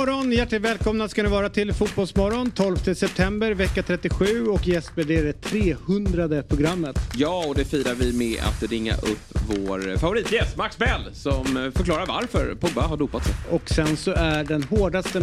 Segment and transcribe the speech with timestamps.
[0.00, 5.16] morgon, hjärtligt välkomna ska ni vara till Fotbollsmorgon 12 september vecka 37 och Jesper det
[5.16, 6.96] är det 300 programmet.
[7.14, 12.06] Ja, och det firar vi med att ringa upp vår favoritgäst Max Bell som förklarar
[12.06, 13.34] varför Pogba har dopat sig.
[13.50, 15.22] Och sen så är den hårdaste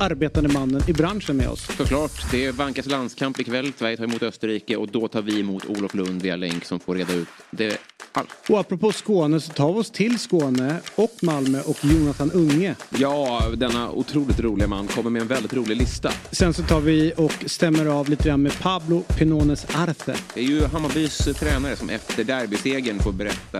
[0.00, 1.66] arbetande mannen i branschen med oss.
[1.76, 2.30] Såklart.
[2.30, 3.72] Det vankas landskamp ikväll.
[3.78, 6.94] Sverige tar emot Österrike och då tar vi emot Olof Lund via länk som får
[6.94, 7.78] reda ut det
[8.12, 8.28] allt.
[8.48, 12.74] Och apropå Skåne så tar vi oss till Skåne och Malmö och Jonathan Unge.
[12.98, 16.10] Ja, denna otroligt roliga man kommer med en väldigt rolig lista.
[16.30, 20.14] Sen så tar vi och stämmer av lite grann med Pablo Pinones Arce.
[20.34, 23.58] Det är ju Hammarbys tränare som efter derbysegern får berätta,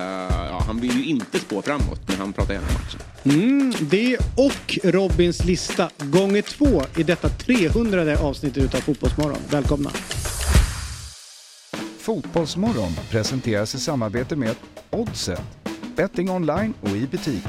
[0.51, 3.01] ja han vill ju inte spå framåt men han pratar gärna matchen.
[3.24, 5.90] Mm, det och Robins lista
[6.27, 9.38] gånger två i detta 300 avsnittet utav Fotbollsmorgon.
[9.51, 9.91] Välkomna!
[11.98, 14.56] Fotbollsmorgon presenteras i samarbete med
[14.91, 15.42] Oddset,
[15.96, 17.45] betting online och i butik.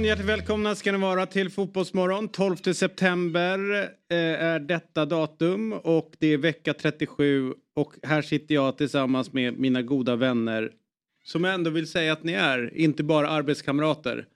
[0.00, 2.28] Morgon, hjärtligt välkomna ska ni vara till Fotbollsmorgon.
[2.28, 8.78] 12 september eh, är detta datum och det är vecka 37 och här sitter jag
[8.78, 10.70] tillsammans med mina goda vänner
[11.24, 14.26] som jag ändå vill säga att ni är, inte bara arbetskamrater.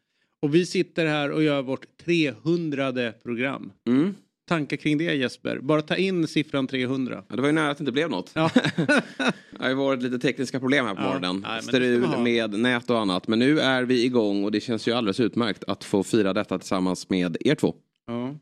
[0.43, 3.73] Och vi sitter här och gör vårt 300 program.
[3.87, 4.15] Mm.
[4.49, 5.59] Tankar kring det Jesper?
[5.59, 7.25] Bara ta in siffran 300.
[7.29, 8.31] Ja, det var ju nära att det inte blev något.
[8.35, 8.51] Ja.
[8.77, 9.03] det
[9.59, 11.45] har ju varit lite tekniska problem här på Ja, morgonen.
[11.49, 13.29] nej, Strul med nät och annat.
[13.29, 16.59] Men nu är vi igång och det känns ju alldeles utmärkt att få fira detta
[16.59, 17.75] tillsammans med er två.
[18.07, 18.35] ja.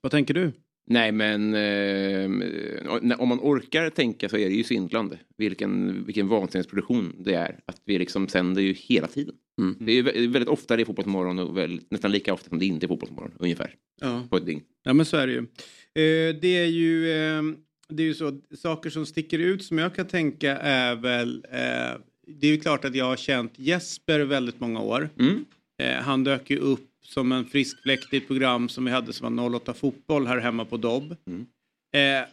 [0.00, 0.52] Vad tänker du?
[0.86, 5.18] Nej men eh, om man orkar tänka så är det ju svindlande.
[5.36, 7.58] Vilken, vilken vansinnesproduktion det är.
[7.66, 9.34] Att vi liksom sänder ju hela tiden.
[9.58, 9.76] Mm.
[9.80, 12.86] Det är väldigt ofta det är fotbollsmorgon och väldigt, nästan lika ofta som det inte
[12.86, 13.32] är fotbollsmorgon.
[13.38, 13.74] Ungefär.
[14.00, 14.26] Ja.
[14.30, 14.62] På ett dygn.
[14.82, 15.38] Ja men så är det ju.
[15.38, 17.42] Eh, det är ju, eh,
[17.88, 22.00] det är ju så, saker som sticker ut som jag kan tänka är väl, eh,
[22.26, 25.10] det är ju klart att jag har känt Jesper väldigt många år.
[25.18, 25.44] Mm.
[25.78, 29.12] Eh, han dök ju upp som en frisk fläkt i ett program som vi hade
[29.12, 31.16] som var 08 fotboll här hemma på Dobb.
[31.26, 31.46] Mm.
[31.94, 32.28] Eh,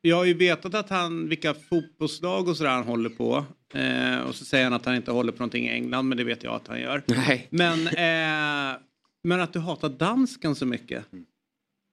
[0.00, 3.44] jag har ju vetat att han, vilka fotbollslag och sådär han håller på.
[3.74, 6.24] Eh, och så säger han att han inte håller på någonting i England men det
[6.24, 7.02] vet jag att han gör.
[7.06, 7.46] Nej.
[7.50, 8.80] Men, eh,
[9.22, 11.04] men att du hatar dansken så mycket.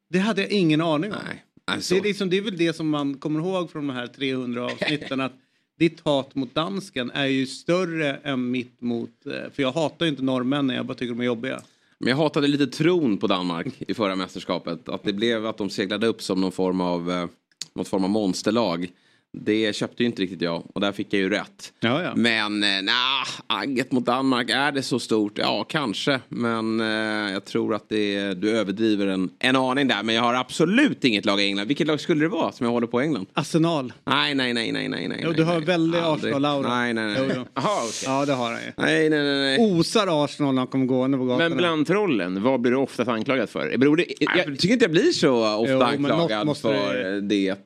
[0.09, 1.17] Det hade jag ingen aning om.
[1.27, 1.45] Nej.
[1.65, 4.07] Alltså, Det, är liksom, det är väl det som man kommer ihåg från de här
[4.07, 5.21] 300 avsnitten.
[5.21, 5.33] att
[5.79, 9.25] ditt hat mot dansken är ju större än mitt mot...
[9.25, 11.61] eh, För jag hatar ju inte norrmännen, jag bara tycker de är jobbiga.
[12.03, 14.89] Men jag hatade lite tron på Danmark i förra mästerskapet.
[14.89, 17.25] Att det blev att de seglade upp som någon form av, eh,
[17.73, 18.91] något form av monsterlag.
[19.37, 21.73] Det köpte ju inte riktigt jag och där fick jag ju rätt.
[21.79, 22.13] Ja, ja.
[22.15, 25.37] Men eh, nah, agget mot Danmark, är det så stort?
[25.37, 26.19] Ja, kanske.
[26.29, 30.03] Men eh, jag tror att det är, du överdriver en, en aning där.
[30.03, 31.67] Men jag har absolut inget lag i England.
[31.67, 33.25] Vilket lag skulle det vara som jag håller på i England?
[33.33, 33.93] Arsenal.
[34.03, 35.21] Nej, nej, nej, nej, nej, nej.
[35.23, 35.65] Jo, du har nej.
[35.65, 36.01] väldigt.
[36.01, 36.69] Arsenal-aura.
[36.69, 37.31] Nej, nej, nej.
[37.35, 37.45] Jo.
[37.55, 37.91] Jaha, okej.
[38.05, 38.71] Ja, det har han ju.
[38.77, 39.57] Nej, nej, nej, nej.
[39.79, 41.49] Osar Arsenal när han kommer gående på gatorna.
[41.49, 43.77] Men bland trollen, vad blir du oftast anklagad för?
[43.77, 46.93] Beror det, jag tycker inte jag blir så ofta Jo, men något anklagad måste för
[47.21, 47.21] det-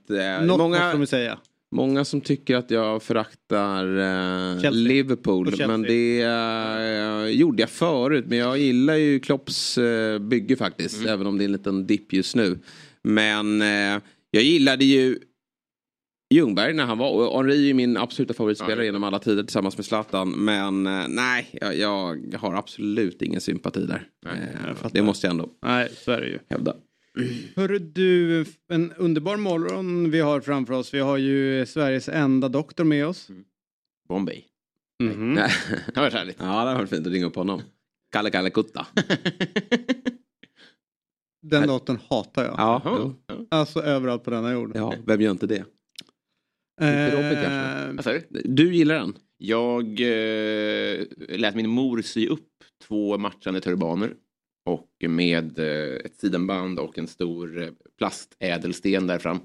[0.07, 0.19] det.
[0.25, 1.37] Eh, Något många, måste de säga.
[1.75, 3.85] Många som tycker att jag föraktar
[4.65, 4.71] eh.
[4.71, 5.53] Liverpool.
[5.67, 8.25] Men det eh, gjorde jag förut.
[8.27, 10.99] Men jag gillar ju Klopps eh, bygge faktiskt.
[10.99, 11.13] Mm.
[11.13, 12.59] Även om det är en liten dipp just nu.
[13.03, 15.19] Men eh, jag gillade ju
[16.33, 19.77] Ljungberg när han var, och Henri är ju min absoluta favoritspelare genom alla tider tillsammans
[19.77, 20.31] med Zlatan.
[20.31, 21.77] Men eh, nej, jag,
[22.31, 24.07] jag har absolut ingen sympati där.
[24.25, 26.39] Eh, det måste jag ändå Nej, så är det ju.
[26.49, 26.75] hävda.
[27.55, 30.93] Hörru du, en underbar morgon vi har framför oss.
[30.93, 33.29] Vi har ju Sveriges enda doktor med oss.
[34.07, 34.43] Bombay.
[35.03, 35.33] Mhm.
[35.33, 35.51] Nej.
[35.85, 36.37] det har varit härligt.
[36.39, 37.61] Ja, det har varit fint att ringa upp honom.
[38.11, 38.87] Kalle Kalle Kutta.
[41.41, 42.55] Den doktorn hatar jag.
[42.57, 43.13] Ja.
[43.49, 44.71] Alltså överallt på denna jord.
[44.75, 45.65] ja, vem gör inte det?
[46.81, 48.15] Inte Robin kanske?
[48.15, 48.41] Eh, du?
[48.45, 49.13] Du gillar den?
[49.37, 51.05] Jag eh,
[51.37, 52.49] lät min mor sy upp
[52.87, 54.13] två matchande turbaner.
[54.65, 59.39] Och med eh, ett sidenband och en stor eh, plastädelsten där fram.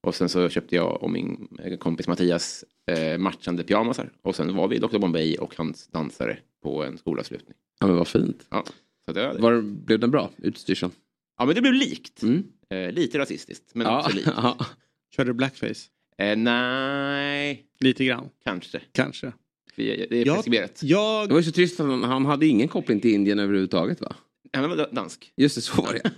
[0.00, 1.48] Och sen så köpte jag och min
[1.80, 4.10] kompis Mattias eh, matchande pyjamasar.
[4.22, 7.54] Och sen var vi Dr Bombay och hans dansare på en skolavslutning.
[7.80, 8.46] Ja men vad fint.
[8.50, 8.64] Ja,
[9.06, 10.92] så det, var, blev den bra, utstyrseln?
[11.38, 12.22] Ja men det blev likt.
[12.70, 14.28] Eh, lite rasistiskt men Ja, också likt.
[15.16, 15.88] Körde du blackface?
[16.18, 18.28] Eh, nej, Lite grann.
[18.44, 18.80] kanske.
[18.92, 19.32] Kanske.
[19.76, 20.80] Det är Jag- preskriberat.
[20.82, 21.28] Jag...
[21.28, 24.14] Det var ju så trist för han hade ingen koppling till Indien överhuvudtaget va?
[24.52, 25.32] Han var dansk.
[25.36, 26.10] Just det, så var det.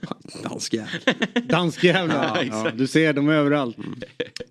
[0.43, 1.00] dansk jävel.
[1.49, 2.25] Danskjävlar.
[2.25, 2.79] Ja, ja, exakt.
[2.79, 3.77] du ser, de är överallt.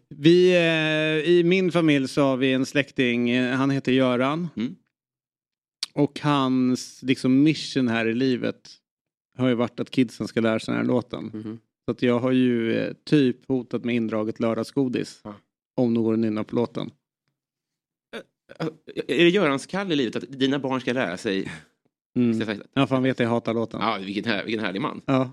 [0.10, 4.48] Vi, eh, I min familj så har vi en släkting, eh, han heter Göran.
[4.56, 4.76] Mm.
[5.94, 8.70] Och hans liksom mission här i livet
[9.38, 11.26] har ju varit att kidsen ska lära sig den här låten.
[11.34, 11.60] Mhm.
[11.86, 15.22] Så att jag har ju eh, typ hotat med indraget lördagsgodis.
[15.24, 15.36] Ja.
[15.76, 16.92] Om någon går och nynnar på låten.
[19.08, 21.52] Är det Görans kall i livet att dina barn ska lära sig?
[22.16, 22.62] Mm.
[22.74, 23.80] Ja, för han vet att jag hatar låten.
[23.82, 25.02] Ja, vilken, här, vilken härlig man.
[25.06, 25.32] Ja.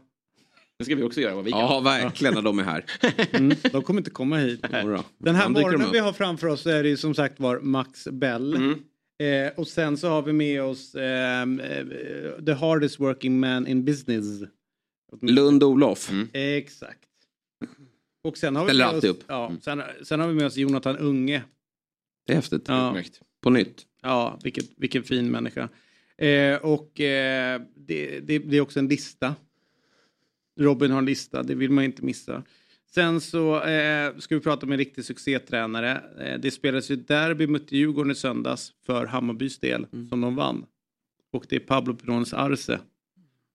[0.78, 1.60] Nu ska vi också göra vad vi kan.
[1.60, 2.84] Ja, verkligen när de är här.
[3.32, 3.56] Mm.
[3.72, 4.62] De kommer inte komma hit.
[5.18, 8.54] Den här morgonen vi har framför oss är det ju som sagt var Max Bell.
[8.54, 8.78] Mm.
[9.18, 11.84] Eh, och sen så har vi med oss ehm, eh,
[12.46, 14.42] The hardest working man in business.
[15.22, 16.10] Lund Olof.
[16.10, 16.28] Mm.
[16.32, 17.00] Exakt.
[18.24, 19.24] Och sen har vi Ställer med oss, alltid upp.
[19.26, 19.60] Ja, Mm.
[19.60, 21.42] sen, sen har vi med oss Jonathan Unge.
[22.26, 22.64] Det är häftigt.
[22.68, 23.02] Ja.
[23.42, 23.86] På nytt.
[24.02, 25.68] ja vilket, vilken fin människa.
[26.18, 29.34] Eh, och eh, det, det, det är också en lista.
[30.60, 32.42] Robin har en lista, det vill man inte missa.
[32.94, 36.02] Sen så eh, ska vi prata med en riktig succétränare.
[36.20, 40.08] Eh, det spelades ju derby mot Djurgården i söndags för Hammarbys del Mm.
[40.08, 40.66] som de vann.
[41.32, 42.78] Och det är Pablo Pinones Arce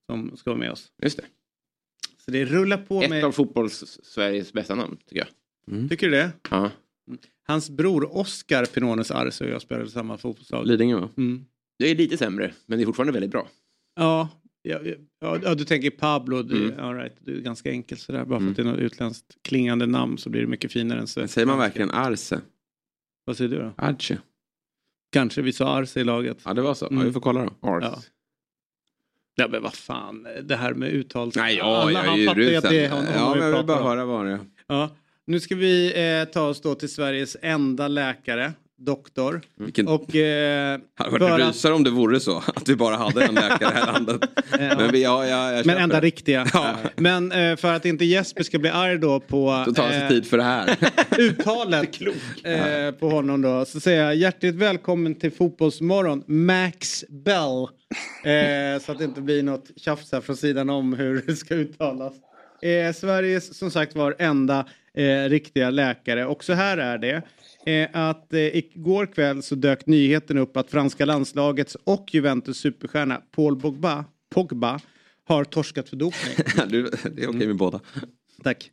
[0.06, 0.92] som ska vara med oss.
[1.02, 1.24] Just det.
[2.24, 3.24] Så det rullar på Ett med...
[3.24, 5.26] av fotbolls-Sveriges bästa namn, tycker
[5.66, 5.88] jag.
[5.90, 6.30] Tycker du det?
[6.50, 6.70] Ja.
[7.46, 10.66] Hans bror Oscar Pinones Arce och jag spelade i samma fotbollslag.
[10.66, 11.08] Lidingö va?
[11.16, 11.44] Mm.
[11.82, 13.48] Det är lite sämre, men det är fortfarande väldigt bra.
[13.96, 14.28] Ja,
[14.62, 14.78] ja,
[15.20, 16.84] ja, ja, du tänker Pablo, du, Mm.
[16.84, 18.24] all right, du är ganska enkelt sådär.
[18.24, 21.06] Bara för att det är något utländskt klingande namn så blir det mycket finare än
[21.06, 21.28] så.
[21.28, 22.40] Säger man verkligen Arce?
[23.24, 23.72] Vad säger du då?
[23.76, 24.18] Arce?
[25.12, 26.38] Kanske vi sa Arce i laget.
[26.44, 26.84] Ja, det var så.
[26.84, 27.04] Ja, Mm.
[27.06, 27.68] vi får kolla då.
[27.68, 27.82] Ars.
[27.84, 27.98] Ja.
[29.34, 31.32] Ja men vad fan, det här med uttal.
[31.36, 32.72] Nej, ja, Alla, jag är han ju fattar ju att rusen.
[32.76, 33.86] det är honom Ja, men jag vill bara om.
[33.86, 34.40] höra vad det är.
[34.66, 34.90] Ja.
[35.26, 38.52] Nu ska vi eh, ta oss då till Sveriges enda läkare,
[38.84, 39.40] doktor.
[39.58, 39.88] Vilken...
[39.88, 42.38] Och eh, hade varit för en att- rysare om det vore så.
[42.54, 44.20] Att vi bara hade en läkare i det här landet.
[44.58, 44.74] Ja.
[44.78, 46.06] Men vi, ja, ja, jag men enda det.
[46.06, 46.46] riktiga.
[46.54, 46.74] Ja.
[46.96, 50.02] Men eh, för att inte Jesper ska bli arg då på Då tar det sig
[50.02, 50.76] eh, tid för det här.
[51.18, 52.00] uttalet
[52.44, 53.64] eh, på honom då.
[53.64, 57.66] Så säger jag hjärtligt välkommen till Fotbollsmorgon, Max Bell.
[58.24, 61.54] Eh, så att det inte blir något tjafs här från sidan om hur det ska
[61.54, 62.12] uttalas.
[62.62, 66.26] Eh, Sveriges som sagt var enda eh, riktiga läkare.
[66.26, 67.22] Och så här är det.
[67.66, 73.22] Eh, att eh, igår kväll så dök nyheten upp att franska landslagets och Juventus superstjärna
[73.30, 74.04] Paul Pogba,
[74.34, 74.80] Pogba
[75.24, 76.34] har torskat för dopning.
[77.14, 77.80] Det är okej med båda.
[78.42, 78.70] Tack.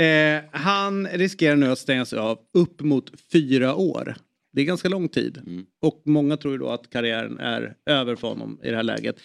[0.00, 4.16] Eh, han riskerar nu att stängas av upp mot fyra år.
[4.52, 5.64] Det är ganska lång tid.
[5.80, 9.16] Och många tror ju då att karriären är över för honom i det här läget.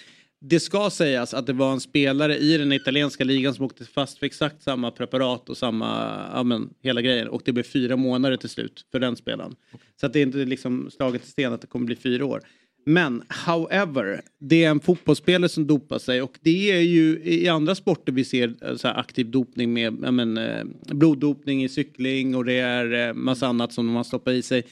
[0.48, 4.18] Det ska sägas att det var en spelare i den italienska ligan som åkte fast
[4.18, 7.28] för exakt samma preparat och samma, ja men hela grejen.
[7.28, 9.56] Och det blev fyra månader till slut för den spelaren.
[10.00, 12.42] Så att det är inte liksom slaget i sten att det kommer bli fyra år.
[12.86, 17.76] Men however, det är en fotbollsspelare som dopar sig och det är ju i andra
[17.76, 22.36] sporter vi ser eh, så här aktiv dopning med ja, men, eh, bloddopning i cykling
[22.36, 24.64] och det är eh, massa annat som de har stoppat i sig.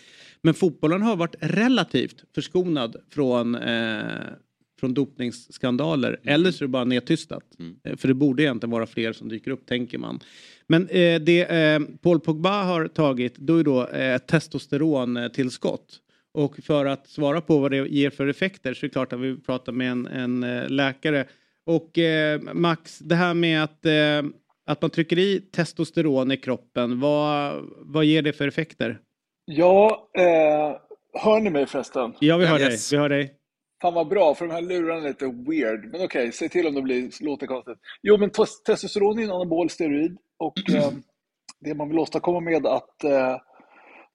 [0.41, 4.03] Men fotbollen har varit relativt förskonad från, eh,
[4.83, 6.19] från dopningsskandaler.
[6.23, 7.43] Eller så är det bara nedtystat.
[7.83, 10.19] Eh, För det borde egentligen vara fler som dyker upp tänker man.
[10.67, 15.99] Men eh, det eh, Paul Pogba har tagit då är då eh, testosterontillskott.
[16.33, 19.19] Och för att svara på vad det ger för effekter så är det klart att
[19.19, 21.25] vi pratar med en, en eh, läkare.
[21.65, 24.31] Och eh, Max, det här med att, eh,
[24.65, 28.99] att man trycker i testosteron i kroppen, vad, vad ger det för effekter?
[29.45, 30.77] Ja, eh,
[31.21, 32.13] hör ni mig förresten?
[32.19, 32.89] Ja, vi hör Yes.
[32.89, 32.97] dig.
[32.97, 33.33] Vi hör dig.
[33.83, 35.91] Fan vad bra, för de här lurarna är lite weird.
[35.91, 37.77] Men okej, säg till om det blir, låter konstigt.
[38.01, 40.91] Jo, men tes- testosteron är en anabol steroid och eh,
[41.59, 43.37] det man vill åstadkomma med att eh,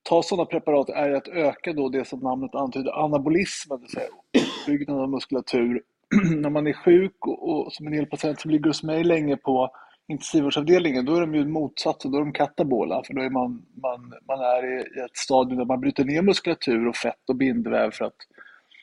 [0.02, 5.02] ta sådana preparat är att öka då det som namnet antyder, anabolismen, det vill säga
[5.02, 5.82] av muskulatur.
[6.36, 9.36] När man är sjuk och, och som en del patient som ligger hos mig länge
[9.36, 9.70] på
[10.08, 14.12] intensivvårdsavdelningen, då är de ju motsatsen, då är de katabola, för då är man, man,
[14.28, 17.90] man är i i ett stadium där man bryter ner muskulatur och fett och bindväv
[17.90, 18.16] för att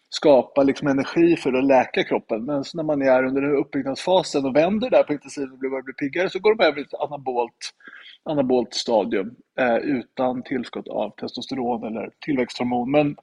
[0.09, 2.45] skapa liksom energi för att läka kroppen.
[2.45, 5.59] Men så när man är under den här uppbyggnadsfasen och vänder där på intensiven och
[5.59, 7.73] börjar bli piggare så går de över till ett anabolt,
[8.23, 12.91] anabolt stadium eh, utan tillskott av testosteron eller tillväxthormon.
[12.91, 13.15] Men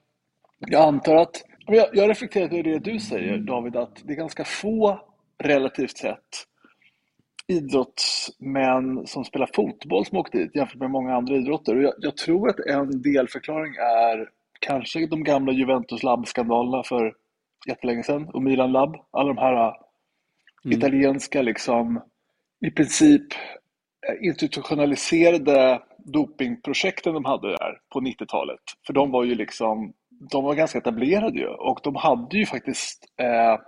[0.59, 4.45] jag antar att, jag, jag reflekterar över det du säger David, att det är ganska
[4.45, 5.01] få
[5.39, 6.47] relativt sett
[7.47, 11.77] idrottsmän som spelar fotboll som åkt dit jämfört med många andra idrotter.
[11.77, 14.29] Och jag, jag tror att en delförklaring är
[14.67, 17.15] kanske de gamla Juventus Lab-skandalerna för
[17.69, 18.97] jättelänge sedan och Milan Lab.
[19.11, 19.75] Alla de här äh,
[20.65, 22.03] italienska liksom
[22.67, 23.33] i princip
[24.09, 28.61] eh, institutionaliserade dopingprojekten de hade där på 90-talet.
[28.87, 29.93] För de var ju liksom,
[30.31, 33.59] de var ganska etablerade ju och de hade ju faktiskt eh,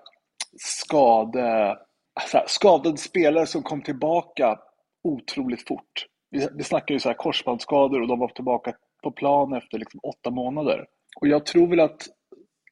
[0.57, 1.77] skade,
[2.21, 4.59] alltså, skadade spelare som kom tillbaka
[5.03, 6.07] otroligt fort.
[6.31, 8.75] Vi, vi snackar ju så här korsbandsskador och de var tillbaka
[9.05, 10.85] på plan efter liksom åtta månader.
[11.21, 12.03] Och jag tror väl att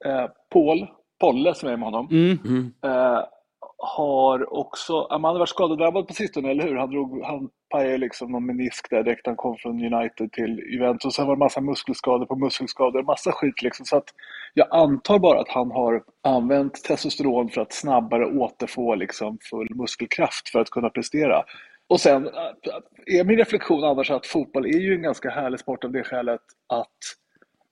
[0.05, 0.87] eh, Paul,
[1.21, 2.73] Polle som är med honom, Mm.
[2.85, 3.21] eh,
[3.85, 6.77] har också, han har varit skadedrabbad på sistone, eller hur?
[6.77, 11.15] Han, drog, han pajade liksom någon menisk där direkt han kom från United till Juventus.
[11.15, 13.87] Sen var det massa muskelskador på muskelskador, massa skit liksom.
[13.87, 14.05] Så att
[14.55, 20.49] jag antar bara att han har använt testosteron för att snabbare återfå liksom full muskelkraft
[20.49, 21.43] för att kunna prestera.
[21.93, 22.31] Och sen
[23.07, 26.41] är min reflektion annars att fotboll är ju en ganska härlig sport av det skälet
[26.67, 26.99] att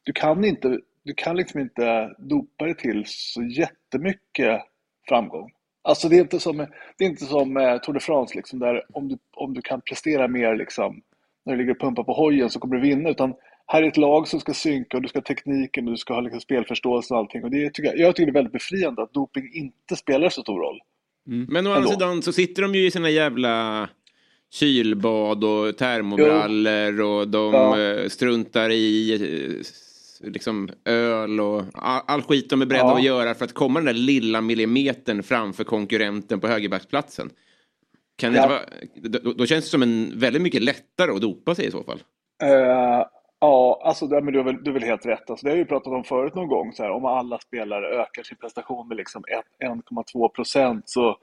[0.02, 4.60] du kan inte, du kan liksom inte dopa dig till så jättemycket
[5.08, 5.50] framgång.
[5.82, 6.56] Alltså det är inte som,
[6.98, 9.80] det är inte som eh, Tour de France, liksom, där om du, om du kan
[9.80, 11.02] prestera mer liksom,
[11.44, 13.10] när du ligger och pumpar på hojen så kommer du vinna.
[13.10, 13.34] Utan
[13.66, 16.14] här är ett lag som ska synka och du ska ha tekniken och du ska
[16.14, 17.44] ha liksom spelförståelse och allting.
[17.44, 20.42] Och det tycker jag, jag tycker det är väldigt befriande att doping inte spelar så
[20.42, 20.80] stor roll.
[21.26, 21.46] Mm.
[21.50, 23.88] Men å andra sidan så sitter de ju i sina jävla
[24.50, 27.80] kylbad och termobrallor och de ja.
[27.80, 31.64] Eh, struntar i eh, liksom öl och
[32.06, 32.96] all, skit de är beredda ja.
[32.96, 37.30] att göra för att komma den där lilla millimetern framför konkurrenten på högerbacksplatsen.
[38.16, 38.48] Kan ja.
[38.48, 38.60] vara,
[38.94, 41.98] då, då, känns det som en väldigt mycket lättare att dopa sig i så fall.
[42.42, 43.04] Uh,
[43.40, 45.30] ja, alltså det, men du, är väl, du är väl helt rätt.
[45.30, 46.72] Alltså, det har vi pratat om förut någon gång.
[46.72, 49.24] Så här, om alla spelare ökar sin prestation med liksom
[49.62, 51.16] 1,2 procent så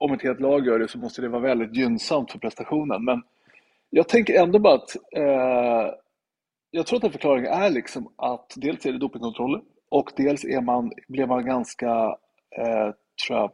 [0.00, 3.04] om ett helt lag gör det så måste det vara väldigt gynnsamt för prestationen.
[3.04, 3.22] Men
[3.90, 5.94] jag tänker ändå bara att eh,
[6.70, 10.60] jag tror att en förklaring är liksom att dels är det dopingkontroller och dels är
[10.60, 12.16] man, blev man ganska
[12.56, 12.94] eh,
[13.26, 13.50] tror jag,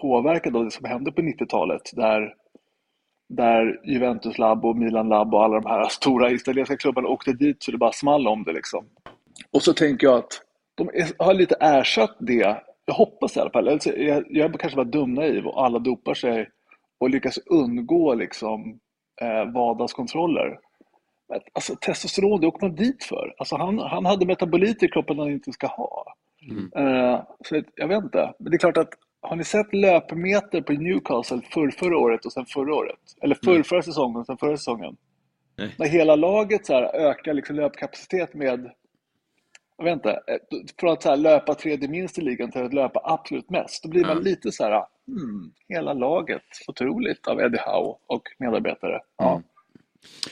[0.00, 2.34] påverkad av det som hände på 90-talet där,
[3.28, 7.62] där Juventus Lab och Milan Lab och alla de här stora italienska klubbarna åkte dit
[7.62, 8.52] så det bara small om det.
[8.52, 8.84] Liksom.
[9.50, 10.42] Och så tänker jag att
[10.74, 10.88] de
[11.18, 15.46] har lite ersatt det, jag hoppas i alla fall, alltså, jag, jag kanske bara dumnaiv
[15.46, 16.48] och alla dopar sig
[16.98, 18.78] och lyckas undgå liksom,
[19.20, 20.58] eh, vardagskontroller.
[21.52, 23.34] Alltså, testosteron, det åker man dit för.
[23.38, 26.14] Alltså, han, han hade metaboliter i kroppen han inte ska ha.
[26.50, 26.86] Mm.
[26.86, 28.34] Uh, så jag vet inte.
[28.38, 28.88] Men det är klart att
[29.20, 32.98] har ni sett löpmeter på Newcastle för förra året och sen förra året?
[33.22, 34.96] Eller för förra säsongen och sen förra säsongen?
[35.56, 35.74] Nej.
[35.78, 38.70] När hela laget så här ökar liksom löpkapacitet med,
[39.82, 40.38] inte, eh,
[40.80, 43.82] från att så här löpa tredje minst i ligan till att löpa absolut mest.
[43.82, 44.24] Då blir man mm.
[44.24, 49.00] lite så här, hmm, hela laget, otroligt av Eddie Howe och medarbetare.
[49.18, 49.42] Ja.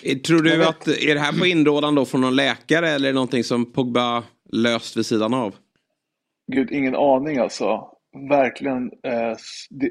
[0.05, 0.21] Mm.
[0.21, 3.15] Tror du att, är det här på inrådan då från någon läkare eller är det
[3.15, 5.55] någonting som Pogba löst vid sidan av?
[6.53, 7.89] Gud, ingen aning alltså.
[8.31, 8.85] Verkligen.
[8.85, 9.37] Eh,
[9.71, 9.91] det,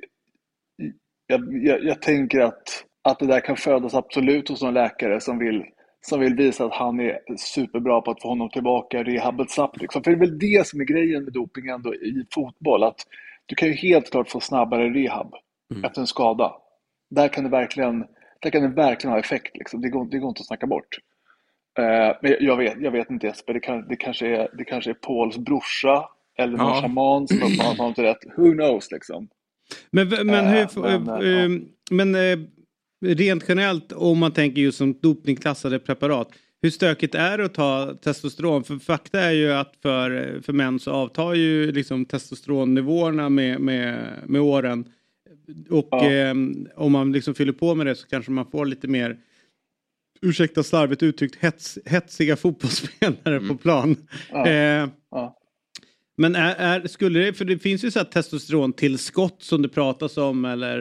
[1.28, 5.40] jag, jag, jag, tänker att, att det där kan födas absolut hos någon läkare som
[5.40, 5.64] vill,
[6.02, 9.82] som vill visa att han är superbra på att få honom tillbaka rehabet snabbt.
[9.82, 10.04] Liksom.
[10.04, 12.84] För det är väl det som är grejen med doping ändå i fotboll.
[12.84, 13.08] Att
[13.46, 15.34] du kan ju helt klart få snabbare rehab
[15.74, 15.86] mm.
[15.86, 16.54] efter en skada.
[17.10, 18.06] Där kan du verkligen
[18.42, 19.58] där kan det verkligen ha effekt.
[19.58, 19.82] Liksom.
[19.82, 20.98] Det, går, det går inte att snacka bort.
[21.80, 24.90] Uh, men jag vet, jag vet inte Jesper, det, kan, det, kanske är, det kanske
[24.90, 26.06] är Pauls brorsa
[26.38, 26.82] eller någon ja.
[26.82, 28.18] shaman som har honom till rätt.
[28.38, 29.28] Who knows liksom.
[29.92, 32.16] Men, men, hur, uh, men, uh, men
[33.02, 36.30] rent generellt om man tänker just som dopningklassade preparat.
[36.62, 38.64] Hur stökigt är det att ta testosteron?
[38.64, 44.08] För fakta är ju att för, för män så avtar ju liksom testosteronnivåerna med, med,
[44.26, 44.86] med åren.
[45.70, 46.12] Och ja.
[46.12, 46.36] eh,
[46.76, 49.18] om man liksom fyller på med det så kanske man får lite mer
[50.22, 53.48] ursäkta slarvigt uttryckt, hets, hetsiga fotbollsspelare mm.
[53.48, 53.96] på plan.
[54.32, 54.48] Ja.
[54.48, 55.41] Eh, ja.
[56.18, 60.18] Men är, är, skulle det, för det finns ju så här testosterontillskott som det pratas
[60.18, 60.78] om eller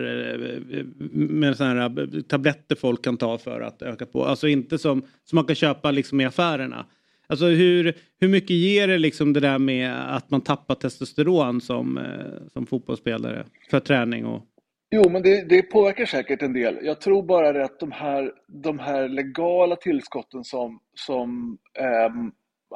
[0.73, 4.25] eh, med sådana här eh, tabletter folk kan ta för att öka på.
[4.25, 6.87] Alltså inte som, som man kan köpa liksom i affärerna.
[7.27, 11.99] Alltså hur, hur mycket ger det liksom det där med att man tappar testosteron som,
[11.99, 14.47] eh, som fotbollsspelare för träning och
[14.93, 16.79] Jo, men det, det, påverkar säkert en del.
[16.83, 22.15] Jag tror bara att de här, de här legala tillskotten som, som eh,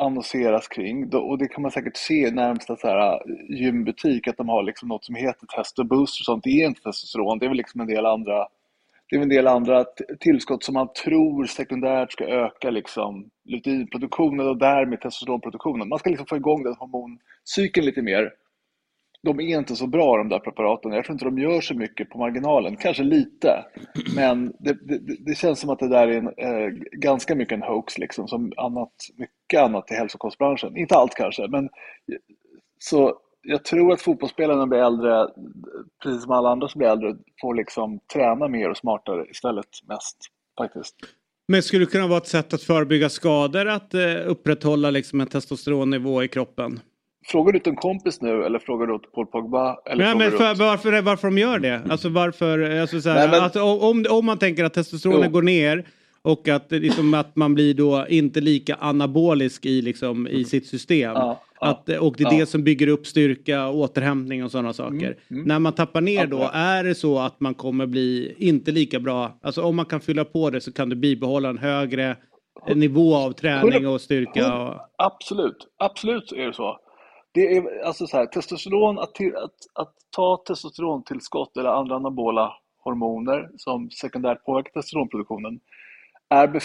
[0.00, 4.36] annonseras kring, och det kan man säkert se i närmsta så här, äh, gymbutik, att
[4.36, 6.44] de har liksom något som heter Test och Boost och sånt.
[6.44, 8.46] Det är inte testosteron, det är väl liksom en del andra
[9.10, 9.84] det är en del andra
[10.20, 15.88] tillskott som man tror sekundärt ska öka liksom luteinproduktionen och därmed testosteronproduktionen.
[15.88, 18.32] Man ska liksom få igång den hormoncykeln lite mer
[19.24, 20.92] de är inte så bra de där preparaten.
[20.92, 22.76] Jag tror inte de gör så mycket på marginalen.
[22.76, 23.64] Kanske lite.
[24.16, 27.62] Men det, det, det känns som att det där är en, eh, ganska mycket en
[27.62, 28.28] hoax liksom.
[28.28, 30.76] Som annat, mycket annat i hälsokostbranschen.
[30.76, 31.48] Inte allt kanske.
[31.48, 31.68] Men,
[32.78, 35.28] så jag tror att fotbollsspelarna blir äldre,
[36.02, 40.16] precis som alla andra som blir äldre, får liksom träna mer och smartare istället mest.
[40.58, 40.96] Faktiskt.
[41.48, 45.26] Men skulle det kunna vara ett sätt att förebygga skador att eh, upprätthålla liksom en
[45.26, 46.80] testosteronnivå i kroppen?
[47.26, 49.76] Frågar du till en kompis nu eller frågar du åt Paul Pogba?
[49.86, 50.58] Eller Nej, men för, åt...
[50.58, 51.82] varför, varför de gör det?
[51.90, 53.44] Alltså varför, alltså så här, Nej, men...
[53.44, 55.84] att, om, om man tänker att testosteronet går ner
[56.22, 61.12] Och att, liksom, att man blir då inte lika anabolisk i, liksom, i sitt system.
[61.14, 62.38] Ja, att, och det är ja.
[62.38, 65.16] det som bygger upp styrka, återhämtning och sådana saker.
[65.30, 65.42] mm.
[65.44, 69.38] När man tappar ner då, är det så att man kommer bli inte lika bra?
[69.42, 72.16] Alltså om man kan fylla på det så kan du bibehålla en högre
[72.74, 74.58] nivå av träning och styrka.
[74.58, 74.74] Och...
[74.98, 76.78] Absolut, absolut är det så.
[77.34, 82.52] Det är alltså så här, testosteron, att, till, att, att ta testosterontillskott eller andra anabola
[82.84, 85.60] hormoner som sekundärt påverkar testosteronproduktionen
[86.30, 86.60] är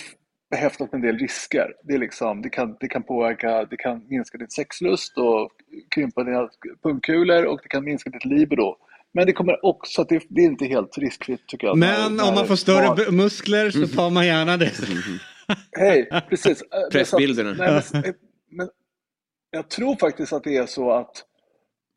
[0.51, 1.73] behäftat med en del risker.
[1.83, 5.51] Det, är liksom, det, kan, det kan påverka, det kan minska din sexlust och
[5.95, 6.49] krympa dina
[6.83, 8.75] pungkulor och det kan minska ditt libido.
[9.13, 11.77] Men det kommer också, att det, det är inte helt riskfritt tycker jag.
[11.77, 14.71] Men när- om man får större bu- muskler så tar man gärna det.
[15.79, 16.61] Hej, precis.
[16.61, 17.53] Eh, Pressbilderna.
[17.53, 18.11] Men, eh,
[18.49, 18.69] men
[19.51, 21.23] jag tror faktiskt att det är så att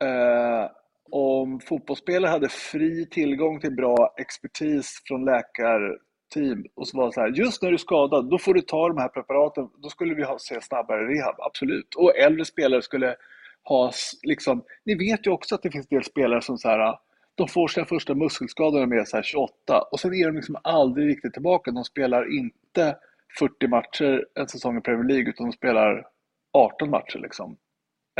[0.03, 0.71] eh,
[1.11, 7.21] om fotbollsspelare hade fri tillgång till bra expertis från läkarteam och så var det så
[7.21, 10.13] här, just när du är skadad, då får du ta de här preparaten, då skulle
[10.13, 11.95] vi ha, se snabbare rehab, absolut.
[11.95, 13.15] Och äldre spelare skulle
[13.63, 13.91] ha,
[14.23, 16.97] liksom, ni vet ju också att det finns en del spelare som så här,
[17.35, 20.35] de får sina första muskelskador när de är så här 28 och sen är de
[20.35, 21.71] liksom aldrig riktigt tillbaka.
[21.71, 22.97] De spelar inte
[23.39, 26.07] 40 matcher en säsong i Premier League utan de spelar
[26.53, 27.57] 18 matcher liksom.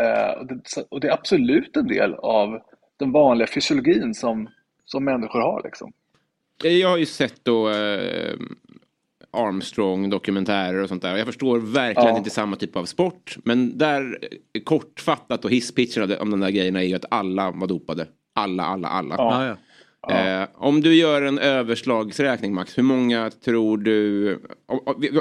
[0.01, 2.59] Eh, och, det, och det är absolut en del av
[2.99, 4.49] den vanliga fysiologin som,
[4.85, 5.93] som människor har liksom.
[6.63, 8.33] Jag har ju sett då eh,
[9.31, 11.17] Armstrong-dokumentärer och sånt där.
[11.17, 12.17] Jag förstår verkligen Ja.
[12.17, 13.37] inte samma typ av sport.
[13.43, 14.19] Men där,
[14.53, 18.07] eh, kortfattat och hisspitchen om de där grejerna är ju att alla var dopade.
[18.33, 19.15] Alla, alla, alla.
[19.17, 19.55] Ja.
[20.07, 20.41] Ja, ja.
[20.41, 24.25] Eh, om du gör en överslagsräkning Max, hur många tror du...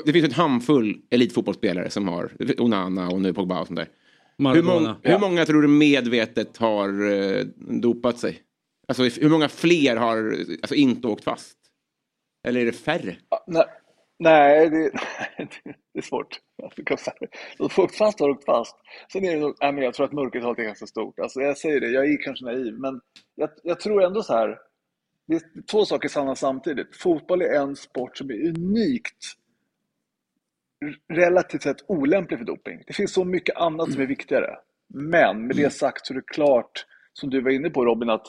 [0.04, 3.88] Det finns en handfull elitfotbollsspelare som har Onana och nu Pogba och sånt där.
[4.38, 8.42] Hur, många, hur många tror du medvetet har eh, dopat sig?
[8.88, 11.58] Alltså hur många fler har alltså, inte åkt fast?
[12.48, 13.16] Eller är det färre?
[13.46, 13.64] Nej,
[14.18, 14.90] nej det,
[15.92, 16.40] det är svårt.
[17.58, 18.76] De får åkt fast har åkt fast.
[19.12, 21.18] Sen är det nog, nej, men jag tror att mörkertalet är ganska stort.
[21.18, 23.00] Alltså jag säger det, jag är kanske naiv, men
[23.34, 24.58] jag, jag tror ändå så här.
[25.26, 26.96] Det är två saker sanna samtidigt.
[26.96, 29.36] Fotboll är en sport som är unikt
[31.08, 32.82] relativt sett olämplig för doping.
[32.86, 34.56] Det finns så mycket annat som är viktigare.
[34.94, 38.26] Men med det sagt så är det klart, som du var inne på Robin, att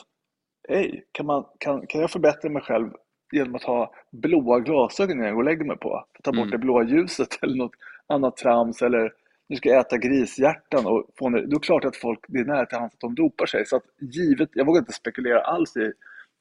[0.68, 2.90] hej, kan, man, kan, kan jag förbättra mig själv
[3.32, 6.04] genom att ha blåa glasögon när jag går och lägger mig på?
[6.22, 7.74] Ta bort det blåa ljuset eller något
[8.06, 9.12] annat trams eller
[9.48, 12.38] nu ska jag äta grishjärtan och få en, då är det klart att folk, det
[12.38, 13.66] är nära till hands att de dopar sig.
[13.66, 15.92] Så att givet, jag vågar inte spekulera alls i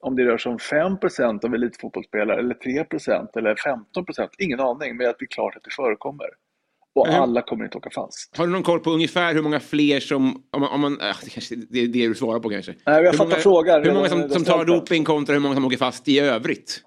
[0.03, 0.97] om det rör sig om 5
[1.43, 5.73] av elitfotbollsspelare eller 3% eller 15% ingen aning, men att det är klart att det
[5.73, 6.27] förekommer.
[6.95, 8.37] Och alla kommer inte åka fast.
[8.37, 10.43] Har du någon koll på ungefär hur många fler som...
[10.51, 12.75] Om man, om man, äh, det, kanske, det är det du svarar på kanske.
[12.85, 15.65] Nej, jag hur fattar frågan Hur många som, som tar doping kontra hur många som
[15.65, 16.81] åker fast i övrigt?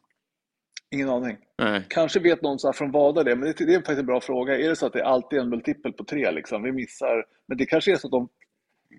[0.91, 1.37] Ingen aning.
[1.63, 1.83] Nej.
[1.89, 4.59] Kanske vet någon så från VADA det, men det, det är faktiskt en bra fråga.
[4.59, 6.63] Är det så att det är alltid en multipel på tre liksom?
[6.63, 7.25] Vi missar.
[7.49, 8.29] Men det kanske är så att de,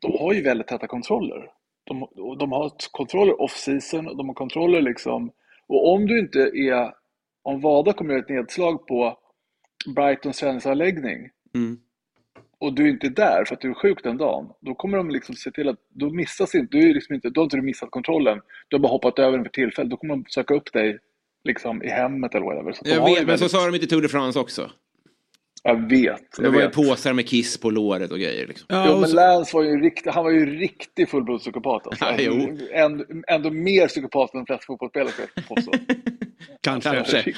[0.01, 1.51] de har ju väldigt täta kontroller.
[1.87, 2.07] De,
[2.39, 5.31] de har kontroller off-season och de har kontroller liksom.
[5.67, 6.93] Och om du inte är,
[7.43, 9.17] om VADA kommer göra ett nedslag på
[9.95, 11.77] Brightons träningsanläggning Mm.
[12.59, 15.09] och du inte är där för att du är sjuk den dagen, då kommer de
[15.09, 17.61] liksom se till att, då missas inte, du är liksom inte, då har inte du
[17.61, 20.73] missat kontrollen, du har bara hoppat över den för tillfället, då kommer de söka upp
[20.73, 20.99] dig
[21.43, 22.71] liksom i hemmet eller whatever.
[22.71, 24.71] Så Jag vet, men så sa de inte Tour de France också.
[25.67, 25.91] Jag vet.
[26.37, 26.75] Det Jag var ju vet.
[26.75, 28.47] påsar med kiss på låret och grejer.
[28.47, 28.65] Liksom.
[28.69, 31.87] Ja, Jo, och men så- Lance var ju riktig, han var ju riktig fullblodspsykopat.
[31.87, 32.05] Alltså.
[32.05, 32.57] Ja, jo.
[32.73, 35.11] Ändå, ändå mer psykopat än de flesta fotbollsspelare.
[36.61, 36.89] Kanske.
[36.91, 37.33] Kanske.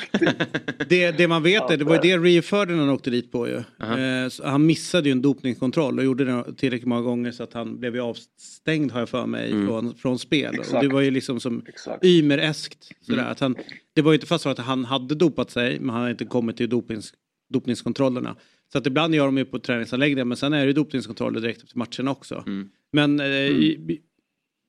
[0.89, 3.62] Det, det man vet är, det var ju det Rio Ferdinand åkte dit på ju.
[3.84, 4.00] Aha.
[4.00, 7.54] Eh, så han missade ju en dopningskontroll och gjorde det tillräckligt många gånger så att
[7.54, 10.50] han blev ju avstängd har jag för mig från, från spel.
[10.50, 10.82] Och Exakt.
[10.82, 12.04] det var ju liksom som Exakt.
[12.06, 12.78] Ymer-eskt.
[13.02, 13.56] Sådär, att han,
[13.96, 16.26] det var ju inte fast så att han hade dopat sig men han hade inte
[16.26, 17.13] kommit till dopings,
[17.49, 18.35] dopningskontrollerna.
[18.71, 21.63] Så att ibland gör de ju på träningsanläggningar men sen är det ju dopningskontroller direkt
[21.63, 22.43] efter matcherna också.
[22.91, 24.01] Men eh, i-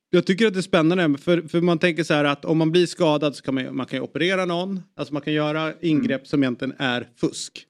[0.09, 2.71] jag tycker att det är spännande för, för man tänker så här att om man
[2.71, 4.79] blir skadad så kan man, man kan ju operera någon.
[4.95, 7.65] Alltså man kan göra ingrepp som egentligen är fusk.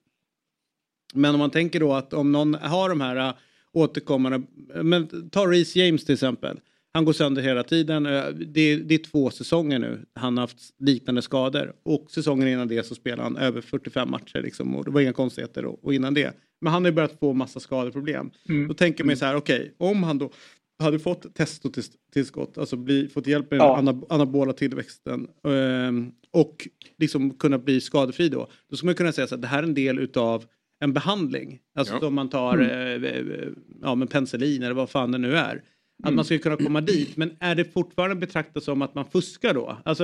[1.13, 3.33] Men om man tänker då att om någon har de här äh,
[3.73, 4.41] återkommande,
[4.83, 6.59] men ta Reece James till exempel.
[6.93, 8.05] Han går sönder hela tiden.
[8.05, 11.73] Äh, Det är, det är två säsonger nu han har haft liknande skador.
[11.83, 15.13] Och säsongen innan det så spelade han över 45 matcher liksom, och det var inga
[15.13, 16.33] konstigheter och, och innan det.
[16.61, 18.31] Men han har ju börjat få massa skadeproblem.
[18.67, 20.31] Då tänker man ju så här, okej, om han då
[20.79, 23.75] hade fått testotillskott, alltså bli, fått hjälp med Ja.
[23.75, 28.47] den ana- anabola tillväxten ehm, och liksom kunna bli skadefri då.
[28.69, 30.45] Då skulle man kunna säga så att det här är en del utav
[30.83, 31.59] en behandling.
[31.75, 31.99] Alltså Ja.
[31.99, 33.03] som man tar Mm.
[33.03, 33.47] eh, eh,
[33.81, 35.61] ja, men penicillin eller vad fan det nu är.
[36.03, 36.15] Att Mm.
[36.15, 37.17] man skulle kunna komma dit.
[37.17, 39.77] Men är det fortfarande betraktat som att man fuskar då?
[39.85, 40.03] Alltså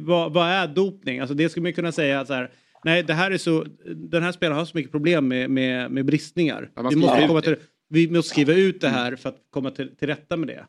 [0.00, 1.18] vad, vad är dopning?
[1.20, 2.50] Alltså det skulle man kunna säga så här.
[2.84, 6.04] Nej, det här är så, den här spelaren har så mycket problem med, med, med
[6.04, 6.70] bristningar.
[6.74, 7.56] Ja, vi, måste komma till,
[7.88, 10.66] vi måste skriva ut det här för att komma till, till rätta med det.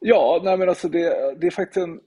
[0.00, 2.00] Ja, nej men alltså det, det är faktiskt en...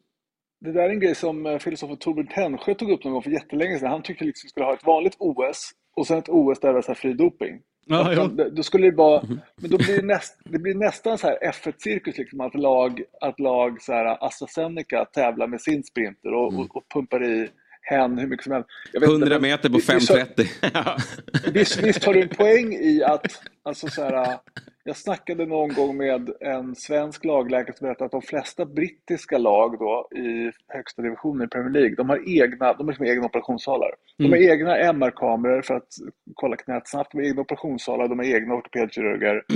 [0.65, 3.31] Det där är en grej som eh, filosofen Torbjörn Tännsjö tog upp någon gång för
[3.31, 3.91] jättelänge sedan.
[3.91, 6.73] Han tyckte liksom vi skulle ha ett vanligt OS och sen ett OS där det
[6.88, 7.62] var fri doping.
[7.88, 9.23] Ja, då- Då skulle det vara,
[9.56, 13.39] men då blir det, näst, det blir nästan så här F1-cirkus, liksom, att lag, att
[13.39, 17.50] lag så här, AstraZeneca tävlar med sin sprinter och, och, och pumpar i
[17.89, 18.69] hen hur mycket som helst.
[18.93, 21.52] Jag vet inte, 100 men meter på vi- vi sa- 5.30.
[21.54, 24.38] Visst, visst har du en poäng i att, alltså så här,
[24.84, 29.80] jag snackade någon gång med en svensk lagläkare som berättade att de flesta brittiska lag
[29.80, 33.89] då i högsta divisionen i Premier League, de har egna, de har liksom egna operationssalar.
[34.17, 35.88] De har egna MR-kameror för att
[36.34, 39.43] kolla knät snabbt, de har egna operationssalar, de har egna ortopedkirurger.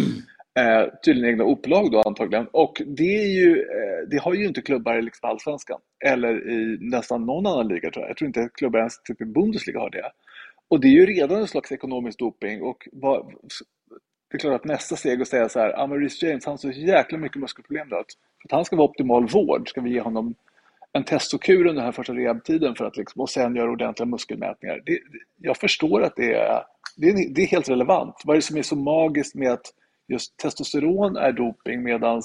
[0.59, 2.47] Eh, tydligen egna upplag då antagligen.
[2.51, 5.79] Och det, är ju, eh, det har ju inte klubbar i liksom allsvenskan.
[6.05, 8.09] Eller i nästan någon annan liga tror jag.
[8.09, 10.11] Jag tror inte klubbar ens typ i Bundesliga har det.
[10.67, 12.61] Och det är ju redan en slags ekonomisk doping.
[12.61, 13.25] Och vad,
[14.31, 16.45] det är klart att nästa steg är att säga så här, ah, men Reece James
[16.45, 17.95] han har så jäkla mycket muskelproblem då.
[17.95, 20.35] För att han ska vara optimal vård ska vi ge honom
[20.93, 24.81] en testokur under den här första rehabtiden för att liksom, och sen göra ordentliga muskelmätningar.
[24.85, 24.99] Det-
[25.37, 26.63] jag förstår att det är,
[26.97, 28.15] det, är, det är helt relevant.
[28.25, 29.65] Vad är det som är så magiskt med att
[30.11, 32.21] just testosteron är doping medan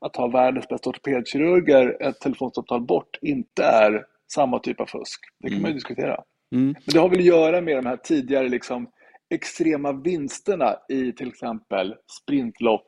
[0.00, 5.20] att ha världens bästa ortopedkirurger ett telefonsamtal bort inte är samma typ av fusk?
[5.42, 6.22] Det kan man ju diskutera.
[6.50, 8.88] Men det har väl att göra med de här tidigare liksom,
[9.34, 12.86] extrema vinsterna i till exempel sprintlopp,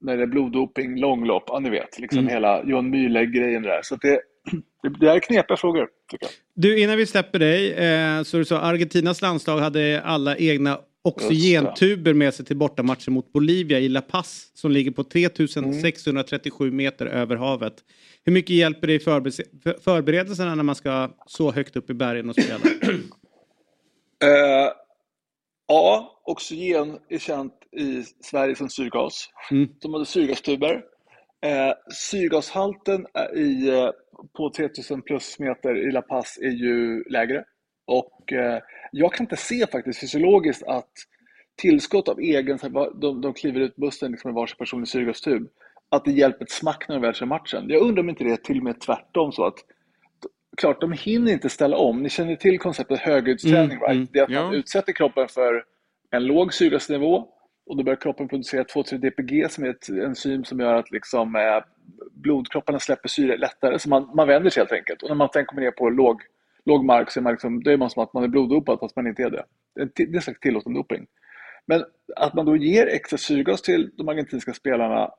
[0.00, 3.80] när det är bloddoping, långlopp, ja ni vet, liksom hela Johan Mühlegg-grejen där.
[3.82, 4.20] Så det,
[5.00, 6.32] det är knepiga frågor, tycker jag.
[6.54, 12.14] Du, innan vi släpper dig, eh, så du sa Argentinas landslag hade alla egna oxygentuber
[12.14, 17.36] med sig till bortamatchen mot Bolivia i La Paz som ligger på 3637 meter över
[17.36, 17.74] havet.
[18.24, 21.94] Hur mycket hjälper det i förbe- för- förberedelserna när man ska så högt upp i
[21.94, 22.60] bergen och spela?
[24.24, 24.72] Eh,
[25.68, 29.28] ja, oxygen är känt i Sverige som syrgas.
[29.50, 29.68] Mm.
[29.80, 30.82] De hade syrgastuber.
[31.46, 33.90] Eh, syrgashalten är i, eh,
[34.36, 37.44] på 3000 plus meter i La Paz är ju lägre.
[37.86, 40.90] Och eh, jag kan inte se faktiskt fysiologiskt att
[41.56, 42.58] tillskott av egen,
[42.94, 45.48] de, de kliver ut bussen liksom med varsin personlig syrgastub,
[45.88, 47.64] att det hjälper ett smack när de väl kör matchen.
[47.68, 49.54] Jag undrar om inte det är till och med tvärtom så att
[50.56, 52.02] klart, de hinner inte ställa om.
[52.02, 53.90] Ni känner till konceptet höghöjdsträning, Mm, right?
[53.96, 54.54] mm, Det är att man ja.
[54.54, 55.64] utsätter kroppen för
[56.10, 57.28] en låg syrgasnivå
[57.66, 61.62] och då börjar kroppen producera 2,3-DPG som är ett enzym som gör att liksom, eh,
[62.12, 63.78] blodkropparna släpper syre lättare.
[63.78, 65.02] Så man, man vänder sig helt enkelt.
[65.02, 66.20] Och när man sen kommer ner på låg,
[66.64, 68.96] låg mark så är man, liksom, då är man som att man är bloddopad fast
[68.96, 69.44] man inte är det.
[69.74, 71.06] Det är en slags tillåten doping.
[71.66, 71.84] Men
[72.16, 75.10] att man då ger extra syrgas till de argentinska spelarna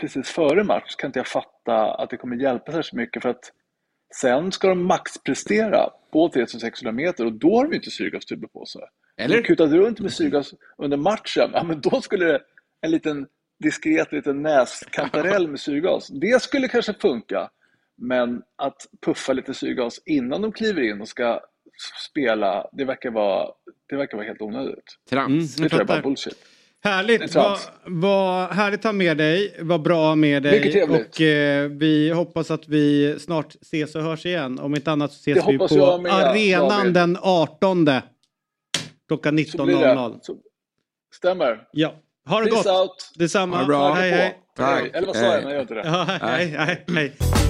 [0.00, 3.52] precis före match kan inte jag fatta att det kommer hjälpa särskilt mycket för att
[4.20, 8.66] sen ska de maxprestera på 3600 meter och då har de ju inte syrgastuber på
[8.66, 8.82] sig.
[9.16, 9.34] Eller?
[9.34, 9.44] Eller?
[9.44, 12.40] Kutat runt med syrgas under matchen, ja men då skulle det
[12.80, 13.26] en liten
[13.58, 17.50] diskret liten näskantarell med syrgas, det skulle kanske funka.
[18.00, 21.40] Men att puffa lite syrgas innan de kliver in och ska
[22.10, 23.48] spela, det verkar vara,
[23.88, 24.84] det verkar vara helt onödigt.
[25.10, 25.56] Trams.
[25.56, 26.38] Det tror jag bara bullshit.
[26.82, 30.52] Härligt, vad vad härligt att ha med dig, vad bra med dig.
[30.52, 31.14] Mycket trevligt.
[31.14, 34.58] Och eh, vi hoppas att vi snart ses och hörs igen.
[34.58, 36.94] Om inte annat så ses Det vi på jag med, arenan David.
[36.94, 37.88] den 18
[39.08, 39.84] klockan Så blir det.
[39.86, 40.18] 19.00.
[40.22, 40.36] Så,
[41.14, 41.68] stämmer.
[41.72, 41.94] Ja,
[42.28, 42.80] ha det Peace gott.
[42.80, 43.12] out.
[43.18, 43.56] Detsamma.
[43.56, 43.92] Ha det bra.
[43.94, 44.38] Hej, hej.
[44.56, 44.90] Tack.
[44.94, 45.32] Eller vad sa jag?
[45.32, 45.82] Nej, jag gör inte det.
[45.84, 47.49] Ja, hej, hej, hej.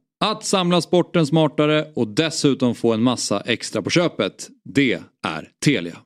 [0.21, 4.93] att samla sporten smartare och dessutom få en massa extra på köpet, det
[5.25, 5.97] är Telia.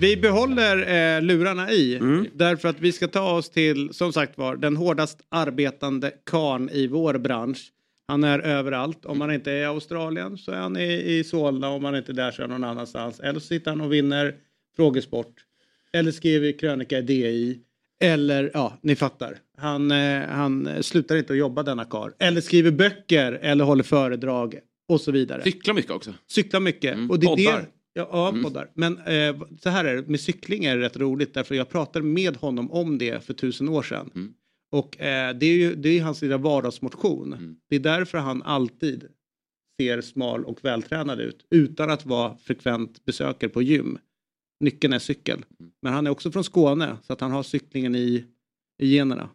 [0.00, 1.96] Vi behåller eh, lurarna i.
[1.96, 2.26] Mm.
[2.34, 6.86] Därför att vi ska ta oss till, som sagt var, den hårdast arbetande karn i
[6.86, 7.72] vår bransch.
[8.08, 9.04] Han är överallt.
[9.04, 11.68] Om han inte är i Australien så är han i, i Solna.
[11.68, 13.20] Om han inte är där så är han någon annanstans.
[13.20, 14.34] Eller så sitter han och vinner
[14.76, 15.34] frågesport.
[15.92, 17.58] Eller skriver krönika i DI.
[18.00, 19.38] Eller, ja, ni fattar.
[19.62, 22.14] Han, eh, han slutar inte att jobba denna kar.
[22.18, 25.42] Eller skriver böcker eller håller föredrag och så vidare.
[25.42, 26.14] Cyklar mycket också.
[26.26, 26.94] Cyklar mycket.
[26.94, 27.10] Mm.
[27.10, 27.60] Och det är Poddar.
[27.60, 28.70] Det, ja, ja poddar.
[28.74, 32.04] Men eh, så här är det, med cykling är det rätt roligt därför jag pratade
[32.04, 34.10] med honom om det för tusen år sedan.
[34.14, 34.34] Mm.
[34.72, 37.32] Och eh, det är ju det är hans lilla vardagsmotion.
[37.32, 37.56] Mm.
[37.68, 39.08] Det är därför han alltid
[39.80, 43.98] ser smal och vältränad ut utan att vara frekvent besökare på gym.
[44.60, 45.44] Nyckeln är cykel.
[45.60, 45.72] Mm.
[45.82, 48.24] Men han är också från Skåne så att han har cyklingen i,
[48.78, 49.30] i generna.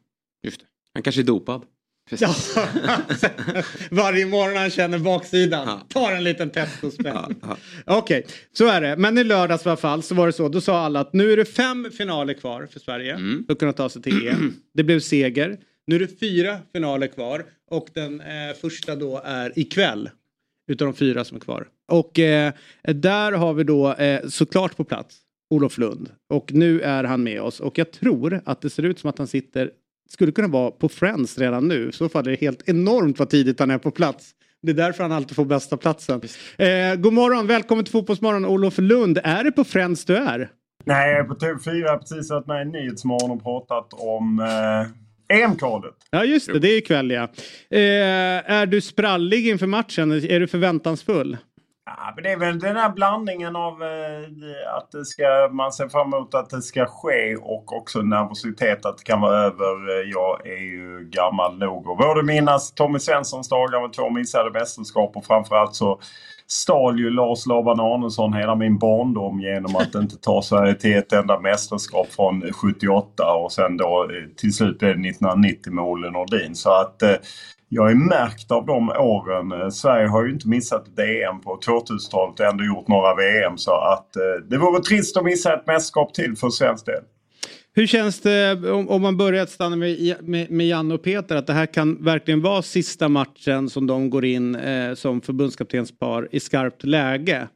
[0.48, 0.66] Just det.
[0.94, 1.66] Han kanske är dopad.
[2.10, 2.36] Ja.
[3.92, 5.68] Varje morgon han känner baksidan.
[5.68, 5.86] Ja.
[5.90, 7.16] Tar en liten testospänn.
[7.42, 7.98] Ja, ja.
[7.98, 8.98] Okej, så är det.
[8.98, 10.50] Men i lördags i alla fall så var det så.
[10.50, 13.14] Då sa alla att nu är det fem finaler kvar för Sverige.
[13.14, 13.44] Mm.
[13.46, 14.54] För att kunna ta sig till EM.
[14.74, 15.58] Det blev seger.
[15.88, 17.46] Nu är det fyra finaler kvar.
[17.72, 20.10] Och den eh, första då är ikväll.
[20.72, 21.68] Utav de fyra som är kvar.
[21.92, 25.18] Och eh, där har vi då eh, såklart på plats
[25.50, 26.10] Olof Lund.
[26.30, 27.60] Och nu är han med oss.
[27.60, 29.72] Och jag tror att det ser ut som att han sitter
[30.10, 31.90] skulle kunna vara på Friends redan nu.
[31.90, 34.32] I så fall är det helt enormt vad tidigt han är på plats.
[34.62, 36.22] Det är därför han alltid får bästa platsen.
[36.58, 39.20] Eh, god morgon, välkommen till Fotbollsmorgon Olof Lund.
[39.24, 40.50] Är det på Friends du är?
[40.86, 41.74] Nej, jag är på TV4.
[41.74, 44.40] Jag har precis varit med i Nyhetsmorgon och pratat om
[45.30, 45.96] eh, EM-kvalet.
[46.12, 47.24] Ja just det, det är ikväll ja.
[47.70, 50.12] Eh, är du sprallig inför matchen?
[50.12, 51.38] Är du förväntansfull?
[52.00, 55.90] Ja, men det är väl den här blandningen av eh, att det ska, man ser
[55.90, 59.90] fram emot att det ska ske och också nervositet att det kan vara över.
[59.90, 64.52] Eh, jag är ju gammal nog och borde minnas Tommy Svenssons dagar med två missade
[64.52, 66.00] mästerskap och framförallt så
[66.48, 71.14] stal ju Lars Laban Arnesson hela min barndom genom att inte ta Sverige till ett
[71.14, 76.10] enda mästerskap från 78 och sen då eh, till slut blev det 1990 med Olle
[76.12, 76.56] Nordin.
[76.56, 77.16] Så att eh,
[77.70, 79.52] jag är märkt av de åren.
[79.52, 83.58] Eh, Sverige har ju inte missat ett EM på 2000-talet och ändå gjort några VM
[83.58, 87.04] så att eh, det vore trist att missa ett mästerskap till för svensk del.
[87.74, 91.36] Hur känns det om, om man börjar att stanna med, med, med Janne och Peter
[91.36, 96.28] att det här kan verkligen vara sista matchen som de går in eh, som förbundskaptenspar
[96.32, 97.48] i skarpt läge?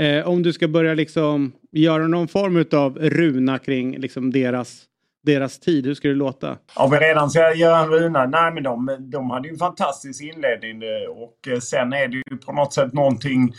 [0.00, 4.84] Eh, om du ska börja liksom göra någon form av runa kring liksom deras,
[5.22, 6.56] deras tid, hur ska det låta?
[6.74, 8.26] Om vi redan ska göra en runa?
[8.26, 12.16] Nej men de, de hade ju en fantastisk inledning eh, och eh, sen är det
[12.16, 13.52] ju på något sätt någonting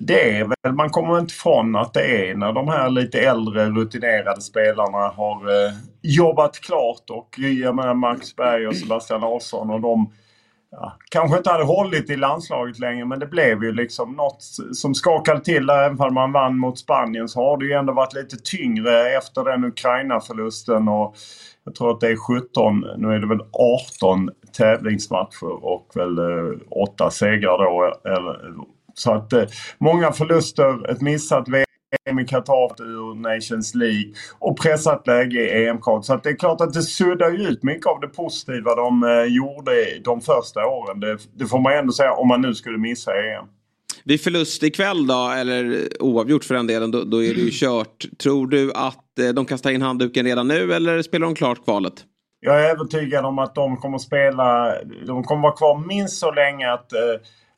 [0.00, 3.70] det är väl, man kommer inte ifrån att det är när de här lite äldre
[3.70, 9.70] rutinerade spelarna har eh, jobbat klart och eh, jag menar Max Berg och Sebastian Larsson
[9.70, 10.12] och de
[10.80, 14.94] ja, kanske inte hade hållit i landslaget längre men det blev ju liksom något som
[14.94, 15.82] skakade till där.
[15.82, 19.44] Även om man vann mot Spanien så har det ju ändå varit lite tyngre efter
[19.44, 21.16] den Ukraina-förlusten och
[21.64, 23.40] jag tror att det är 17, nu är det väl
[23.96, 27.94] 18 tävlingsmatcher och väl eh, 8 segrar då.
[28.04, 28.54] Eller,
[28.94, 29.44] så att eh,
[29.78, 31.65] många förluster, ett missat VM
[32.20, 36.02] i Qatar ur Nations League och pressat läge i EM-kval.
[36.02, 39.24] Så det är klart att det suddar ju ut mycket av det positiva de eh,
[39.24, 39.72] gjorde
[40.04, 41.00] de första åren.
[41.00, 43.44] Det, det får man ändå säga om man nu skulle missa EM.
[44.04, 48.18] Vid förlust ikväll då, eller oavgjort för den delen, då, då är det ju kört.
[48.18, 52.04] Tror du att eh, de kastar in handduken redan nu eller spelar de klart kvalet?
[52.40, 54.74] Jag är övertygad om att de kommer spela,
[55.06, 57.00] de kommer vara kvar minst så länge att eh,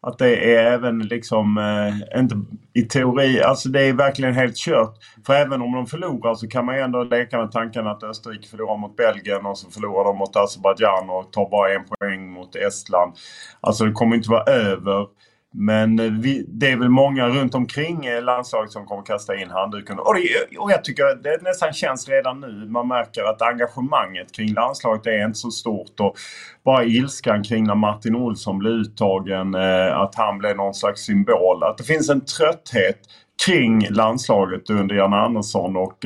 [0.00, 2.36] att det är även liksom, eh, inte
[2.74, 4.94] i teori, alltså det är verkligen helt kört.
[5.26, 8.48] För även om de förlorar så kan man ju ändå leka med tanken att Österrike
[8.48, 12.56] förlorar mot Belgien och så förlorar de mot Azerbajdzjan och tar bara en poäng mot
[12.56, 13.12] Estland.
[13.60, 15.06] Alltså det kommer inte vara över.
[15.54, 19.50] Men eh, vi, det är väl många runt omkring eh, landslaget som kommer kasta in
[19.50, 19.98] handduken.
[19.98, 22.68] Och, det, och jag tycker det nästan känns redan nu.
[22.68, 26.00] Man märker att engagemanget kring landslaget är inte så stort.
[26.00, 26.16] Och
[26.64, 31.62] bara ilskan kring när Martin Olsson blev uttagen, eh, att han blev någon slags symbol.
[31.62, 32.98] Att det finns en trötthet
[33.46, 36.04] kring landslaget under Jan Andersson och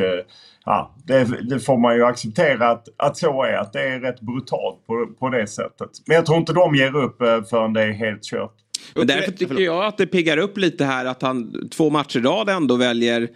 [0.64, 3.54] ja, det, det, får man ju acceptera att, att så är.
[3.54, 5.90] Att det är rätt brutalt på, på det sättet.
[6.06, 7.18] Men jag tror inte de ger upp
[7.50, 8.61] förrän det är helt kört.
[8.94, 12.22] Men därför tycker jag att det piggar upp lite här att han två matcher i
[12.22, 13.28] rad ändå väljer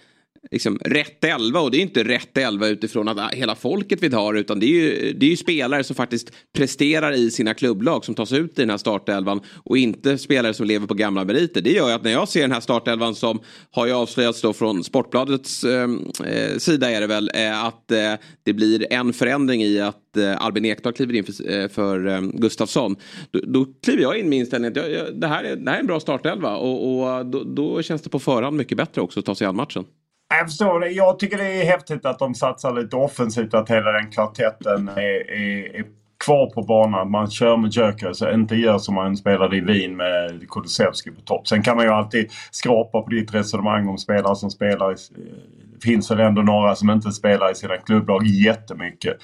[0.51, 1.61] liksom, rätt elva.
[1.61, 4.41] Och det är inte rätt elva utifrån att hela folket vill ha det.
[4.41, 8.15] Utan det är, ju, det är ju spelare som faktiskt presterar i sina klubblag som
[8.15, 9.41] tas ut i den här startelvan.
[9.65, 11.61] Och inte spelare som lever på gamla meriter.
[11.61, 14.53] Det gör ju att när jag ser den här startelvan som har ju avslöjats då
[14.53, 17.31] från Sportbladets ehm, eh, sida är det väl.
[17.35, 21.61] Eh, att eh, det blir en förändring i att eh, Albin Ekdal kliver in för,
[21.61, 22.97] eh, för ehm, Gustafsson.
[23.31, 25.77] Då, då kliver jag in med inställningen att jag, jag, det, här är, det här
[25.77, 26.57] är en bra startelva.
[26.57, 29.57] Och, och då, då känns det på förhand mycket bättre också att ta sig an
[29.57, 29.85] matchen.
[30.29, 30.89] Jag förstår det.
[30.89, 33.55] Jag tycker det är häftigt att de satsar lite offensivt.
[33.55, 35.85] Att hela den kvartetten är, är, är
[36.25, 37.11] kvar på banan.
[37.11, 41.21] Man kör med Gyökeres och inte gör som man spelade i Wien med Kulusevski på
[41.21, 41.49] topp.
[41.49, 44.93] Sen kan man ju alltid skrapa på ditt resonemang om spelare som spelar.
[44.93, 49.17] I, det eh, finns väl ändå några som inte spelar i sina klubblag jättemycket.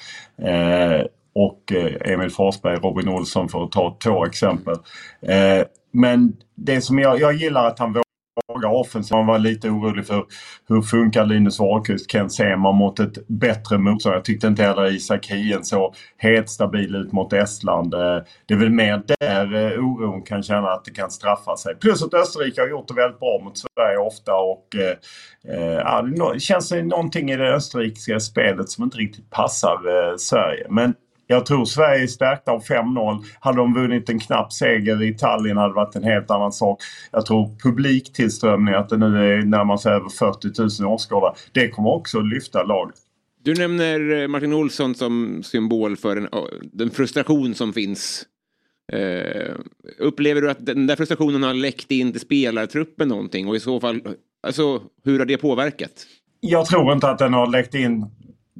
[0.43, 4.75] Eh, och eh, Emil Forsberg, Robin Olsson för att ta två exempel.
[5.23, 7.93] Eh, men det som jag, jag gillar att han
[8.63, 9.17] svaga offensiv.
[9.17, 10.25] Man var lite orolig för
[10.69, 14.17] hur funkar Linus Wahlqvist, Ken Sema mot ett bättre motstånd.
[14.17, 17.95] Jag tyckte inte heller Isak Hien så helt stabil ut mot Estland.
[17.95, 21.75] Eh, det är väl mer där eh, oron kan känna att det kan straffa sig.
[21.75, 26.03] Plus att Österrike har gjort det väldigt bra mot Sverige ofta och eh, ja,
[26.35, 30.67] det känns det någonting i det österrikiska spelet som inte riktigt passar Sverige.
[30.71, 30.95] Men
[31.27, 33.25] jag tror Sverige är stärkta av 5-0.
[33.41, 36.83] Hade de vunnit en knapp seger i Tallinn hade det varit en helt annan sak.
[37.13, 41.35] Jag tror publiktillströmningen, att det nu är närmast över 40 000 åskådare.
[41.53, 42.97] Det kommer också att lyfta laget.
[43.45, 46.29] Du nämner eh, Martin Olsson som symbol för den,
[46.73, 48.27] den frustration som finns.
[48.95, 49.55] Uh,
[49.99, 53.49] upplever du att den där frustrationen har läckt in till spelartruppen någonting?
[53.49, 54.01] Och i så fall,
[54.43, 56.07] alltså, hur har det påverkat?
[56.41, 58.07] Jag tror inte att den har läckt in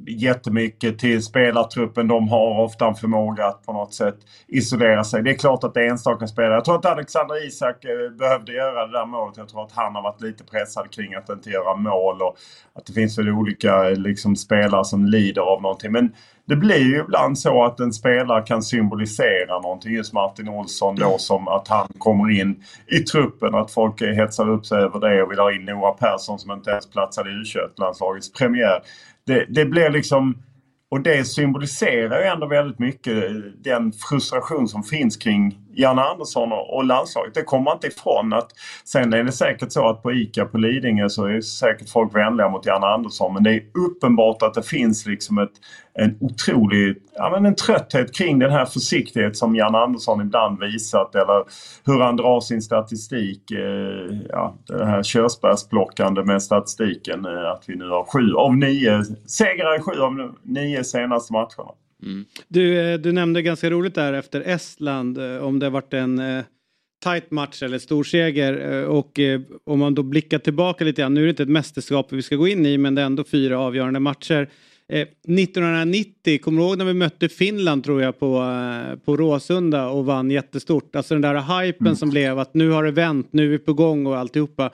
[0.07, 2.07] jättemycket till spelartruppen.
[2.07, 4.15] De har ofta en förmåga att på något sätt
[4.47, 5.23] isolera sig.
[5.23, 6.53] Det är klart att det är enstaka spelare.
[6.53, 9.37] Jag tror att Alexander Isak eh, behövde göra det där målet.
[9.37, 12.37] Jag tror att han har varit lite pressad kring att inte göra mål och
[12.73, 15.91] att det finns väl olika eh, liksom, spelare som lider av någonting.
[15.91, 16.13] Men
[16.45, 19.93] det blir ju ibland så att en spelare kan symbolisera någonting.
[19.93, 23.55] Just Martin Olsson då som att han kommer in i truppen.
[23.55, 26.71] Att folk hetsar upp sig över det och vill ha in Noah Persson som inte
[26.71, 28.81] ens platsade i U21-landslagets premiär
[29.25, 30.37] det, det blir liksom...
[30.91, 33.23] Och det symboliserar ju ändå väldigt mycket
[33.63, 37.33] den frustration som finns kring Janne Andersson och landslaget.
[37.33, 38.33] Det kommer man inte ifrån.
[38.33, 38.49] Att,
[38.83, 42.49] sen är det säkert så att på ICA på Lidingö så är säkert folk vänliga
[42.49, 43.33] mot Janne Andersson.
[43.33, 45.51] Men det är uppenbart att det finns liksom ett,
[45.93, 51.15] en otrolig ja, men en trötthet kring den här försiktighet som Janne Andersson ibland visat.
[51.15, 51.43] Eller
[51.85, 53.51] hur han drar sin statistik.
[53.51, 57.25] Eh, ja, det här körsbärsplockande med statistiken.
[57.25, 61.71] Eh, att vi nu har sju av nio segrar i sju av nio senaste matcherna.
[62.05, 62.25] Mm.
[62.47, 66.43] Du, eh, du nämnde ganska roligt där efter Estland eh, om det varit en eh,
[67.03, 69.19] tight match eller stor seger och
[69.65, 71.13] om man då blickar tillbaka lite grann.
[71.13, 73.23] Nu är det inte ett mästerskap vi ska gå in i men det är ändå
[73.23, 74.49] fyra avgörande matcher.
[74.87, 78.43] 1990, kommer du ihåg när vi mötte Finland tror jag på,
[79.05, 80.95] på Råsunda och vann jättestort.
[80.95, 81.95] Alltså den där hypen mm.
[81.95, 84.71] som blev att nu har det vänt, nu är vi på gång och alltihopa.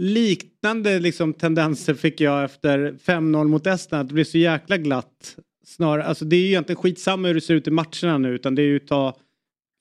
[0.00, 4.08] Liknande liksom tendenser fick jag efter 5-0 mot Estland.
[4.08, 7.54] Det blev så jäkla glatt snarare, alltså det är ju egentligen skitsamma hur det ser
[7.54, 9.14] ut i matcherna nu utan det är ju att ta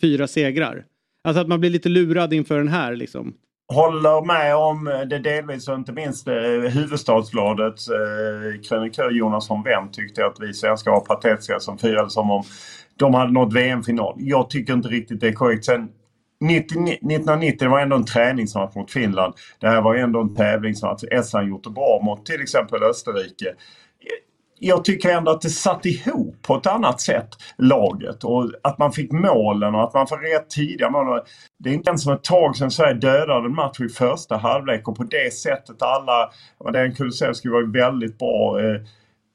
[0.02, 0.86] fyra segrar.
[1.24, 3.34] Alltså att man blir lite lurad inför den här liksom.
[3.74, 6.34] Håller med om det delvis och inte minst eh,
[6.74, 12.32] Huvudstadsbladets eh, krönikör Jonas von Wendt tyckte att vi svenskar var patetiska som firade som
[12.32, 12.44] om
[12.96, 14.16] de hade nått VM-final.
[14.18, 15.66] Jag tycker inte riktigt det är korrekt.
[15.66, 15.90] Sen
[16.52, 19.34] 1990 var ändå en träningsmatch mot Finland.
[19.60, 21.04] Det här var ändå en tävlingsmatch.
[21.12, 23.54] Estland gjort det bra mot till exempel Österrike
[24.66, 28.92] jag tycker ändå att det satt ihop på ett annat sätt laget och att man
[28.92, 31.20] fick målen och att man får rätt tidiga mål.
[31.60, 34.88] Det är inte ens som ett tag sedan Sverige dödade en match i första halvlek
[34.88, 36.30] och på det sättet alla...
[36.74, 38.60] Den Kulusevski var ju väldigt bra.
[38.60, 38.82] Eh,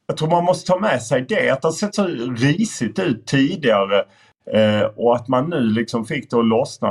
[0.06, 1.50] jag tror man måste ta med sig det.
[1.50, 4.04] Att det har sett så risigt ut tidigare
[4.52, 6.88] eh, och att man nu liksom fick det att lossna.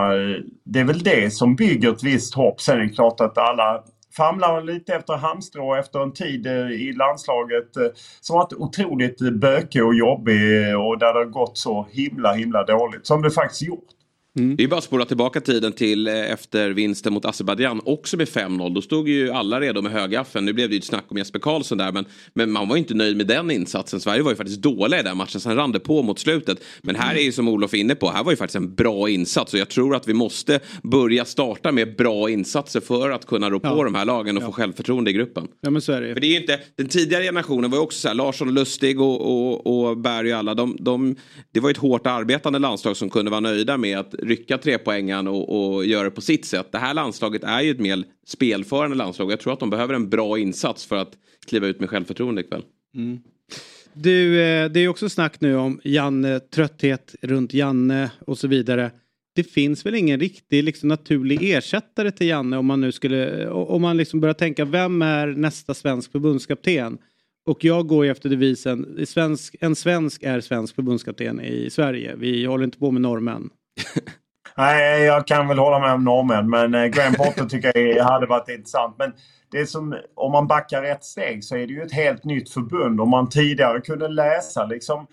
[0.63, 2.62] Det är väl det som bygger ett visst hopp.
[2.62, 3.84] Sen är det klart att alla
[4.17, 7.88] famlar lite efter halmstrå efter en tid eh, i landslaget eh,
[8.21, 12.63] som varit otroligt eh, bökig och jobbig och där det har gått så himla himla
[12.63, 13.96] dåligt som det faktiskt gjort.
[14.38, 14.56] Mm.
[14.56, 18.28] Det är bara att spola tillbaka tiden till eh, efter vinsten mot Azerbajdzjan också med
[18.28, 18.73] 5-0.
[18.73, 20.45] Då stod ju alla redo med högaffeln.
[20.45, 22.80] Nu blev det ju ett snack om Jesper Karlsson där men, men man var ju
[22.80, 24.00] inte nöjd med den insatsen.
[24.00, 25.41] Sverige var ju faktiskt dåliga i den matchen.
[25.41, 26.63] Sen rann det på mot slutet.
[26.82, 28.10] Men här är ju som Olof är inne på.
[28.10, 29.54] Här var ju faktiskt en bra insats.
[29.54, 33.60] Och jag tror att vi måste börja starta med bra insatser för att kunna rå
[33.60, 33.84] på ja.
[33.84, 34.47] de här lagen och ja.
[34.47, 35.47] få självförtroende i gruppen.
[35.62, 37.84] Ja men så är det För det är ju inte, den tidigare generationen var ju
[37.84, 40.54] också så här, Larsson och Lustig och, och, och Berg och alla.
[40.54, 41.15] De, de,
[41.54, 44.77] det var ju ett hårt arbetande landslag som kunde vara nöjda med att rycka tre
[44.77, 46.71] poängen och, och göra det på sitt sätt.
[46.71, 49.31] Det här landslaget är ju ett mer spelförande landslag.
[49.31, 51.11] Jag tror att de behöver en bra insats för att
[51.47, 52.63] kliva ut med självförtroende ikväll.
[52.95, 53.19] Mm.
[53.93, 58.91] Du, eh, det är också snack nu om Janne, trötthet runt Janne och så vidare.
[59.35, 63.49] Det finns väl ingen riktig liksom, naturlig ersättare till Janne om man nu skulle, eh,
[63.49, 66.97] om man liksom börjar tänka vem är nästa svensk förbundskapten?
[67.45, 72.15] Och jag går ju efter devisen svensk, en svensk är svensk förbundskapten i Sverige.
[72.15, 73.49] Vi håller inte på med norrmän.
[74.57, 76.49] Nej, jag kan väl hålla med om norrmän.
[76.49, 78.95] Men eh, Graham Potter tycker jag hade varit intressant.
[78.99, 79.13] Men
[79.52, 83.02] det som, om man backar ett steg så är det ju ett helt nytt förbund.
[83.02, 85.08] Om man tidigare kunde läsa liksom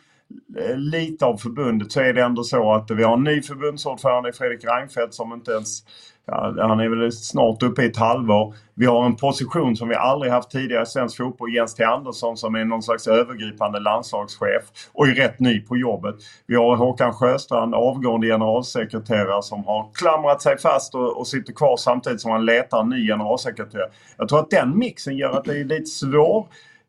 [0.58, 4.32] eh, lite av förbundet så är det ändå så att vi har en ny förbundsordförande
[4.32, 5.82] Fredrik Reinfeldt som inte ens
[6.26, 8.54] ja, han är väl snart uppe i ett halvår.
[8.74, 11.54] Vi har en position som vi aldrig haft tidigare i svensk fotboll.
[11.54, 14.62] Jens T Andersson som är någon slags övergripande landslagschef
[14.92, 16.14] och är rätt ny på jobbet.
[16.46, 21.76] Vi har Håkan Sjöstrand, avgående generalsekreterare som har klamrat sig fast och, och sitter kvar
[21.76, 23.90] samtidigt som han letar en ny generalsekreterare.
[24.16, 26.48] Jag tror att den mixen gör att det är lite svårt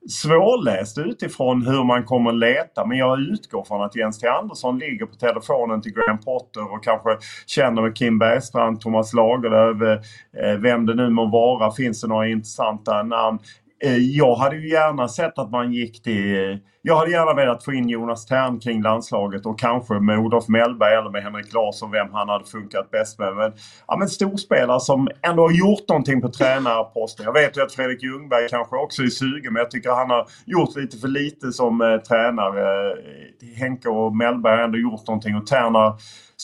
[0.09, 5.05] svårläst utifrån hur man kommer leta men jag utgår från att Jens T Andersson ligger
[5.05, 10.01] på telefonen till Graham Potter och kanske känner med Kim Bergstrand, Thomas Lagerlöf,
[10.37, 11.71] eh, vem det nu må vara.
[11.71, 13.39] Finns det några intressanta namn?
[13.83, 16.59] Eh, jag hade ju gärna sett att man gick till...
[16.81, 20.93] Jag hade gärna velat få in Jonas Tern kring landslaget och kanske med Olof Mellberg
[20.93, 23.35] eller med Henrik Larsson vem han hade funkat bäst med.
[23.35, 23.53] Men,
[23.87, 27.25] ja, men storspelare som ändå har gjort någonting på tränarposten.
[27.25, 30.27] Jag vet ju att Fredrik Ljungberg kanske också är sugen men jag tycker han har
[30.45, 32.91] gjort lite för lite som eh, tränare.
[32.91, 35.95] Eh, Henke och Mellberg har ändå gjort någonting och Tern har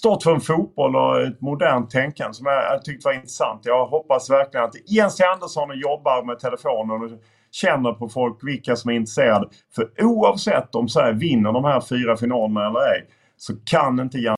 [0.02, 3.62] stått för en fotboll och ett modernt tänkande som jag, jag tyckte var intressant.
[3.64, 7.10] Jag hoppas verkligen att Jens T Andersson jobbar med telefonen och
[7.52, 9.48] känner på folk vilka som är intresserade.
[9.76, 14.38] För oavsett om Sverige vinner de här fyra finalerna eller ej så kan inte Jan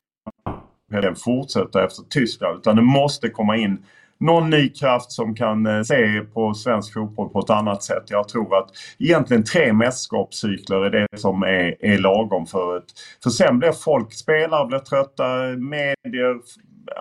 [1.24, 3.84] fortsätta efter Tyskland utan det måste komma in
[4.24, 8.02] någon ny kraft som kan eh, se på svensk fotboll på ett annat sätt.
[8.06, 8.68] Jag tror att
[8.98, 12.84] egentligen tre mästerskapscykler är det som är, är lagom för ett...
[13.22, 15.26] För sen blir folk, spelare blir trötta,
[15.58, 16.36] medier,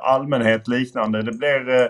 [0.04, 1.24] allmänhet liknande.
[1.24, 1.88] Det blir eh,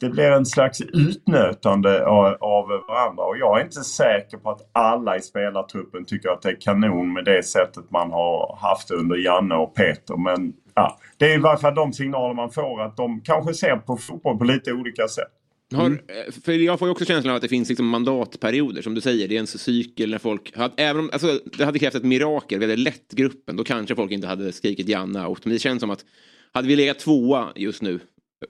[0.00, 5.16] det blir en slags utnötande av, varandra och jag är inte säker på att alla
[5.16, 9.54] i spelartruppen tycker att det är kanon med det sättet man har haft under Janne
[9.54, 10.16] och Peter.
[10.16, 13.76] Men ja, det är i varje fall de signaler man får att de kanske ser
[13.76, 15.32] på fotboll på lite olika sätt.
[15.74, 15.92] Mm.
[15.92, 19.00] eh, för jag får ju också känslan av att det finns liksom mandatperioder som du
[19.00, 19.28] säger.
[19.28, 20.52] Det är en cykel när folk...
[20.76, 22.58] Även om, alltså, det hade krävt ett mirakel.
[22.58, 23.56] Vi hade lett gruppen.
[23.56, 25.44] Då kanske folk inte hade skrikit Janna out.
[25.44, 26.04] Men det känns som att
[26.52, 28.00] hade vi legat tvåa just nu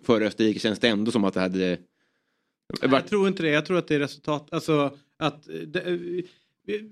[0.06, 1.78] före Österrike känns det ändå som att det hade...
[2.80, 2.92] Varit...
[2.92, 3.50] Jag tror inte det.
[3.50, 4.48] Jag tror att det är resultat.
[4.50, 5.48] Alltså att...
[5.66, 6.00] Det,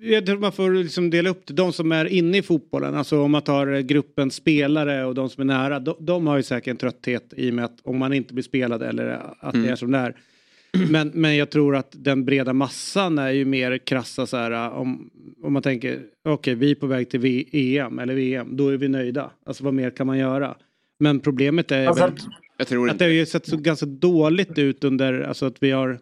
[0.01, 1.55] jag tror man får liksom dela upp det.
[1.55, 5.41] De som är inne i fotbollen, alltså om man tar gruppen spelare och de som
[5.41, 8.13] är nära, de, de har ju säkert en trötthet i och med att om man
[8.13, 9.67] inte blir spelad eller att mm.
[9.67, 10.17] det är som det är.
[10.91, 15.11] Men, men jag tror att den breda massan är ju mer krassa så här om,
[15.43, 18.77] om man tänker okej okay, vi är på väg till EM eller VM, då är
[18.77, 19.31] vi nöjda.
[19.47, 20.57] Alltså vad mer kan man göra?
[20.99, 22.15] Men problemet är alltså, väl
[22.59, 25.99] att det har ju sett så ganska dåligt ut under, alltså att vi har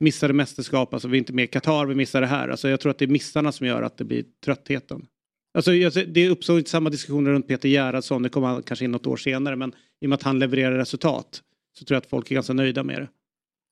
[0.00, 2.48] missade mästerskap, alltså vi är inte med i Qatar, vi missar det här.
[2.48, 5.06] Alltså jag tror att det är missarna som gör att det blir tröttheten.
[5.54, 5.70] Alltså
[6.06, 9.16] det uppstod inte samma diskussioner runt Peter Gerhardsson, det kom han kanske in något år
[9.16, 11.42] senare, men i och med att han levererar resultat
[11.78, 13.08] så tror jag att folk är ganska nöjda med det.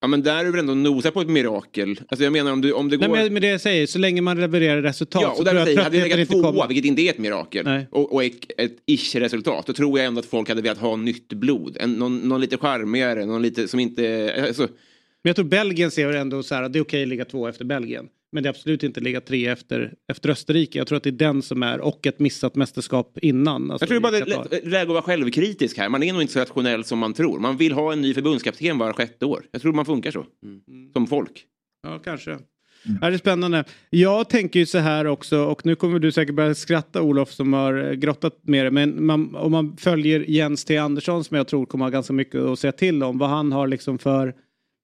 [0.01, 2.01] Ja men där är du väl ändå nosa på ett mirakel.
[2.09, 3.09] Alltså jag menar om, du, om det går...
[3.09, 5.23] Nej, men det jag säger, så länge man levererar resultat.
[5.23, 6.69] Ja, och där jag säger, hade det legat tvåa, kommer...
[6.69, 7.87] vilket inte är ett mirakel, Nej.
[7.91, 11.29] och, och ett, ett ish-resultat, då tror jag ändå att folk hade velat ha nytt
[11.33, 11.77] blod.
[11.81, 14.35] En, någon, någon lite charmigare, någon lite som inte...
[14.47, 14.63] Alltså...
[14.63, 17.49] Men jag tror Belgien ser ändå så här, att det är okej att ligga två
[17.49, 18.09] efter Belgien.
[18.35, 20.79] Men det är absolut inte ligga tre efter, efter Österrike.
[20.79, 23.71] Jag tror att det är den som är, och ett missat mästerskap innan.
[23.71, 25.89] Alltså jag tror bara det är läge att vara självkritisk här.
[25.89, 27.39] Man är nog inte så rationell som man tror.
[27.39, 29.45] Man vill ha en ny förbundskapten var sjätte år.
[29.51, 30.27] Jag tror man funkar så.
[30.45, 30.93] Mm.
[30.93, 31.45] Som folk.
[31.83, 32.31] Ja, kanske.
[32.31, 33.01] Mm.
[33.01, 33.65] Det är spännande.
[33.91, 37.53] Jag tänker ju så här också och nu kommer du säkert börja skratta Olof som
[37.53, 38.71] har grottat med det.
[38.71, 42.41] Men man, om man följer Jens T Andersson som jag tror kommer ha ganska mycket
[42.41, 43.19] att säga till om.
[43.19, 44.35] Vad han har liksom för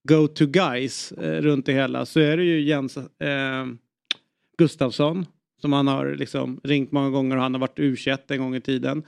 [0.08, 3.66] go-to guys eh, runt det hela så är det ju Jens eh,
[4.58, 5.26] Gustafsson
[5.60, 7.96] som han har liksom ringt många gånger och han har varit u
[8.28, 9.02] en gång i tiden.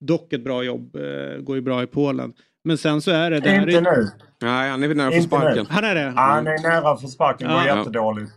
[0.00, 2.32] Dock ett bra jobb, eh, går ju bra i Polen.
[2.64, 3.40] Men sen så är det...
[3.40, 4.08] det inte nu.
[4.42, 5.66] Nej, han är nära för sparken.
[5.68, 6.12] Han är det?
[6.16, 7.48] Han är nära för sparken.
[7.48, 7.78] Det går ja.
[7.78, 8.32] jättedåligt.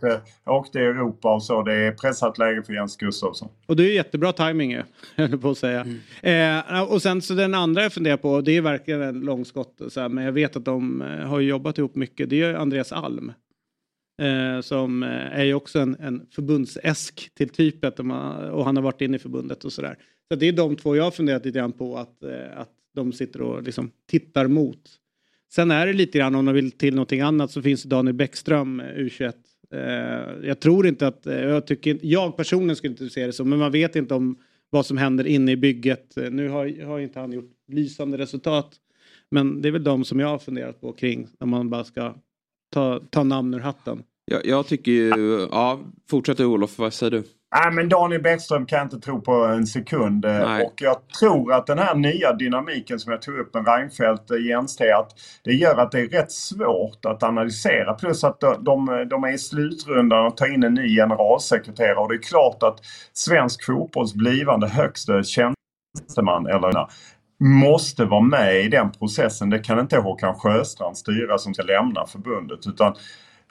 [0.46, 1.62] Åkte i Europa och så.
[1.62, 3.48] Det är pressat läge för Jens Gustafsson.
[3.66, 4.82] Och det är jättebra tajming ju,
[5.16, 5.86] höll på att säga.
[6.22, 6.62] Mm.
[6.68, 9.80] Eh, och sen så den andra jag funderar på, det är verkligen en långskott.
[9.88, 12.30] Så här, men jag vet att de eh, har jobbat ihop mycket.
[12.30, 13.32] Det är Andreas Alm.
[14.22, 19.00] Eh, som eh, är ju också en, en förbundsäsk till typet och han har varit
[19.00, 19.96] inne i förbundet och sådär.
[20.32, 23.12] Så det är de två jag har funderat lite grann på att, eh, att de
[23.12, 24.90] sitter och liksom tittar mot.
[25.52, 28.80] Sen är det lite grann om de vill till någonting annat så finns Daniel Bäckström,
[28.80, 29.32] eh, U21.
[29.74, 33.44] Eh, jag tror inte att, eh, jag, tycker, jag personligen skulle inte se det så,
[33.44, 34.38] men man vet inte om
[34.70, 36.16] vad som händer inne i bygget.
[36.16, 38.76] Eh, nu har, har inte han gjort lysande resultat.
[39.30, 42.14] Men det är väl de som jag har funderat på kring när man bara ska
[42.70, 44.02] ta, ta namn ur hatten.
[44.24, 45.08] Jag, jag tycker ju,
[45.50, 45.80] ja,
[46.10, 47.22] fortsätt Olof, vad säger du?
[47.54, 50.24] Nej, men Daniel Bäckström kan jag inte tro på en sekund.
[50.24, 50.66] Nej.
[50.66, 54.46] Och jag tror att den här nya dynamiken som jag tog upp med Reinfeldt, eh,
[54.46, 55.10] Jens att
[55.44, 57.94] det gör att det är rätt svårt att analysera.
[57.94, 61.96] Plus att de, de, de är i slutrundan och tar in en ny generalsekreterare.
[61.96, 62.78] Och det är klart att
[63.12, 66.88] svensk fotbolls blivande högste tjänsteman, eller
[67.40, 69.50] måste vara med i den processen.
[69.50, 72.66] Det kan inte Håkan Sjöstrand styra som ska lämna förbundet.
[72.66, 72.94] Utan,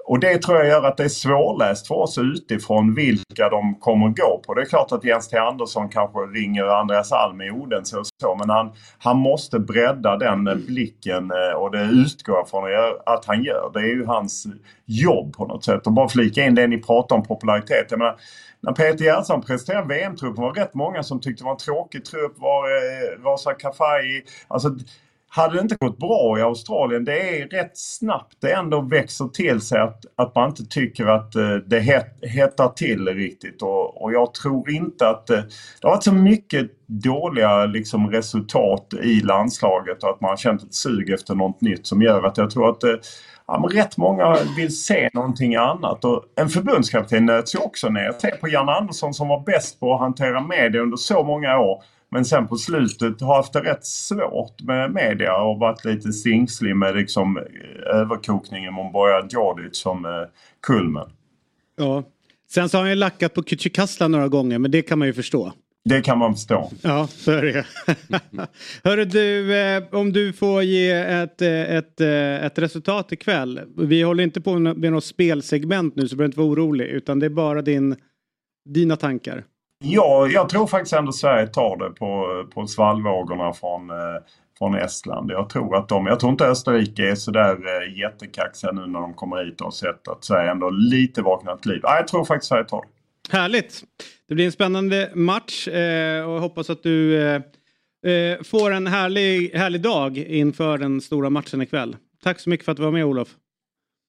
[0.08, 4.08] och det tror jag gör att det är svårläst för oss utifrån vilka de kommer
[4.08, 4.54] gå på.
[4.54, 8.36] Det är klart att Jens T Andersson kanske ringer Andreas Alm i Odense och så
[8.36, 10.66] men han, han måste bredda den mm.
[10.66, 12.64] blicken eh, och det utgår jag från
[13.06, 13.72] att han gör.
[13.74, 14.48] Det är ju hans
[14.86, 15.88] jobb på något sätt.
[15.88, 17.88] Och bara flika in det ni pratar om popularitet.
[17.90, 18.16] Jag menar,
[18.62, 22.06] när Peter Gerhardsson presenterade VM-truppen var det rätt många som tyckte det var en tråkig
[22.06, 22.34] trupp.
[22.38, 24.24] Var eh, Rosa Kafaji.
[24.48, 24.70] Alltså,
[25.38, 29.62] hade det inte gått bra i Australien, det är rätt snabbt det ändå växer till
[29.62, 33.62] sig att, att man inte tycker att eh, det het, hettar till riktigt.
[33.62, 35.38] Och, och jag tror inte att eh,
[35.82, 40.64] det har varit så mycket dåliga liksom, resultat i landslaget och att man har känt
[40.64, 42.96] ett sug efter något nytt som gör att jag tror att eh,
[43.48, 46.06] ja, men rätt många vill se någonting annat.
[46.06, 48.12] Och en förbundskapten nöts ju också ner.
[48.22, 51.84] Se på Jan Andersson som var bäst på att hantera media under så många år.
[52.12, 56.76] Men sen på slutet har haft det rätt svårt med media och varit lite stingslig
[56.76, 60.12] med liksom eh, överkokningen med Bojan Djordjic som eh,
[60.62, 61.10] kulmen.
[61.78, 62.04] Ja.
[62.50, 65.14] Sen så har han ju lackat på Kücükasla några gånger men det kan man ju
[65.14, 65.54] förstå.
[65.86, 66.72] Det kan man förstå.
[66.82, 67.66] Ja, så är det.
[68.84, 73.62] Hörru du, eh, om du får ge ett, ett, ett resultat ikväll.
[73.78, 77.20] Vi håller inte på med något spelsegment nu så du behöver inte vara orolig utan
[77.20, 77.96] det är bara din,
[78.70, 79.44] dina tankar.
[79.84, 83.92] Ja, jag tror faktiskt ändå Sverige tar det på, på svallvågorna från,
[84.58, 85.32] från Estland.
[85.32, 87.58] Jag tror att de, jag tror inte Österrike är sådär
[88.02, 91.80] jättekaxiga nu när de kommer hit och har sett att Sverige ändå lite vaknat liv.
[91.84, 93.38] Ja, jag tror faktiskt Sverige tar det.
[93.38, 93.84] Härligt!
[94.28, 97.42] Det blir en spännande match eh, och jag hoppas att du eh,
[98.12, 101.96] eh, får en härlig, härlig dag inför den stora matchen ikväll.
[102.24, 103.28] Tack så mycket för att du var med Olof.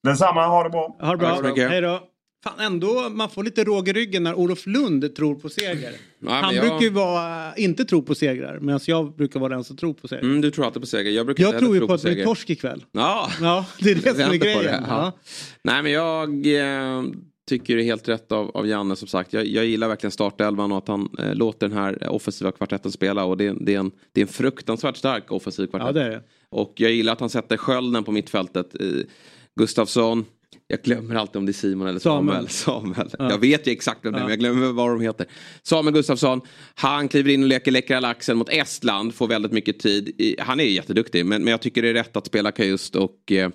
[0.03, 0.97] Detsamma, ha det bra.
[1.01, 1.69] Ha det bra.
[1.69, 2.01] Hej då.
[2.45, 5.93] Fan, ändå, man får lite råg i ryggen när Olof Lund tror på seger.
[6.21, 6.69] Ja, Han jag...
[6.69, 10.09] brukar ju vara, inte tro på segrar medan jag brukar vara den som tror på
[10.09, 10.23] seger.
[10.23, 11.11] Mm, du tror alltid på seger.
[11.11, 12.85] Jag, brukar jag tror ju på att det blir torsk ikväll.
[12.93, 13.31] Ja.
[13.41, 14.85] ja, det är det som är grejen.
[14.89, 15.13] Ja.
[15.63, 16.47] Nej men jag...
[16.47, 17.03] Eh
[17.49, 19.33] tycker det är helt rätt av, av Janne som sagt.
[19.33, 23.25] Jag, jag gillar verkligen startelvan och att han eh, låter den här offensiva kvartetten spela.
[23.25, 25.87] Och det, det, är en, det är en fruktansvärt stark offensiv kvartett.
[25.87, 26.23] Ja, det är det.
[26.49, 28.81] Och jag gillar att han sätter skölden på mittfältet.
[28.81, 28.87] Eh,
[29.57, 30.25] Gustafsson,
[30.71, 32.49] jag glömmer alltid om det är Simon eller Samuel.
[32.49, 32.95] Samuel.
[32.95, 33.11] Samuel.
[33.19, 33.31] Ja.
[33.31, 35.27] Jag vet ju exakt vem det är men jag glömmer vad de heter.
[35.63, 36.41] Samuel Gustafsson,
[36.75, 39.15] han kliver in och leker läckra laxen mot Estland.
[39.15, 40.35] Får väldigt mycket tid.
[40.39, 43.51] Han är jätteduktig men, men jag tycker det är rätt att spela Kajust och eh,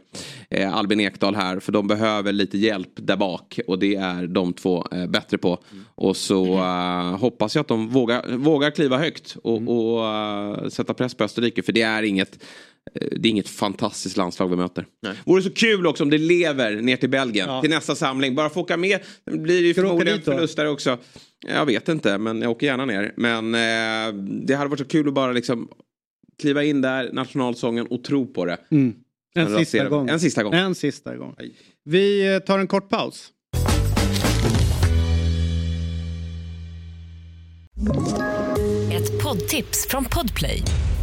[0.50, 1.60] eh, Albin Ekdal här.
[1.60, 3.60] För de behöver lite hjälp där bak.
[3.68, 5.64] Och det är de två eh, bättre på.
[5.72, 5.86] Mm.
[5.96, 9.70] Och så eh, hoppas jag att de vågar, vågar kliva högt och, mm.
[9.70, 11.64] och uh, sätta press på Österrike.
[11.64, 12.40] För det är inget
[12.94, 14.86] det är inget fantastiskt landslag vi möter.
[15.02, 15.14] Nej.
[15.26, 17.62] Vore så kul också om det lever ner till Belgien ja.
[17.62, 18.36] till nästa samling.
[18.36, 19.00] Bara få åka med.
[19.26, 20.98] Det blir ju förmodligen förlust där också.
[21.48, 23.14] Jag vet inte men jag åker gärna ner.
[23.18, 24.14] Men eh,
[24.46, 25.70] det hade varit så kul att bara liksom
[26.42, 28.58] kliva in där, nationalsången och tro på det.
[28.72, 28.94] Mm.
[29.36, 30.10] En, sista gång.
[30.10, 30.54] en sista gång.
[30.54, 31.36] En sista gång.
[31.86, 33.30] Vi eh, tar en kort paus.
[38.92, 40.64] Ett poddtips från Podplay.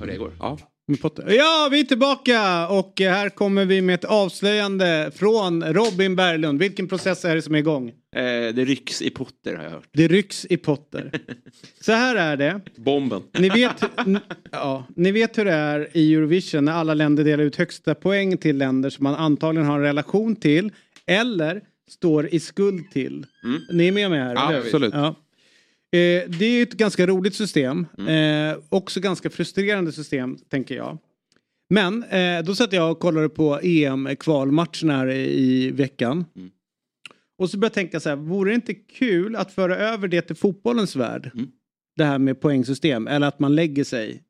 [0.00, 0.32] Hur det går.
[0.38, 0.58] Ja.
[1.26, 6.58] Ja, vi är tillbaka och här kommer vi med ett avslöjande från Robin Berglund.
[6.58, 7.88] Vilken process är det som är igång?
[7.88, 8.22] Eh,
[8.54, 9.88] det rycks i Potter har jag hört.
[9.92, 11.12] Det rycks i Potter.
[11.80, 12.60] Så här är det.
[12.76, 13.22] Bomben.
[13.38, 13.82] Ni vet,
[14.50, 18.36] ja, ni vet hur det är i Eurovision när alla länder delar ut högsta poäng
[18.36, 20.72] till länder som man antagligen har en relation till
[21.06, 23.26] eller står i skuld till.
[23.44, 23.60] Mm.
[23.72, 24.34] Ni är med mig här?
[24.34, 24.94] Ja, absolut.
[24.94, 25.14] Ja.
[25.92, 27.86] Eh, det är ett ganska roligt system.
[27.98, 28.50] Mm.
[28.50, 30.98] Eh, också ganska frustrerande system, tänker jag.
[31.70, 36.24] Men eh, då satt jag och kollade på EM-kvalmatchen här i veckan.
[36.36, 36.50] Mm.
[37.38, 40.22] Och så började jag tänka så här, vore det inte kul att föra över det
[40.22, 41.30] till fotbollens värld?
[41.34, 41.50] Mm.
[41.96, 44.22] Det här med poängsystem, eller att man lägger sig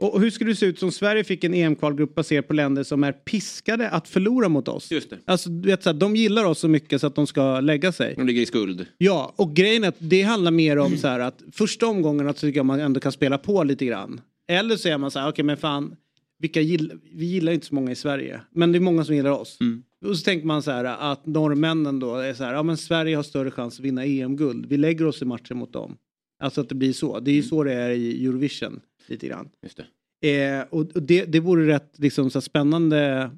[0.00, 3.04] och hur skulle det se ut om Sverige fick en EM-kvalgrupp baserad på länder som
[3.04, 4.90] är piskade att förlora mot oss?
[4.90, 5.18] Just det.
[5.24, 7.92] Alltså, du vet, så här, de gillar oss så mycket så att de ska lägga
[7.92, 8.14] sig.
[8.16, 8.86] De ligger i skuld.
[8.98, 12.58] Ja, och grejen är att det handlar mer om så här att första omgången tycker
[12.58, 14.20] jag man ändå kan spela på lite grann.
[14.48, 15.96] Eller så är man så här, okej okay, men fan,
[16.38, 19.30] vilka gill, vi gillar inte så många i Sverige, men det är många som gillar
[19.30, 19.58] oss.
[19.60, 19.82] Mm.
[20.04, 23.16] Och så tänker man så här att norrmännen då är så här, ja men Sverige
[23.16, 24.66] har större chans att vinna EM-guld.
[24.66, 25.96] Vi lägger oss i matchen mot dem.
[26.42, 27.20] Alltså att det blir så.
[27.20, 27.48] Det är ju mm.
[27.48, 28.80] så det är i Eurovision.
[29.10, 29.48] Lite grann.
[29.62, 30.42] Just det.
[30.42, 33.30] Eh, och och det, det vore rätt liksom, så spännande.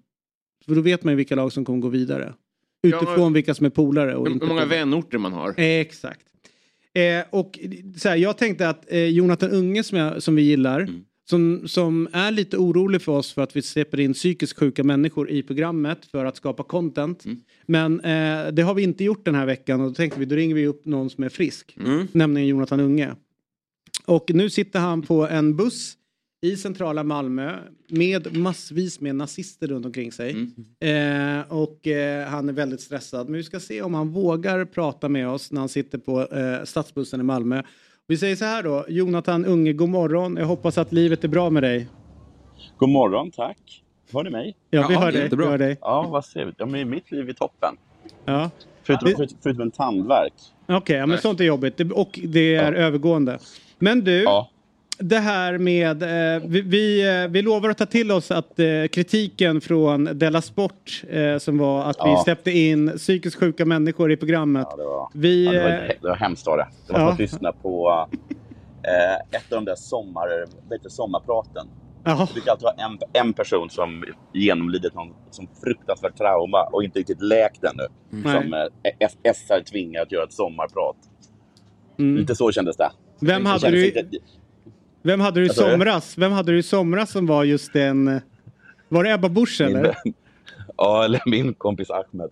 [0.67, 2.35] För då vet man ju vilka lag som kommer gå vidare.
[2.81, 4.17] Ja, Utifrån men- vilka som är polare.
[4.17, 5.49] Och Hur inte hur många vänorter man har.
[5.49, 6.27] Eh, exakt.
[6.95, 7.59] Eh, och
[7.97, 10.81] så här, jag tänkte att eh, Jonathan Unge som, jag, som vi gillar.
[10.81, 11.05] Mm.
[11.31, 15.31] Som, som är lite orolig för oss för att vi släpper in psykiskt sjuka människor
[15.31, 17.25] i programmet för att skapa content.
[17.25, 17.41] Mm.
[17.67, 20.37] Men eh, det har vi inte gjort den här veckan och då tänkte vi då
[20.37, 21.77] ringer vi upp någon som är frisk.
[21.81, 22.07] Mm.
[22.13, 23.15] Nämligen Jonathan Unge.
[24.07, 25.95] Och nu sitter han på en buss
[26.41, 27.57] i centrala Malmö
[27.89, 30.31] med massvis med nazister runt omkring sig.
[30.81, 31.39] Mm.
[31.41, 33.27] Eh, och eh, han är väldigt stressad.
[33.29, 36.65] Men vi ska se om han vågar prata med oss när han sitter på eh,
[36.65, 37.63] stadsbussen i Malmö.
[38.07, 40.37] Vi säger så här då, Jonathan Unge, god morgon.
[40.37, 41.89] Jag hoppas att livet är bra med dig.
[42.77, 43.83] God morgon, tack.
[44.13, 44.57] Hör ni mig?
[44.71, 45.29] Ja, vi hör dig.
[45.33, 45.79] Vi hör dig.
[45.81, 46.57] Ja, vad trevligt.
[46.59, 47.77] Ja, men mitt liv är toppen.
[48.25, 48.51] Ja.
[48.83, 50.33] Förutom, Det- förutom, en tandvärk.
[50.69, 53.39] Okej, ja, men sånt är jobbigt Det- och det är övergående.
[53.83, 54.49] Men du, Ja.
[54.99, 58.67] det här med, eh, vi, vi, eh, vi lovar att ta till oss att eh,
[58.93, 62.21] kritiken från Della Sport eh, som var att vi Ja.
[62.25, 64.67] släppte in psykiskt sjuka människor i programmet.
[64.71, 66.67] Ja, det var, Vi, ja, det var, eh, det var hemskt var det.
[66.87, 68.07] Det var som att lyssna på
[68.83, 70.29] eh, ett av de där sommar,
[70.83, 71.67] det, sommarpraten.
[72.05, 72.27] Jaha.
[72.27, 76.99] Det brukar alltid vara en, en person som genomlidit någon som fruktansvärt trauma och inte
[76.99, 77.87] riktigt läkt ännu.
[78.11, 78.43] Nej.
[78.43, 80.97] Som eh, SR tvingar att göra ett sommarprat.
[81.99, 82.17] Mm.
[82.17, 82.91] Lite så kändes det.
[83.21, 84.19] Vem hade du- inte-
[85.03, 86.19] Vem hade du i somras?
[86.19, 88.21] Vem hade du i somras som var just den...
[88.89, 89.83] Var det Ebba Busch Min eller?
[89.83, 90.15] vän.
[90.77, 92.31] Ja, eller min kompis Ahmed.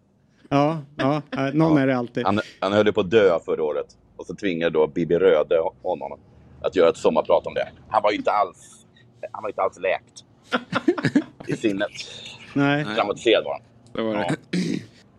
[0.48, 1.82] Ja, ja, eh, någon Ja.
[1.82, 2.24] är det alltid.
[2.26, 3.86] Han, han höll på att dö förra året.
[4.16, 6.18] Och så tvingade då Bibi Röde honom
[6.62, 7.68] att göra ett sommarprat om det.
[7.88, 8.86] Han var ju inte alls,
[9.32, 10.24] han var inte alls läkt
[11.46, 11.90] i sinnet.
[12.54, 12.84] Nej.
[12.84, 13.62] Traumatiserad var han.
[13.92, 14.36] Det var det.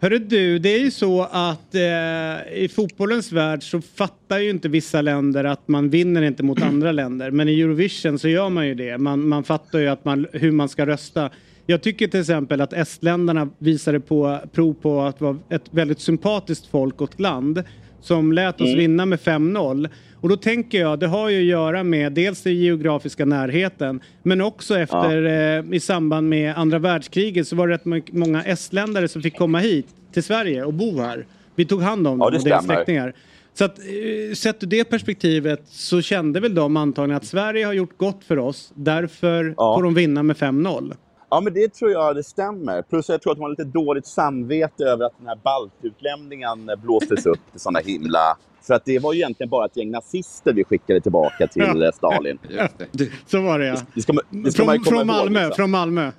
[0.01, 4.69] Hörru du, det är ju så att eh, i fotbollens värld så fattar ju inte
[4.69, 7.31] vissa länder att man vinner inte mot andra länder.
[7.31, 8.97] Men i Eurovision så gör man ju det.
[8.97, 11.29] Man, man fattar ju att man, hur man ska rösta.
[11.65, 16.67] Jag tycker till exempel att estländarna visade på prov på att vara ett väldigt sympatiskt
[16.67, 17.63] folk och land
[18.01, 18.79] som lät oss Mm.
[18.79, 19.89] vinna med 5-0.
[20.21, 24.41] Och då tänker jag, det har ju att göra med dels den geografiska närheten men
[24.41, 29.21] också efter eh, i samband med andra världskriget så var det rätt många estländare som
[29.21, 31.25] fick komma hit till Sverige och bo här.
[31.55, 33.13] Vi tog hand om Ja, dem det och deras släktingar.
[33.53, 37.73] Så att eh, sett ur det perspektivet så kände väl de antagligen att Sverige har
[37.73, 38.71] gjort gott för oss.
[38.75, 40.93] Därför får de vinna med 5-0.
[41.33, 42.81] Ja, men det tror jag det stämmer.
[42.81, 47.25] Plus jag tror att de har lite dåligt samvete över att den här baltutlämningen blåstes
[47.25, 48.37] upp till sådana himla...
[48.63, 51.85] För att det var ju egentligen bara ett gäng nazister vi skickade tillbaka till Ja.
[51.85, 52.39] eh, Stalin.
[53.27, 53.75] Så var det ja.
[53.95, 55.55] Det ska, man- det ska Från, från ihåg, Malmö, liksom.
[55.55, 56.11] från Malmö.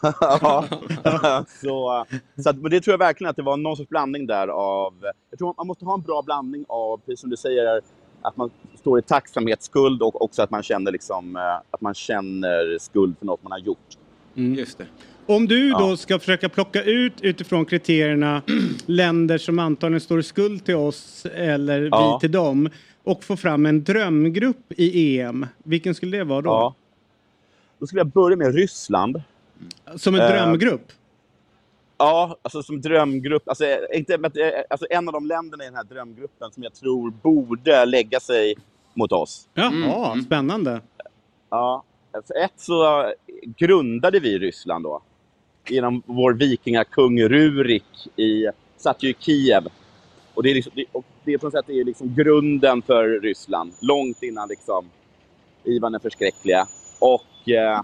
[0.20, 0.64] ja.
[1.62, 2.04] så,
[2.42, 4.94] så att, men det tror jag verkligen att det var någon sorts blandning där av...
[5.30, 7.80] Jag tror man måste ha en bra blandning av, precis som du säger,
[8.22, 8.50] att man
[8.80, 13.26] står i tacksamhetsskuld och också att man känner, liksom, eh, att man känner skuld för
[13.26, 13.78] något man har gjort.
[14.34, 14.86] Just det.
[15.26, 15.78] Om du Ja.
[15.78, 18.42] då ska försöka plocka ut utifrån kriterierna
[18.86, 22.14] länder som antagligen står i skuld till oss eller Ja.
[22.14, 22.68] vi till dem
[23.04, 26.50] och få fram en drömgrupp i EM, vilken skulle det vara då?
[26.50, 26.74] Ja.
[27.78, 29.22] Då skulle jag börja med Ryssland.
[29.96, 30.92] Som en Eh, drömgrupp?
[31.98, 33.48] Ja, alltså som drömgrupp.
[33.48, 36.62] Alltså, eh, inte, men, eh, alltså en av de länderna i den här drömgruppen som
[36.62, 38.54] jag tror borde lägga sig
[38.94, 39.48] mot oss.
[39.54, 40.80] Jaha, spännande.
[41.50, 43.12] Ja, Alltså, ett så
[43.56, 45.02] grundade vi Ryssland då.
[45.68, 48.46] Genom vår vikingakung Rurik i,
[48.76, 49.68] satt ju i Kiev.
[50.34, 52.82] Och det är, liksom, det, och det är på något sätt det är liksom grunden
[52.82, 53.72] för Ryssland.
[53.80, 54.90] Långt innan liksom
[55.64, 56.66] Ivan den förskräckliga.
[56.98, 57.78] Och eh,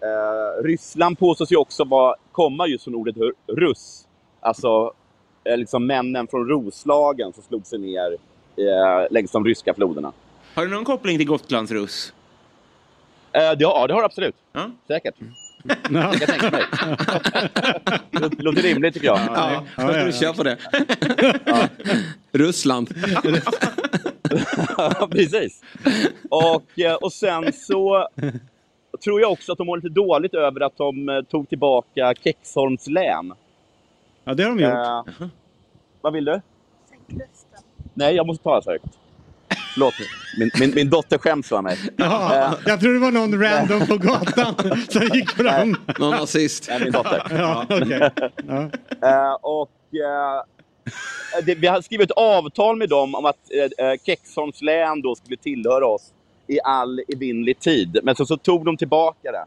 [0.00, 3.16] eh, Ryssland påstås ju också vara, komma just från ordet
[3.46, 4.08] russ.
[4.40, 4.92] Alltså
[5.44, 8.16] eh, liksom männen från Roslagen som slog sig ner
[8.56, 10.12] eh, längs de ryska floderna.
[10.54, 12.12] Har du någon koppling till Gotlandsruss?
[13.36, 14.36] Eh, det, ja, det har du absolut.
[14.86, 15.14] Säkert.
[15.18, 15.26] Ja.
[15.88, 16.64] Det kan jag tänka mig.
[18.10, 19.18] Det låter rimligt tycker jag.
[19.18, 20.12] Ja, ja, ja.
[20.12, 20.58] kör på det.
[22.38, 22.94] Ryssland.
[24.76, 25.62] Ja, Precis.
[26.30, 28.08] Och, eh, och sen så
[29.04, 32.86] tror jag också att de mår lite dåligt över att de eh, tog tillbaka Kexholms
[32.86, 33.32] län.
[34.24, 35.18] Ja, det har de gjort.
[35.20, 35.28] Eh,
[36.00, 36.40] vad vill du?
[37.94, 38.98] Nej, jag måste tala så högt.
[39.76, 39.94] Förlåt,
[40.38, 41.78] min, min, min dotter skäms för mig.
[41.96, 44.54] Jaha, Eh, jag tror det var någon random på gatan
[44.88, 45.76] som gick fram.
[45.98, 46.66] Någon nazist.
[46.68, 47.22] Nej, min dotter.
[47.30, 48.10] Ja, okej.
[48.46, 48.70] Ja.
[49.08, 50.42] Eh, och eh,
[51.46, 53.36] det, vi har skrivit ett avtal med dem om att
[53.78, 56.12] eh, Kexholms län då skulle tillhöra oss
[56.46, 57.98] i all evinnerlig tid.
[58.02, 59.44] Men så, så tog de tillbaka det.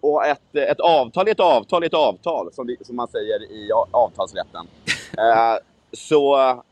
[0.00, 3.42] Och ett, ett avtal är ett avtal är ett avtal, som, vi, som man säger
[3.42, 4.66] i avtalsrätten.
[5.18, 5.56] Eh,
[5.92, 6.64] så ja,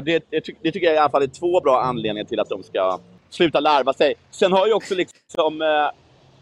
[0.00, 2.48] det, det, ty- det tycker jag i alla fall är två bra anledningar till att
[2.48, 2.98] de ska
[3.30, 4.14] sluta larva sig.
[4.30, 5.62] Sen har ju också liksom...
[5.62, 5.88] Eh,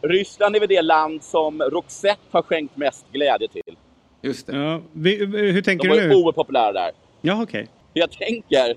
[0.08, 3.76] Ryssland är väl det land som Roxette har skänkt mest glädje till.
[4.22, 4.56] Just det.
[4.56, 6.14] Ja, vi, hur tänker De var du ju nu?
[6.14, 6.90] oerhört populära där.
[7.20, 7.68] Ja, okej.
[7.92, 8.76] Jag tänker,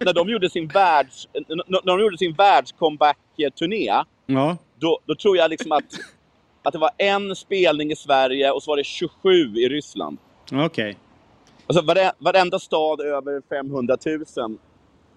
[0.04, 1.28] när de gjorde sin världs...
[1.48, 4.56] När de gjorde sin världscomeback-turné, Ja.
[4.78, 5.84] då, då tror jag liksom att,
[6.62, 10.18] att det var en spelning i Sverige och så var det 27 i Ryssland.
[10.52, 10.96] Okej.
[11.66, 13.96] Alltså vare, varenda stad över 500
[14.36, 14.58] 000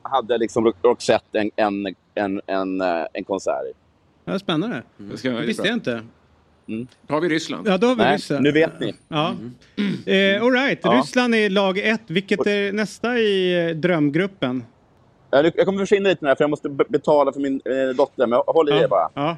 [0.02, 3.74] hade liksom Ro- Roxette en, en, en, en, eh, en konsert i.
[4.26, 4.84] Ja, spännande.
[4.98, 6.04] Det ska, Det visste jag inte.
[7.08, 7.68] Då har vi Ryssland.
[7.68, 8.44] Ja, då har vi Nej, Ryssland.
[8.44, 8.96] nu vet ni.
[9.08, 9.34] Ja.
[10.06, 10.80] Eh, all right.
[10.84, 10.92] Ja.
[10.92, 12.02] Ryssland är lag ett.
[12.08, 14.64] Vilket är nästa i eh, drömgruppen?
[15.32, 18.28] Jag, kommer försvinna lite nu här, för jag måste be- betala för min eh, dotter,
[18.28, 18.84] men håll i Ja.
[18.84, 19.10] er bara.
[19.14, 19.38] Ja.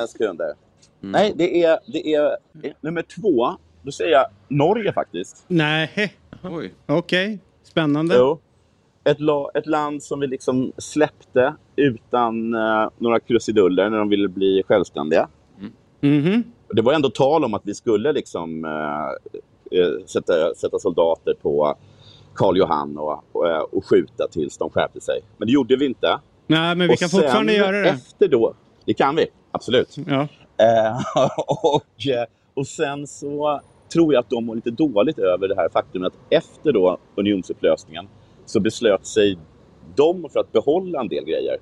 [0.00, 0.52] En sekund där.
[1.00, 2.24] Nej, det är, det är
[2.62, 3.56] eh, nummer två.
[3.82, 5.44] Då säger jag Norge faktiskt.
[5.48, 6.14] Nej.
[6.42, 6.74] Oj.
[6.86, 7.38] Okej.
[7.62, 8.14] Spännande.
[8.18, 8.38] Jo.
[9.04, 14.28] Ett, la, ett land som vi liksom släppte utan eh, några krusiduller när de ville
[14.28, 15.28] bli självständiga.
[16.00, 16.42] Mhm.
[16.68, 21.34] Och Det var ändå tal om att vi skulle liksom eh, eh, sätta, sätta soldater
[21.42, 21.74] på
[22.34, 25.20] Karl Johan och, och, och skjuta tills de skärpte sig.
[25.36, 26.18] Men det gjorde vi inte.
[26.46, 27.88] Nej, men vi Och kan fortfarande göra det.
[27.88, 28.54] Efter då,
[28.84, 29.96] det kan vi, absolut.
[30.06, 30.28] Ja.
[30.58, 31.00] Eh,
[31.46, 31.82] och,
[32.54, 33.60] och sen så
[33.92, 38.08] tror jag att de var lite dåligt över det här faktumet att efter då unionsupplösningen
[38.46, 39.38] så beslöt sig
[39.94, 41.56] de för att behålla en del grejer.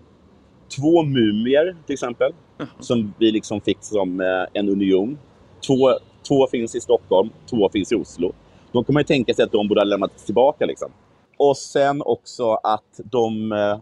[0.77, 2.33] Två mumier till exempel,
[2.81, 5.19] som vi liksom fick som eh, en union.
[5.67, 5.99] Två,
[6.29, 8.33] två finns i Stockholm, två finns i Oslo.
[8.73, 10.67] De kommer ju tänka sig att de borde ha lämnats tillbaka.
[10.67, 10.91] Liksom.
[11.37, 13.79] Och sen också att de eh,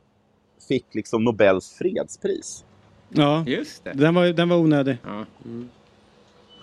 [0.68, 2.64] fick liksom Nobels fredspris.
[3.09, 3.44] Ja.
[3.47, 3.92] Just det.
[3.92, 4.97] Den var, den var onödig.
[5.05, 5.24] Ja.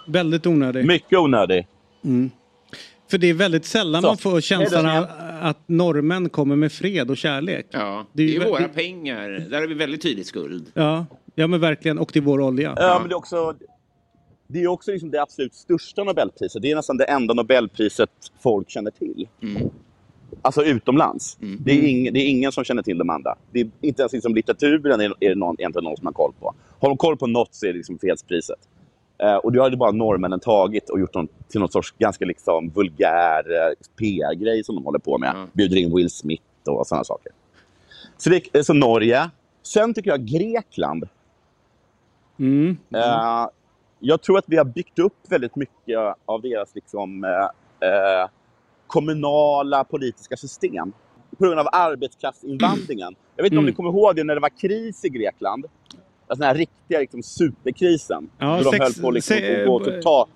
[0.08, 0.86] Väldigt onödig.
[0.86, 1.68] Mycket onödig.
[2.04, 2.32] Mm.
[3.12, 5.06] För det är väldigt sällan Så, man får känslan av
[5.41, 7.68] att norrmän kommer med fred och kärlek.
[7.72, 9.30] Ja, Det är det ju är våra väldigt- pengar.
[9.49, 10.72] Där har vi väldigt tydlig skuld.
[10.74, 11.99] Ja, ja men verkligen.
[11.99, 12.74] Och till vår olja.
[12.78, 13.56] Ja, men det är också,
[14.47, 16.62] det är också liksom det absolut största Nobelpriset.
[16.62, 18.10] Det är nästan det enda Nobelpriset
[18.43, 19.28] folk känner till.
[20.41, 21.38] Alltså utomlands.
[21.60, 23.36] Det, är ing, det är ingen som känner till de andra.
[23.51, 26.34] Det är inte ens liksom litteraturen är, är det någon, egentligen någon som har koll
[26.39, 26.54] på.
[26.80, 28.60] Har de koll på något så är det liksom fredspriset.
[29.24, 32.26] Eh, och det har ju bara norrmännen tagit och gjort dem till någon sorts ganska
[32.26, 35.48] liksom vulgär eh, PR-grej som de håller på med.
[35.54, 37.32] Bjuder in Will Smith och sådana saker.
[38.18, 39.30] Så, det, eh, så Norge.
[39.64, 41.08] Sen tycker jag Grekland.
[42.40, 42.78] Mm.
[42.96, 43.48] Eh,
[44.00, 48.30] jag tror att vi har byggt upp väldigt mycket av deras liksom, eh, eh,
[48.88, 50.94] kommunala politiska system
[51.38, 53.16] på grund av arbetskraftsinvandringen.
[53.36, 53.72] Jag vet inte om Mm.
[53.72, 55.66] ni kommer ihåg det när det var kris i Grekland.
[56.34, 58.30] Alltså den här riktiga liksom, superkrisen.
[58.38, 60.28] Ja, då de sex- höll på liksom, se- att gå och typ ta...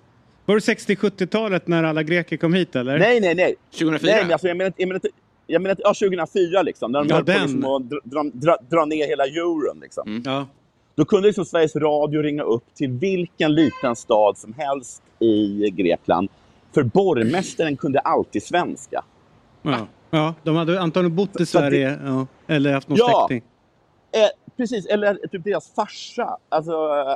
[0.44, 2.98] Var det 60-70-talet när alla greker kom hit eller?
[2.98, 3.54] Nej, nej, nej.
[3.78, 4.12] 2004?
[4.12, 4.82] Nej, men alltså, jag menar inte...
[4.82, 5.08] Jag menar inte
[5.50, 6.92] jag menar, ja, 2004 liksom.
[6.92, 7.40] När de Ja, höll på den.
[7.42, 9.80] liksom, att dra, dra, dra, dra ner hela euron.
[9.82, 10.22] Liksom.
[10.24, 10.46] Ja.
[10.94, 16.28] Då kunde liksom Sveriges Radio ringa upp till vilken liten stad som helst i Grekland.
[16.74, 19.04] För borgmästaren kunde alltid svenska.
[19.62, 19.86] Ja.
[20.10, 21.98] ja, de hade antagligen bott i Sverige.
[22.04, 22.26] Ja.
[22.46, 23.26] Eller haft någon Ja.
[23.28, 23.48] släkting.
[24.12, 26.72] Eh, precis, eller typ deras farsa alltså,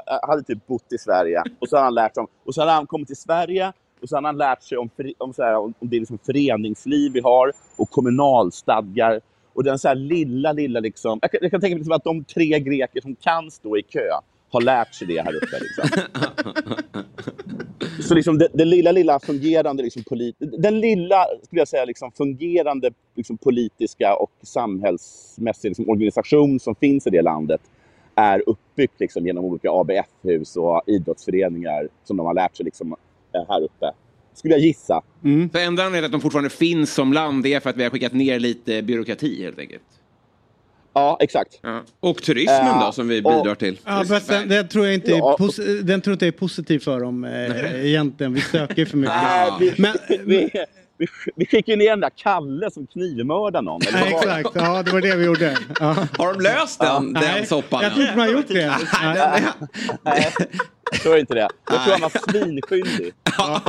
[0.06, 1.42] eh, hade typ bott i Sverige.
[1.58, 3.72] Och så hade han lärt sig om, och så hade han kommit till Sverige
[4.02, 7.20] och så hade han lärt sig om, om, så här, om det liksom föreningsliv vi
[7.20, 9.20] har och kommunalstadgar.
[9.54, 11.18] Och den så här lilla, lilla liksom...
[11.22, 13.82] Jag kan, jag kan tänka mig liksom att de tre greker som kan stå i
[13.82, 14.08] kö
[14.52, 15.58] har lärt sig det här uppe.
[15.60, 15.88] Liksom.
[18.00, 22.12] Så liksom det, det lilla, lilla fungerande liksom polit, den lilla, skulle jag säga, liksom
[22.12, 27.60] fungerande liksom politiska och samhällsmässiga liksom organisation som finns i det landet
[28.14, 32.96] är uppbyggt liksom genom olika ABF-hus och idrottsföreningar som de har lärt sig liksom,
[33.34, 33.92] eh, här uppe.
[34.34, 35.02] Skulle jag gissa.
[35.24, 35.50] Mm.
[35.52, 38.12] Så enda anledningen att de fortfarande finns som land är för att vi har skickat
[38.12, 39.82] ner lite byråkrati helt enkelt.
[40.94, 41.60] Ja, exakt.
[42.00, 43.78] Och turismen Eh, då som vi och- bidrar till.
[43.84, 45.36] Ja, fast den, den tror jag inte är, Ja.
[45.82, 48.34] den tror inte är positiv för dem eh, egentligen.
[48.34, 49.14] Vi söker för mycket.
[49.22, 50.50] Nej, vi, Men, vi,
[51.02, 53.82] vi, vi skickar ner den där Kalle som knivmördar någon.
[53.82, 54.40] eller nej, vad var det?
[54.40, 55.58] exakt, ja det var det vi gjorde.
[55.80, 55.96] Ja.
[56.18, 57.82] Har de löst den, den Nej, soppan?
[57.82, 58.76] Jag tror inte man har gjort det.
[59.02, 59.42] Nej.
[60.02, 60.32] Nej,
[60.92, 61.48] jag tror inte det.
[61.70, 63.12] Jag tror han var svinskyldig.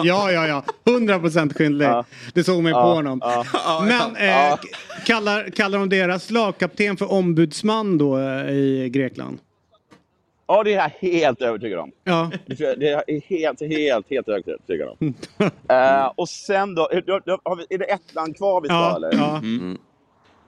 [0.03, 0.63] Ja, ja, ja.
[0.87, 1.87] 100 procent skyldig.
[2.33, 3.19] Det såg mig på Ja, honom.
[3.23, 3.85] ja.
[3.87, 4.55] Men eh,
[5.05, 9.39] kallar, kallar de deras lagkapten för ombudsman då eh, i Grekland?
[10.47, 11.91] Ja, det är jag helt övertygad om.
[12.03, 12.31] Ja.
[12.45, 15.13] Det jag- är jag helt, helt, helt övertygad om.
[15.69, 18.75] Eh, och sen då, är, då- har vi- är det ett land kvar vi ska
[18.75, 19.13] Ja, eller?
[19.13, 19.41] ja.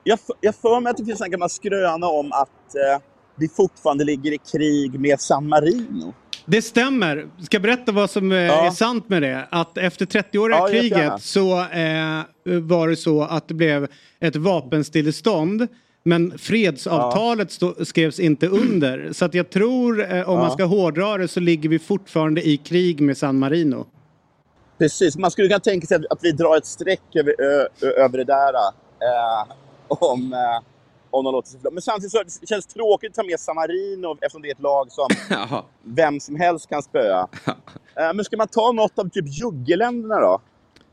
[0.03, 3.01] Jag, f- jag för mig att det finns en gammal skröna om att eh,
[3.35, 6.13] vi fortfarande ligger i krig med San Marino.
[6.45, 7.27] Det stämmer.
[7.43, 8.65] Ska jag berätta vad som eh, Ja.
[8.67, 9.47] är sant med det?
[9.51, 12.21] Att efter 30-åriga Ja, kriget så eh,
[12.61, 13.87] var det så att det blev
[14.19, 15.67] ett vapenstillestånd
[16.08, 19.14] Men fredsavtalet stå, skrevs inte under.
[19.14, 20.41] Så att jag tror, eh, om Ja.
[20.41, 23.86] man ska hårdra det, så ligger vi fortfarande i krig med San Marino.
[24.78, 28.24] Precis, man skulle kunna tänka sig att, vi drar ett streck över, ö, över det
[28.24, 28.53] där.
[28.53, 29.53] Eh,
[29.88, 30.64] om, eh,
[31.10, 31.60] om de låter sig.
[31.72, 34.62] Men samtidigt så det känns tråkigt att ta med San Marino eftersom det är ett
[34.62, 35.08] lag som
[35.84, 37.28] vem som helst kan spöa.
[37.97, 40.41] Eh, men ska man ta något av typ juggeländerna då?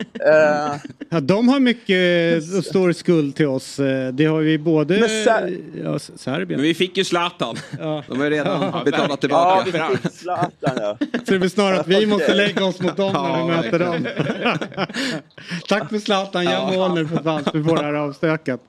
[0.01, 0.75] Eh,
[1.11, 3.79] Ja, de har mycket och stor skuld till oss.
[3.79, 5.01] Eh, Det har vi både...
[5.01, 6.49] Men Ser- ja, Serbien.
[6.61, 7.57] Men vi fick ju Zlatan.
[7.79, 8.05] Ja.
[8.09, 9.65] De har ju redan Ja, betalat ja, tillbaka.
[9.65, 10.97] vi fick Zlatan ja.
[11.01, 12.07] Så det blir snarare att vi Okej.
[12.07, 14.07] måste lägga oss mot dem när Ja, vi möter dem.
[15.69, 16.71] Tack för Zlatan, gör Ja.
[16.73, 18.61] mål nu för fan vi får det här avstökat.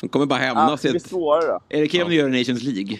[0.00, 0.80] De kommer bara Ja, hämnas.
[0.80, 1.60] det blir svårare då.
[1.68, 2.98] Är det om ni gör Nations League?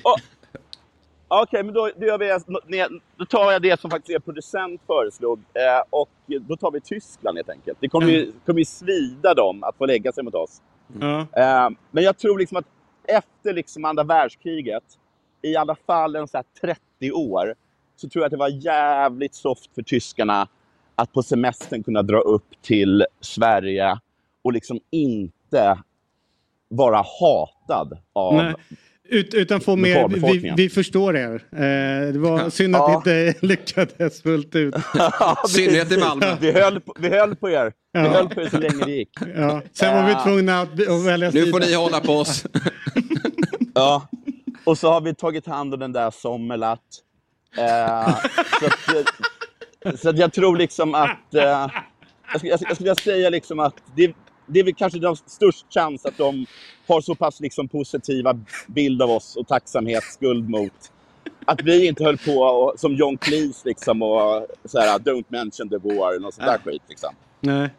[1.42, 5.82] Okej, men då, då, vi, då tar jag det som faktiskt er producent föreslog eh,
[5.90, 7.78] och då tar vi Tyskland helt enkelt.
[7.80, 10.62] Det kommer ju, kommer ju svida dem att få lägga sig mot oss.
[11.00, 11.18] Ja.
[11.20, 12.64] Eh, men jag tror liksom att
[13.08, 14.84] efter liksom andra världskriget,
[15.42, 17.54] i alla fall en så här 30 år,
[17.96, 20.48] så tror jag att det var jävligt soft för tyskarna
[20.94, 23.98] att på semestern kunna dra upp till Sverige
[24.42, 25.78] och liksom inte
[26.68, 28.54] vara hatad av Nej.
[29.08, 31.34] Ut, utan få mer, vi, vi förstår er.
[31.52, 33.02] Eh, det var synd att Ja.
[33.04, 34.74] det inte lyckades fullt ut.
[35.48, 36.36] synnerhet i Malmö.
[36.40, 37.72] Vi höll, på- vi höll på er.
[37.92, 38.08] Vi Ja.
[38.08, 39.08] höll på er så länge det gick.
[39.36, 39.62] Ja.
[39.72, 41.50] Sen var vi tvungna att, att välja Nu sida.
[41.52, 42.46] får ni hålla på oss.
[43.74, 44.08] Ja.
[44.64, 46.82] Och så har vi tagit hand om den där Sommerlath.
[47.58, 48.16] Eh,
[48.60, 48.66] så,
[49.88, 51.34] att, så att jag tror liksom att...
[51.34, 54.12] Eh, jag, skulle, jag, skulle- säga liksom att det,
[54.46, 56.46] det är väl kanske de störst chans att de
[56.88, 60.72] har så pass liksom positiva bild av oss och tacksamhet, skuld mot.
[61.44, 65.68] Att vi inte höll på och, som John Cleese liksom och så här, don't mention
[65.68, 67.14] the war och något sånt där skit liksom.
[67.40, 67.70] Nej.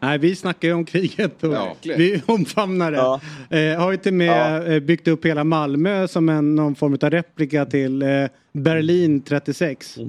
[0.00, 1.76] Nej, vi snackar ju om kriget och Ja.
[1.82, 2.96] vi omfamnar det.
[2.96, 3.20] Ja.
[3.50, 7.10] Eh, har ju till med eh, byggt upp hela Malmö som en, någon form av
[7.10, 8.08] replika till eh,
[8.52, 9.92] Berlin 36.
[9.92, 10.00] Så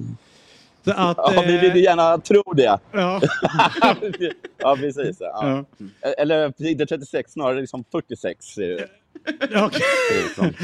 [0.91, 2.79] att, Ja, vi vill eh, gärna tro det.
[2.91, 3.21] Ja.
[4.57, 5.17] ja, precis.
[5.19, 5.65] Ja.
[6.17, 8.57] Eller inte 36, snarare liksom 46.
[8.57, 8.63] eh,
[9.65, 9.81] Okej.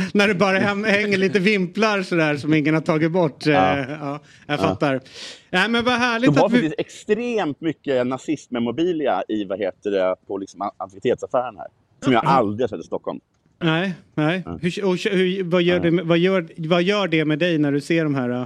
[0.14, 3.48] När det bara hänger lite vimplar sådär som ingen har tagit bort.
[3.48, 3.78] eh, Ja.
[3.90, 4.64] Ja, jag Ja.
[4.64, 5.02] fattar.
[5.50, 6.74] Nej men vad Det härligt var att vi...
[6.78, 11.68] extremt mycket nazistmemorabilia i vad heter det, på liksom antikvitetsaffären här.
[12.04, 13.20] Som jag aldrig har sett i Stockholm.
[13.64, 14.44] Nej, nej.
[14.62, 17.72] Hur, och, hur, vad, gör det, med- vad, gör, vad gör det med dig när
[17.72, 18.46] du ser de här uh,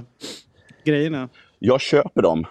[0.84, 1.28] grejerna?
[1.58, 2.46] Jag köper dem.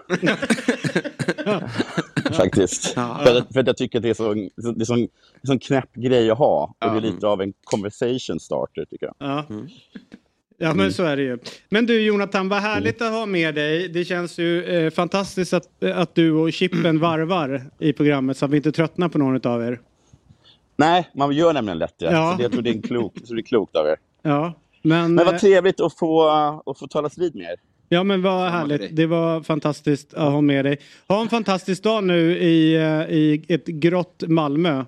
[2.33, 2.93] Faktiskt.
[2.95, 3.19] Ja.
[3.23, 5.07] För, att, för att jag tycker att det är så, det är så, en
[5.43, 6.75] sån knäpp grej att ha.
[6.85, 9.15] Och det är lite av en conversation starter tycker jag.
[9.19, 9.45] Ja.
[10.57, 11.39] Ja men så är det ju.
[11.69, 13.13] Men du Jonathan, vad härligt Mm.
[13.13, 13.89] att ha med dig.
[13.89, 18.51] Det känns ju eh, fantastiskt att, att du och Chippen varvar i programmet så att
[18.51, 19.81] vi inte tröttnar på någon av er.
[20.77, 22.05] Nej, man gör nämligen lätt det.
[22.05, 22.31] Ja.
[22.31, 23.95] Så det, jag tror det är, en klok, så det är klokt av er.
[24.21, 26.29] Ja, men, Men vad eh, trevligt att få,
[26.65, 27.55] att få talas vid med er.
[27.89, 28.95] Ja, men vad härligt.
[28.95, 30.77] Det var fantastiskt att ha med dig.
[31.07, 32.83] Ha en fantastisk dag nu i, eh,
[33.15, 34.85] i ett grått Malmö.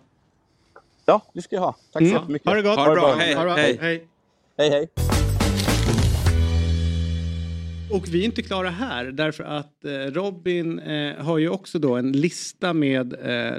[1.05, 1.75] Ja, det ska jag ha.
[1.93, 2.13] Tack Mm.
[2.13, 2.47] så jättemycket.
[2.47, 2.77] Ha det gott.
[2.79, 3.15] Ha det bra.
[3.15, 3.33] Hej.
[3.33, 3.55] Ha det bra.
[3.55, 3.77] Hej.
[3.81, 4.07] Hej.
[4.57, 5.16] Hej, hej.
[7.91, 11.95] Och vi är inte klara här därför att eh, Robin eh, har ju också då
[11.95, 13.57] en lista med eh,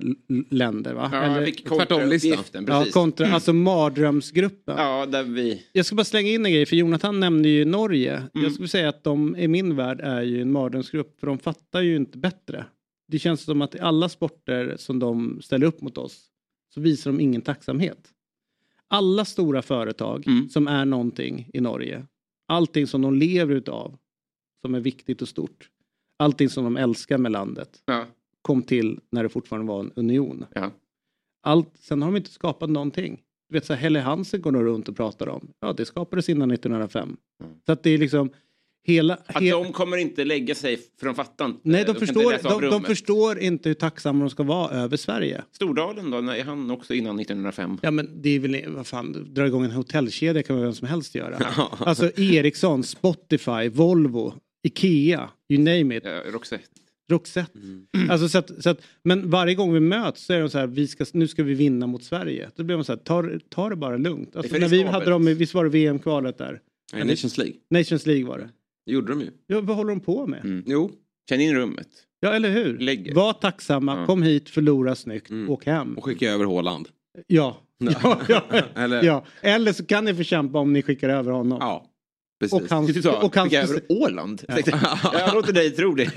[0.51, 1.11] länder va?
[1.13, 4.75] Ja, jag fick kontrauppgiften, Ja, kontra, alltså mardrömsgruppen.
[4.79, 5.63] Ja, där vi...
[5.73, 8.17] Jag ska bara slänga in en grej för Jonathan nämnde ju Norge.
[8.17, 8.29] Mm.
[8.33, 11.81] Jag skulle säga att de i min värld är ju en mardrömsgrupp för de fattar
[11.81, 12.65] ju inte bättre.
[13.09, 16.21] Det känns som att i alla sporter som de ställer upp mot oss
[16.75, 17.99] så visar de ingen tacksamhet.
[18.89, 20.49] Alla stora företag Mm.
[20.49, 22.07] som är någonting i Norge,
[22.49, 23.99] allting som de lever utav
[24.63, 25.69] som är viktigt och stort,
[26.19, 28.07] allting som de älskar med landet Ja.
[28.43, 30.45] kom till när det fortfarande var en union.
[30.55, 30.71] Ja.
[31.43, 33.21] Allt, sen har de inte skapat någonting.
[33.49, 35.49] Du vet så här, Helle Hansen går nog runt och pratar om.
[35.61, 37.17] Ja, det skapades innan 1905.
[37.67, 38.31] Så att det är liksom
[38.87, 39.15] hela...
[39.15, 39.25] Mm.
[39.27, 41.61] Att he- de kommer inte lägga sig för de fattar inte.
[41.63, 45.45] Nej, de, inte förstår, de, de förstår inte hur tacksamma de ska vara över Sverige.
[45.53, 47.79] Stordalen då, är han också innan 1905?
[47.83, 50.89] Ja men det är väl, vad fan, dra igång en hotellkedja kan väl vem som
[50.89, 51.37] helst göra.
[51.79, 56.05] alltså Ericsson, Spotify, Volvo, Ikea, you name it.
[56.05, 56.65] Ja, Roxette.
[57.11, 57.59] Roxette.
[58.11, 60.67] Alltså, så att, så att, men varje gång vi möts så är de så här,
[60.67, 62.51] vi ska, nu ska vi vinna mot Sverige.
[62.57, 64.37] Då blir de så här, ta, ta det bara lugnt.
[64.37, 66.61] Alltså, för när vi hade dem, visst var det VM-kvalet där?
[66.93, 67.55] Nej, Nations League.
[67.71, 68.49] Nations League var det.
[68.87, 69.31] Det gjorde de ju.
[69.47, 70.45] Ja, vad håller de på med?
[70.45, 70.65] Mm.
[70.67, 70.91] Jo.
[71.29, 71.89] Känn in rummet.
[72.21, 72.79] Ja, eller hur?
[72.79, 73.15] Lägger.
[73.15, 75.99] Var tacksamma, kom hit, förlora snyggt, åk hem.
[75.99, 76.89] Och skicka över Håland.
[77.27, 77.57] Ja.
[77.79, 78.43] Ja, ja.
[78.75, 79.25] Eller- ja.
[79.41, 81.59] Eller så kan ni få kämpa om ni skickar över honom.
[81.61, 81.88] Ja.
[82.41, 82.61] Precis.
[82.61, 84.43] Och hans, sa, och hans över Åland?
[84.49, 84.99] Ja.
[85.13, 86.17] Jag låter dig tro det.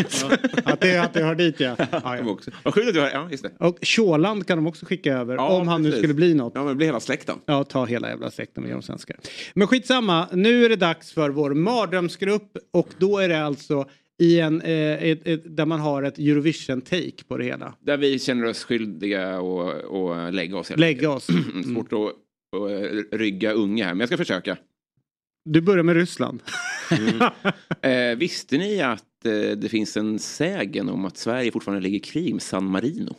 [0.64, 1.76] att, det, att det hör dit ja.
[1.92, 2.38] ja, ja.
[2.64, 3.52] Vad sjukt att du har, ja just det.
[3.60, 6.00] Och Sjåland kan de också skicka över Ja, om han nu precis.
[6.00, 6.52] skulle bli något.
[6.56, 7.36] Ja men det blir hela släkten.
[7.46, 9.18] Ja, ta hela jävla släkten med de svenskar.
[9.54, 13.86] Men skitsamma, nu är det dags för vår mardrömsgrupp och då är det alltså
[14.22, 17.76] i en, eh, ett, ett, där man har ett Eurovision-take på det hela.
[17.80, 20.72] Där vi känner oss skyldiga och, och lägga oss.
[20.76, 21.28] Lägga oss.
[21.74, 24.58] Svårt att, att rygga unga här, men jag ska försöka.
[25.46, 26.44] Du börjar med Ryssland.
[27.82, 32.00] Eh, visste ni att eh, det finns en sägen om att Sverige fortfarande ligger i
[32.00, 33.16] krig med San Marino?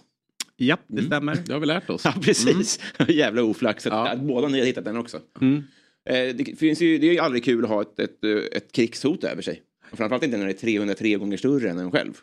[0.56, 1.36] Ja, det stämmer.
[1.46, 2.04] Det har vi lärt oss.
[2.04, 2.80] Ja, precis.
[3.08, 5.20] Jävla oflax att, att båda ni har hittat den också.
[5.40, 5.62] Mm.
[6.10, 9.24] Eh, det, finns ju, det är ju aldrig kul att ha ett, ett, ett krigshot
[9.24, 9.62] över sig.
[9.90, 12.14] Och Framförallt inte när det är 303 gånger större än en själv.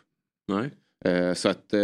[0.48, 0.70] Nej.
[1.04, 1.80] Eh, så att eh,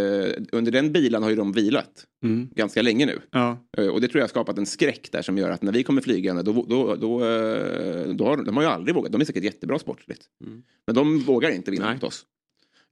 [0.53, 2.49] under den bilan har ju de vilat Mm.
[2.55, 3.21] ganska länge nu.
[3.31, 3.59] Ja.
[3.79, 5.83] Eh, Och det tror jag har skapat en skräck där som gör att när vi
[5.83, 7.19] kommer flygande då, då, då,
[8.15, 9.13] då har de har ju aldrig vågat.
[9.13, 10.23] De är säkert jättebra sportsligt.
[10.45, 10.63] Mm.
[10.87, 12.25] Men de vågar inte vinna mot oss.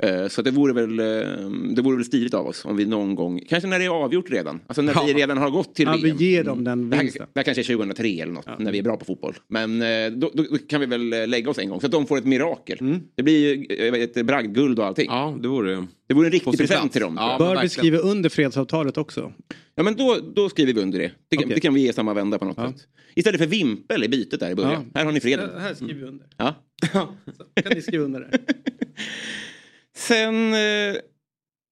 [0.02, 3.14] Eh, Så det vore, väl, eh, det vore väl stiligt av oss om vi någon
[3.14, 5.96] gång, kanske när det är avgjort redan, alltså när vi redan har gått till Ja,
[5.96, 6.16] vi VM.
[6.16, 7.26] ger dem den Det här, vinsten.
[7.32, 9.34] det här kanske är 2003 eller något, när vi är bra på fotboll.
[9.48, 12.06] Men eh, då, då då kan vi väl lägga oss en gång så att de
[12.06, 12.78] får ett mirakel.
[12.80, 13.00] Mm.
[13.14, 15.06] Det blir ju ett bragdguld och allting.
[15.08, 16.92] Ja, det vore Det vore en riktig present plats.
[16.92, 17.14] till dem.
[17.18, 19.32] Ja, Bör vi skriva under fredsavtalet också?
[19.74, 21.12] Ja men då, då skriver vi under det.
[21.28, 21.54] Det, kan- Okej.
[21.54, 22.86] det kan vi ge samma vända på något sätt.
[23.14, 24.90] Istället för vimpel i bytet där i början.
[24.94, 25.50] Här har ni freden.
[25.54, 26.26] Här här skriver vi under.
[26.36, 26.54] Ja.
[27.56, 28.38] Så kan ni skriva under det.
[29.96, 30.96] Sen eh,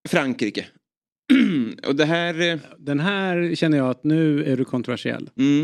[0.09, 0.66] Frankrike.
[1.87, 2.41] och det här...
[2.41, 5.31] Eh, Den här känner jag att nu är du kontroversiell.
[5.39, 5.62] mm,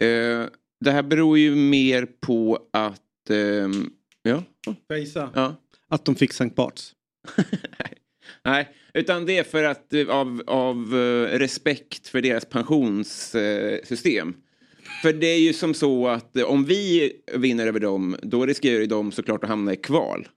[0.00, 0.48] eh,
[0.80, 3.30] det här beror ju mer på att...
[3.30, 3.90] ehm,
[4.22, 4.42] ja.
[4.96, 5.30] Gissa?
[5.34, 5.56] ja.
[5.88, 6.94] Att de fick Sankt Barts.
[8.44, 14.34] Nej, utan det är för att eh, av, av eh, respekt för deras pensionssystem.
[15.02, 18.80] För det är ju som så att eh, om vi vinner över dem, då riskerar
[18.80, 20.28] ju de såklart att hamna i kval.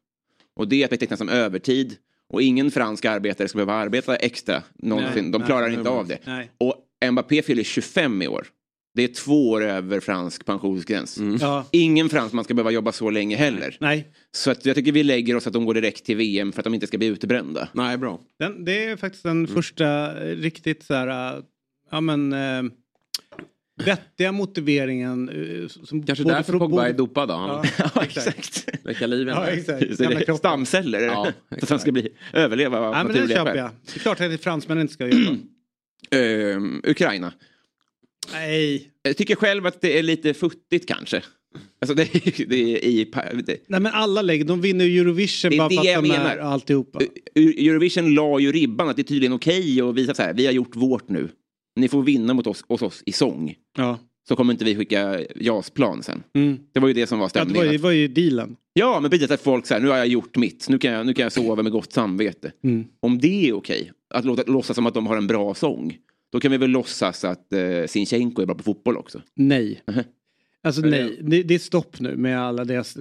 [0.61, 1.95] Och det är att betecknas som övertid.
[2.29, 5.23] Och ingen fransk arbetare ska behöva arbeta extra någonsin.
[5.23, 6.17] Nej, de klarar nej, inte av det.
[6.25, 6.51] Nej.
[6.57, 6.75] Och
[7.11, 8.47] Mbappé fyller 25 i år.
[8.93, 11.17] Det är två år över fransk pensionsgräns.
[11.41, 11.65] Ja.
[11.71, 13.77] Ingen fransman ska behöva jobba så länge heller.
[13.79, 16.59] Nej, Så att jag tycker vi lägger oss att de går direkt till VM för
[16.59, 17.69] att de inte ska bli utbrända.
[17.73, 18.19] Nej, bra.
[18.39, 21.41] den, det är faktiskt den första eh, riktigt så här,
[21.91, 22.63] ja men äh,
[23.85, 25.29] vettiga motiveringen.
[25.29, 27.33] äh, Som Kanske därför för- Pogba både- är dopad då.
[27.77, 28.69] Ja, exakt.
[28.83, 30.37] väcker liv Ja, exakt.
[30.37, 31.01] Stamceller.
[31.01, 33.55] Ja, så att han ska bli, överleva av Ja, naturliga skäl.
[33.55, 35.37] Det är klart att fransmännen inte ska göra.
[36.11, 37.33] Ehm, Ukraina.
[38.33, 38.91] Nej.
[39.03, 41.23] Jag tycker själv att det är lite futtigt kanske.
[41.81, 43.11] Alltså det, är- det är i...
[43.45, 46.37] Det, Nej men alla lägger, de vinner Eurovision Det bara det för att de är
[46.37, 46.99] alltihopa.
[47.35, 50.53] Eurovision la ju ribban att det är tydligen okej att visa så här, vi har
[50.53, 51.29] gjort vårt nu.
[51.75, 53.55] Ni får vinna mot oss, hos oss i sång.
[53.77, 53.99] Ja.
[54.27, 56.23] Så kommer inte vi skicka JAS-plan sen.
[56.33, 56.59] Mm.
[56.73, 57.65] Det var ju det som var Ja, det stämningen.
[57.67, 58.55] var ju, var ju dealen.
[58.73, 61.13] Ja, men precis att folk säger nu har jag gjort mitt, nu kan jag, nu
[61.13, 62.51] kan jag sova med gott samvete.
[62.63, 62.85] Mm.
[62.99, 65.97] Om det är okej, att låta, låtsas som att de har en bra sång,
[66.31, 69.21] då kan vi väl låtsas att eh, Sinchenko är bra på fotboll också.
[69.35, 69.81] Nej.
[69.87, 70.03] Mhm.
[70.63, 72.97] Alltså nej, det, det är stopp nu med alla deras...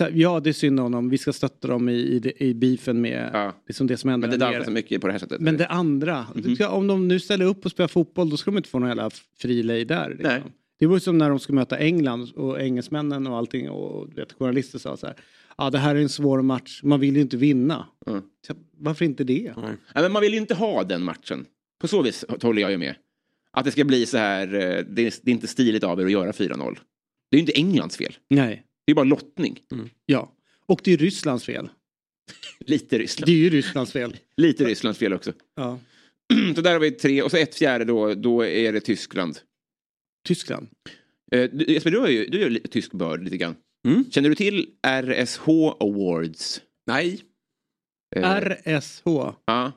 [0.00, 1.08] Här, ja, det är synd om dem.
[1.10, 3.52] Vi ska stötta dem i, i, i beefen med Ja.
[3.66, 5.40] liksom det som händer Men det dansar så mycket på det här sättet.
[5.40, 6.54] Men det andra, Mhm.
[6.54, 8.88] ska, om de nu ställer upp och spelar fotboll då ska de inte få någon
[8.88, 10.08] jävla fri lejd där.
[10.10, 10.26] Liksom.
[10.28, 10.42] Nej.
[10.78, 14.32] Det var ju som när de ska möta England och engelsmännen och allting och vet,
[14.32, 15.16] journalister sa så här.
[15.58, 16.80] Ja, det här är en svår match.
[16.82, 17.86] Man vill ju inte vinna.
[18.06, 18.22] Mm.
[18.46, 19.52] Så, varför inte det?
[19.56, 21.44] Nej, men man vill ju inte ha den matchen.
[21.80, 22.94] På så vis håller jag ju med.
[23.52, 26.04] Att det ska bli så här, eh, det är, det är inte stiligt av er
[26.04, 26.78] att göra 4-0.
[27.30, 28.16] Det är ju inte Englands fel.
[28.28, 28.66] Nej.
[28.86, 29.60] Det är bara lottning.
[30.06, 30.32] Ja.
[30.66, 31.68] Och det är Rysslands fel.
[32.60, 33.26] Lite Ryssland.
[33.28, 34.16] Det är ju Rysslands fel.
[34.36, 35.32] Lite Rysslands fel också.
[35.56, 35.78] Ja.
[36.54, 39.38] så där har vi tre, och så ett fjärde då, då är det Tyskland.
[40.28, 40.68] Tyskland.
[41.32, 43.54] Eh, du- Jesper, du är ju, du är ju tysk börd lite grann.
[43.88, 44.04] Mm.
[44.10, 45.48] Känner du till RSH
[45.80, 46.60] Awards?
[46.86, 47.20] Nej.
[48.16, 49.02] Eh, RSH.
[49.44, 49.72] Ja.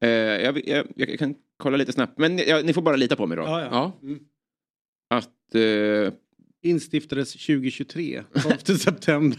[0.00, 3.26] Eh, jag, jag, jag kan kolla lite snabbt, men ja, ni får bara lita på
[3.26, 3.42] mig då.
[3.42, 3.68] Ja, ja.
[3.70, 3.98] Ja.
[4.02, 4.18] Mm.
[5.10, 5.54] Att...
[5.54, 6.12] Eh,
[6.62, 8.22] Instiftades 2023,
[8.66, 9.38] 12 september.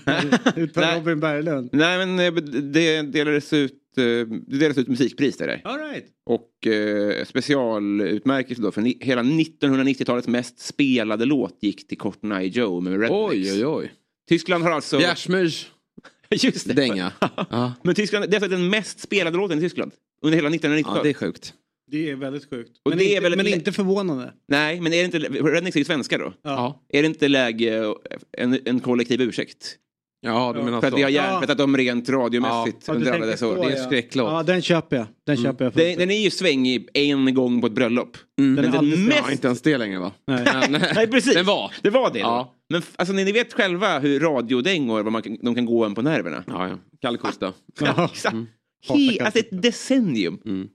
[0.55, 0.99] Ut på Nej.
[0.99, 1.69] Robin Berglund.
[1.71, 4.03] nej, men eh, det delades ut, eh,
[4.47, 5.61] det delades ut musikpris där.
[5.63, 6.05] All right.
[6.25, 12.47] Och eh, specialutmärkelse då för ni, hela 1990-talets mest spelade låt gick till Cotton Eye
[12.47, 13.11] Joe med Rednecks.
[13.13, 13.93] Oj, oj, oj.
[14.29, 14.97] Tyskland har alltså...
[14.97, 15.71] Bjärsmyrs
[16.29, 16.73] Just det.
[16.73, 17.11] dänga.
[17.49, 17.73] Ja.
[17.83, 19.91] Men Tyskland, det är alltså den mest spelade låten i Tyskland.
[20.21, 20.85] Under hela 1990-talet.
[20.97, 21.53] ja, det är sjukt.
[21.91, 22.69] Det är väldigt sjukt.
[22.85, 24.33] Och men det är inte, väl- men inte förvånande.
[24.47, 25.19] Nej, men är det inte...
[25.19, 26.33] Rednecks är ju svenska då.
[26.43, 26.85] Ja.
[26.89, 27.93] Är det inte läge
[28.37, 29.75] en, en kollektiv ursäkt?
[30.21, 30.97] Ja, du menar För att så.
[30.97, 32.77] vi har hjärntvättat dem rent radiomässigt.
[32.87, 33.55] Ja, under alla dessa år.
[33.55, 33.77] så, Det är ja.
[33.77, 34.31] en skräcklåt.
[34.31, 35.05] Ja, den köper jag.
[35.25, 35.73] Den köper jag.
[35.73, 38.17] Den, den är ju svängig en gång på ett bröllop.
[38.39, 38.53] Mm.
[38.53, 39.19] Men Den är den mest...
[39.25, 40.11] Ja, inte ens det längre va?
[40.27, 40.45] Nej.
[40.69, 41.33] Men, Nej, precis.
[41.33, 41.71] Den var.
[41.81, 42.19] Det var det.
[42.19, 42.55] Ja.
[42.69, 46.01] Men alltså, ni, ni vet själva hur radiodängor, vad man de kan gå en på
[46.01, 46.43] nerverna.
[46.47, 46.77] Ja, ja.
[47.01, 47.53] Kalle Kosta.
[47.79, 48.09] Ja.
[48.13, 48.33] Exakt.
[48.33, 48.47] Mm.
[48.89, 50.41] He, alltså ett decennium.
[50.45, 50.67] Mm.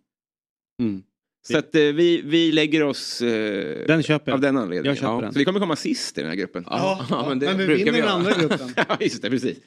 [0.81, 1.03] Mm.
[1.47, 4.35] Så att eh, vi, vi lägger oss eh, Den köper jag.
[4.35, 4.85] av den anledningen.
[4.85, 5.20] Jag köper Ja.
[5.20, 5.33] den.
[5.33, 6.64] Så vi kommer komma sist i den här gruppen.
[6.70, 8.12] Ja, ja, men det Men vi brukar vinner vi den göra.
[8.18, 8.75] andra gruppen.
[8.89, 9.59] Ja, just det, precis.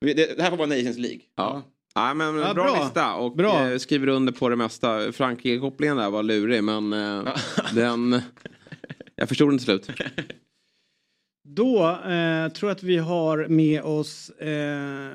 [0.00, 1.20] Det, det här får vara Nations League.
[1.36, 1.62] Ja.
[1.94, 2.82] Ja, men Ja, bra, bra.
[2.84, 3.70] lista och Bra.
[3.70, 5.12] Eh, skriver under på det mesta.
[5.12, 7.34] Frankrike-kopplingen där var lurig men eh,
[7.74, 8.20] den...
[9.16, 9.90] Jag förstod den till slut.
[11.48, 15.10] Då eh, tror jag att vi har med oss eh,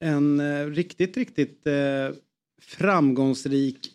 [0.00, 2.16] en eh, riktigt, riktigt eh,
[2.62, 3.91] framgångsrik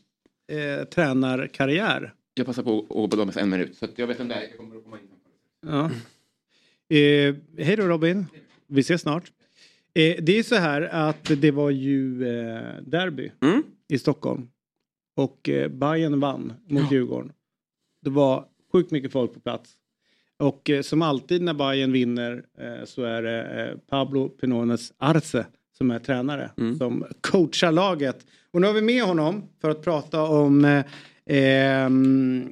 [0.48, 2.14] eh, tränarkarriär.
[2.34, 3.78] Jag passar på att gå på dem en minut.
[3.78, 4.42] Så jag vet om det är.
[4.42, 5.08] Jag kommer att komma in.
[5.62, 5.86] Ja.
[6.98, 7.36] Eh,
[7.66, 8.26] hej då Robin.
[8.68, 9.32] Vi ses snart.
[9.94, 13.64] Eh, det är så här att det var ju eh, derby Mm.
[13.88, 14.48] i Stockholm.
[15.16, 17.32] Och eh, Bayern vann mot Djurgården.
[18.02, 19.74] Det var sjukt mycket folk på plats.
[20.38, 25.46] Och eh, som alltid när Bayern vinner eh, så är det eh, Pablo Pinones Arce
[25.78, 26.52] som är tränare.
[26.58, 26.78] Mm.
[26.78, 28.26] Som coachar laget.
[28.52, 30.86] Och nu har vi med honom för att prata om eh,
[31.26, 32.50] ehm,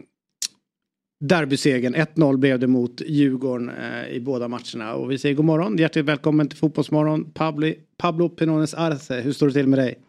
[1.19, 4.93] Derbysegern, 1-0 blev det mot Djurgården eh, i båda matcherna.
[4.93, 7.31] Och vi säger god morgon, hjärtligt välkommen till Fotbollsmorgon.
[7.31, 9.99] Pablo, Pablo Pinones Arce, hur står det till med dig?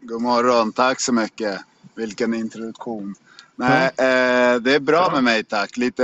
[0.00, 1.60] God morgon, tack så mycket.
[1.94, 3.14] Vilken introduktion.
[3.56, 5.76] Nej, eh, det är bra med mig tack.
[5.76, 6.02] Lite,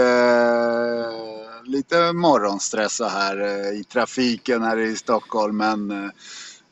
[1.67, 6.11] lite morgonstress så här eh, i trafiken här i Stockholm men eh,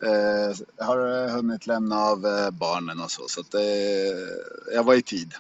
[0.05, 3.61] eh, jag har hunnit lämna av eh, barnen och så så att, eh,
[4.75, 5.35] jag var i tid.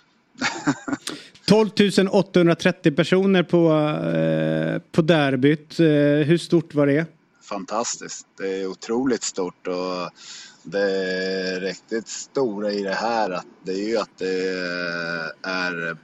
[1.47, 1.71] 12
[2.11, 3.73] 830 personer på,
[4.09, 5.81] eh, på derbyt.
[5.81, 5.87] Eh,
[6.27, 7.07] hur stort var det?
[7.43, 8.27] Fantastiskt.
[8.39, 10.11] Det är otroligt stort och
[10.63, 14.49] det riktigt stora i det här att det är ju att det
[15.43, 15.97] är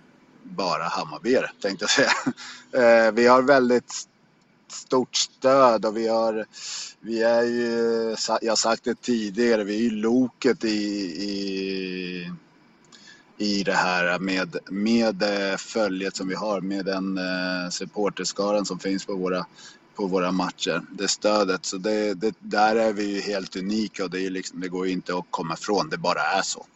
[0.51, 2.13] bara Hammarbyare tänkte jag säga.
[2.73, 3.93] Eh, vi har väldigt
[4.69, 6.47] stort stöd och vi har
[7.01, 10.69] vi är ju, jag har sagt det tidigare, vi är ju loket i,
[11.25, 12.33] i,
[13.39, 15.25] i det här med, med
[15.59, 19.47] följet som vi har, med den eh, supporterskaran som finns på våra,
[19.95, 20.83] på våra matcher.
[20.91, 24.61] Det stödet, så det, det, där är vi ju helt unika och det, är liksom,
[24.61, 26.67] det går ju inte att komma ifrån, det bara är så.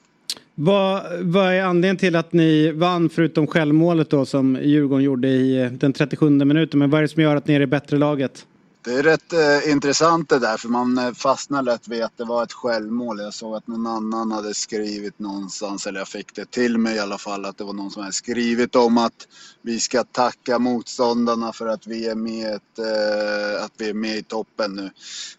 [0.54, 5.62] Vad, vad är anledningen till att ni vann förutom självmålet då som Djurgården gjorde i
[5.62, 6.78] eh, den 37 minuten?
[6.78, 8.46] Men vad är det som gör att ni är det bättre laget?
[8.84, 12.24] Det är rätt eh, intressant det där för man eh, fastnar lätt vid att det
[12.24, 13.20] var ett självmål.
[13.20, 16.98] Jag såg att någon annan hade skrivit någonstans, eller jag fick det till mig i
[16.98, 19.28] alla fall, att det var någon som hade skrivit om att
[19.62, 24.16] vi ska tacka motståndarna för att vi är med, ett, eh, att vi är med
[24.16, 24.90] i toppen nu.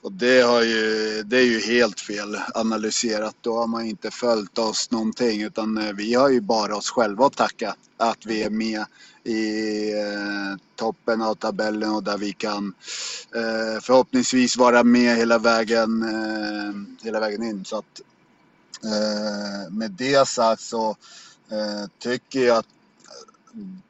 [0.02, 3.36] Och det, har ju, det är ju helt fel analyserat.
[3.42, 7.26] Då har man inte följt oss någonting utan eh, vi har ju bara oss själva
[7.26, 8.86] att tacka att vi är med
[9.26, 12.74] i eh, toppen av tabellen och där vi kan
[13.36, 17.66] eh, förhoppningsvis vara med hela vägen, eh, hela vägen in.
[17.66, 18.02] Så att,
[19.72, 20.96] med det sagt så
[22.00, 22.68] tycker jag att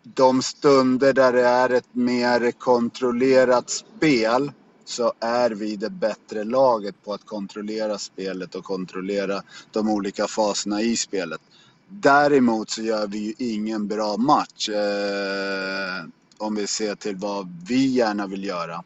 [0.03, 4.51] de stunder där det är ett mer kontrollerat spel
[4.85, 10.81] så är vi det bättre laget på att kontrollera spelet och kontrollera de olika faserna
[10.81, 11.41] i spelet.
[11.89, 16.05] Däremot så gör vi ju ingen bra match eh,
[16.37, 18.83] om vi ser till vad vi gärna vill göra.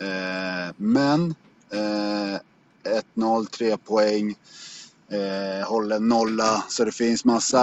[0.00, 1.34] Eh, men
[1.72, 2.40] eh,
[3.16, 4.34] 1-0, 3 poäng,
[5.10, 6.64] eh, håller nolla.
[6.68, 7.60] Så det finns massa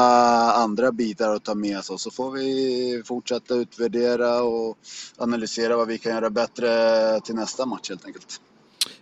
[0.54, 2.00] andra bitar att ta med sig.
[2.00, 4.78] Så får vi fortsätta utvärdera och
[5.18, 6.70] analysera vad vi kan göra bättre
[7.20, 8.42] till nästa match helt enkelt.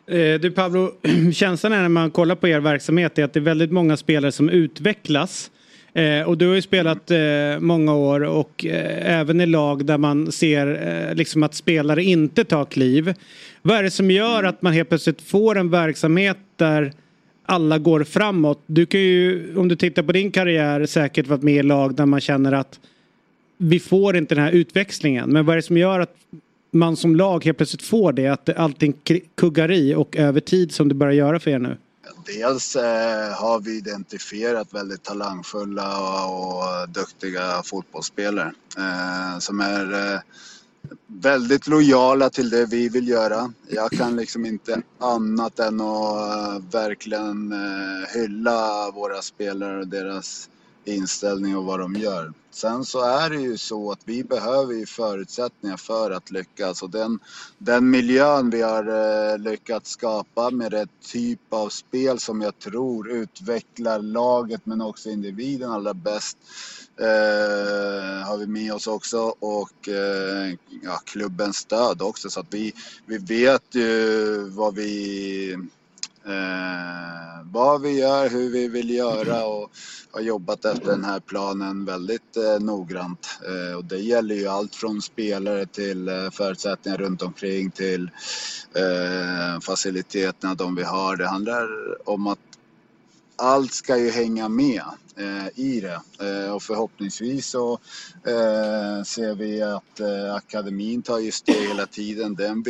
[0.08, 0.92] Eh, du Pablo,
[1.34, 4.32] känslan är när man kollar på er verksamhet är att det är väldigt många spelare
[4.32, 5.52] som utvecklas.
[5.96, 7.18] Eh, och du har ju spelat eh,
[7.60, 10.68] många år och eh, även i lag där man ser
[11.10, 13.14] eh, liksom att spelare inte tar kliv.
[13.62, 16.94] Vad är det som gör att man helt plötsligt får en verksamhet där
[17.46, 18.64] alla går framåt?
[18.66, 22.06] Du kan ju, om du tittar på din karriär, säkert varit med i lag där
[22.06, 22.80] man känner att
[23.58, 25.30] vi får inte den här utväxlingen.
[25.30, 26.16] Men vad är det som gör att
[26.72, 28.28] man som lag helt plötsligt får det?
[28.28, 28.94] Att allting
[29.36, 31.78] kuggar i och över tid som det börjar göra för er nu?
[32.26, 40.20] Dels eh, har vi identifierat väldigt talangfulla och, duktiga fotbollsspelare eh, som är eh,
[41.08, 43.54] väldigt lojala till det vi vill göra.
[43.68, 47.54] Jag kan liksom inte annat än att verkligen
[48.14, 50.50] hylla våra spelare och deras
[50.88, 52.34] inställning och vad de gör.
[52.52, 56.84] Sen så är det ju så att vi behöver ju förutsättningar för att lyckas.
[56.84, 57.20] Och den,
[57.58, 63.12] den miljön vi har eh, lyckats skapa med rätt typ av spel som jag tror
[63.12, 66.38] utvecklar laget men också individen allra bäst
[66.98, 69.36] eh, har vi med oss också.
[69.40, 72.30] Och eh, ja, klubbens stöd också.
[72.30, 72.74] Så att vi,
[73.06, 75.58] vi vet ju vad vi
[76.28, 79.72] eh, vad vi gör, hur vi vill göra och
[80.12, 83.40] har jobbat efter den här planen väldigt eh, noggrant.
[83.48, 88.10] Eh, och det gäller ju allt från spelare till eh, förutsättningar runt omkring till
[88.76, 91.18] eh, faciliteterna de vi har.
[91.18, 91.68] Det handlar
[92.10, 92.40] om att
[93.36, 94.84] allt ska ju hänga med
[95.18, 97.74] eh, i det eh, och förhoppningsvis så
[98.24, 102.36] eh, ser vi att eh, akademin tar ju steg hela tiden.
[102.36, 102.64] Den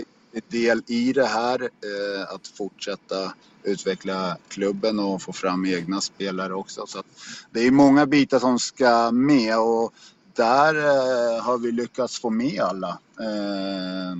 [0.49, 3.33] del i det här eh, att fortsätta
[3.63, 6.85] utveckla klubben och få fram egna spelare också.
[6.87, 7.05] Så att
[7.51, 9.93] det är många bitar som ska med och
[10.33, 12.99] där eh, har vi lyckats få med alla.
[13.19, 14.17] Eh,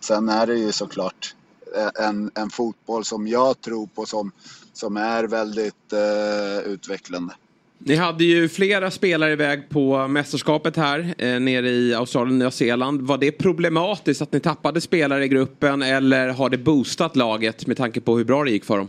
[0.00, 1.34] sen är det ju såklart
[1.76, 4.32] eh, en, en fotboll som jag tror på som,
[4.72, 7.34] som är väldigt eh, utvecklande.
[7.78, 12.50] Ni hade ju flera spelare iväg på mästerskapet här eh, nere i Australien och Nya
[12.50, 13.02] Zeeland.
[13.02, 17.76] Var det problematiskt att ni tappade spelare i gruppen eller har det boostat laget med
[17.76, 18.88] tanke på hur bra det gick för dem?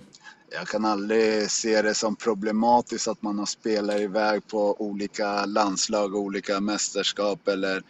[0.49, 6.15] Jag kan aldrig se det som problematiskt att man har spelare iväg på olika landslag,
[6.15, 7.84] olika mästerskap eller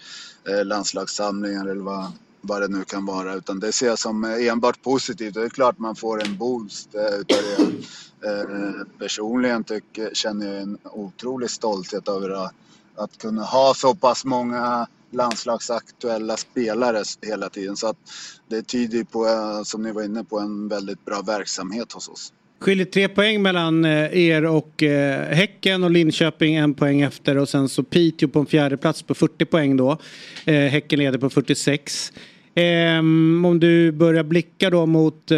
[0.50, 2.12] eh, landslagssamlingar eller vad,
[2.48, 3.34] vad det nu kan vara.
[3.34, 5.34] Utan det ser jag som eh, enbart positivt.
[5.34, 7.64] Det är klart man får en boost eh, utav det.
[8.28, 12.54] Eh, personligen tycker, känner jag en otrolig stolthet över att,
[12.96, 17.78] att kunna ha så pass många landslagsaktuella spelare hela tiden.
[17.78, 17.98] Så att
[18.48, 19.26] det tyder på,
[19.66, 22.34] som ni var inne på, en väldigt bra verksamhet hos oss.
[22.60, 24.84] Skiljer tre poäng mellan er och
[25.30, 29.14] Häcken och Linköping en poäng efter och sen så Piteå på en fjärde plats på
[29.14, 29.98] 40 poäng då.
[30.46, 32.12] Häcken leder på 46.
[32.60, 35.38] Ehm, om du börjar blicka då mot eh,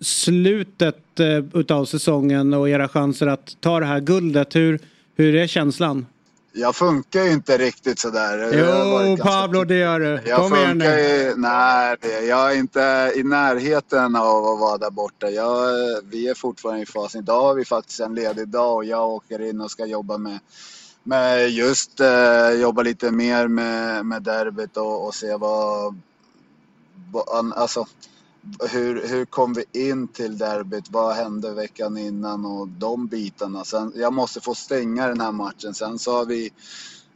[0.00, 4.56] slutet eh, utav säsongen och era chanser att ta det här guldet.
[4.56, 4.80] Hur,
[5.16, 6.06] hur är känslan?
[6.52, 8.50] Jag funkar ju inte riktigt sådär.
[8.52, 10.20] Jo, Pablo, det gör du.
[10.26, 10.84] Jag Kom igen nu.
[10.84, 11.96] ju, nej,
[12.28, 15.30] jag är inte i närheten av att vara där borta.
[15.30, 15.68] Jag,
[16.10, 17.22] vi är fortfarande i fasen.
[17.22, 20.38] Idag har vi faktiskt en ledig dag och jag åker in och ska jobba med,
[21.02, 25.94] med just eh, jobba lite mer med, med derbyt och, och se vad,
[27.54, 27.86] alltså,
[28.70, 30.90] hur, hur kom vi in till derbyt?
[30.90, 33.64] Vad hände veckan innan och de bitarna.
[33.64, 35.74] Sen, jag måste få stänga den här matchen.
[35.74, 36.50] Sen så har vi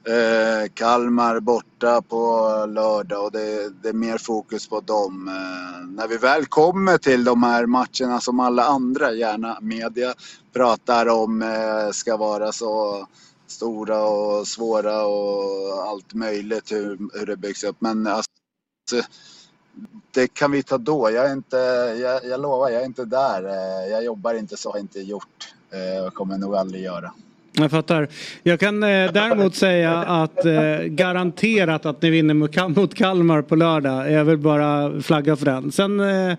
[0.05, 5.29] eh, Kalmar borta på lördag och det, det är mer fokus på dem.
[5.29, 10.15] Eh, när vi väl kommer till de här matcherna som alla andra, gärna media,
[10.53, 13.07] pratar om eh, ska vara så
[13.47, 17.77] stora och svåra och allt möjligt hur, hur det byggs upp.
[17.79, 18.31] Men alltså,
[20.15, 21.11] det kan vi ta då.
[21.11, 21.57] Jag, är inte,
[22.03, 23.43] jag, jag lovar, jag är inte där.
[23.49, 25.49] Eh, Jag jobbar inte så, har inte gjort.
[25.71, 27.13] Eh, och kommer nog aldrig göra.
[27.53, 28.09] Jag fattar.
[28.43, 33.43] Jag kan eh, däremot säga att eh, garanterat att ni vinner mot, Kal- mot Kalmar
[33.43, 34.13] på lördag.
[34.13, 35.73] Jag vill bara flagga för den.
[35.73, 36.37] Sen, eh,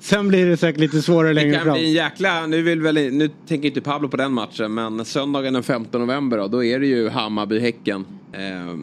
[0.00, 1.74] sen blir det säkert lite svårare Det längre kan fram.
[1.74, 5.52] bli en jäkla, nu, vill väl, nu tänker inte Pablo på den matchen men söndagen
[5.54, 8.04] den 15 november då, då är det ju Hammarby-Häcken.
[8.32, 8.76] Eh,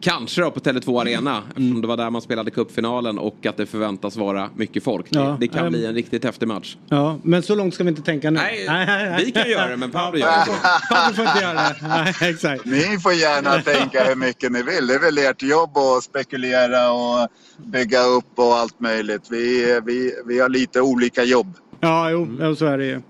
[0.00, 3.66] Kanske då på Tele2 Arena eftersom det var där man spelade cupfinalen och att det
[3.66, 5.06] förväntas vara mycket folk.
[5.08, 5.72] Ja, det, det kan ehm.
[5.72, 6.76] bli en riktigt häftig match.
[6.88, 8.40] Ja, men så långt ska vi inte tänka nu.
[8.40, 10.94] Nej, vi kan göra det, men Pablo gör det.
[10.94, 11.76] Pablo får inte göra det.
[11.88, 12.64] Nej, exakt.
[12.64, 14.86] Ni får gärna tänka hur mycket ni vill.
[14.86, 17.28] Det är väl ert jobb att spekulera och
[17.66, 19.22] bygga upp och allt möjligt.
[19.30, 21.56] Vi, vi, vi har lite olika jobb.
[21.80, 23.00] Ja, jo, ja, så är det ju.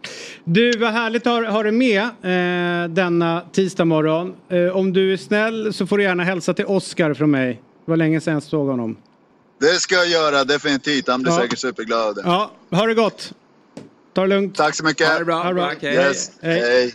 [0.45, 4.35] Du, vad härligt att ha, ha dig med eh, denna tisdag morgon.
[4.49, 7.53] Eh, om du är snäll så får du gärna hälsa till Oskar från mig.
[7.85, 8.97] Det var länge sedan jag såg honom.
[9.61, 11.09] Det ska jag göra definitivt.
[11.09, 11.39] Han blir Ja.
[11.39, 12.23] säkert superglad av det.
[12.25, 13.33] Ja, ha det gott.
[14.15, 14.55] Ta det lugnt.
[14.55, 15.09] Tack så mycket.
[15.09, 15.37] Ha det bra.
[15.43, 15.73] Ha det bra.
[15.83, 15.95] Hej.
[15.95, 16.31] Yes.
[16.43, 16.61] Hej.
[16.61, 16.95] Hej.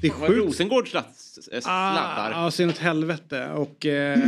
[0.00, 0.38] Det är sjukt.
[0.38, 1.14] Rosengård sladd-
[1.60, 2.32] sladdar.
[2.34, 3.48] Ah, ja, så inåt helvete.
[3.48, 4.18] Och eh,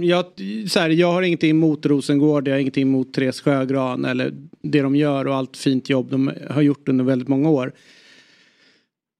[0.00, 0.24] jag,
[0.68, 4.32] så här, jag har ingenting emot Rosengård, jag har ingenting emot Therese Sjögran eller
[4.62, 7.72] det de gör och allt fint jobb de har gjort under väldigt många år.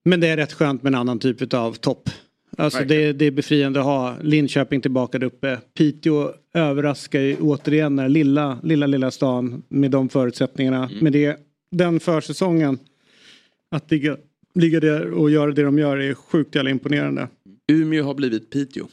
[0.04, 2.10] Men det är rätt skönt med en annan typ av topp.
[2.58, 5.58] Alltså det, det är befriande att ha Linköping tillbaka där uppe.
[5.74, 10.90] Piteå överraskar ju återigen den lilla, lilla, lilla stan med de förutsättningarna.
[11.00, 11.36] Med det,
[11.70, 12.78] den försäsongen.
[13.70, 14.16] Att ligga,
[14.54, 17.28] ligga där och göra det de gör är sjukt jävla imponerande.
[17.72, 18.88] Umeå har blivit Piteå.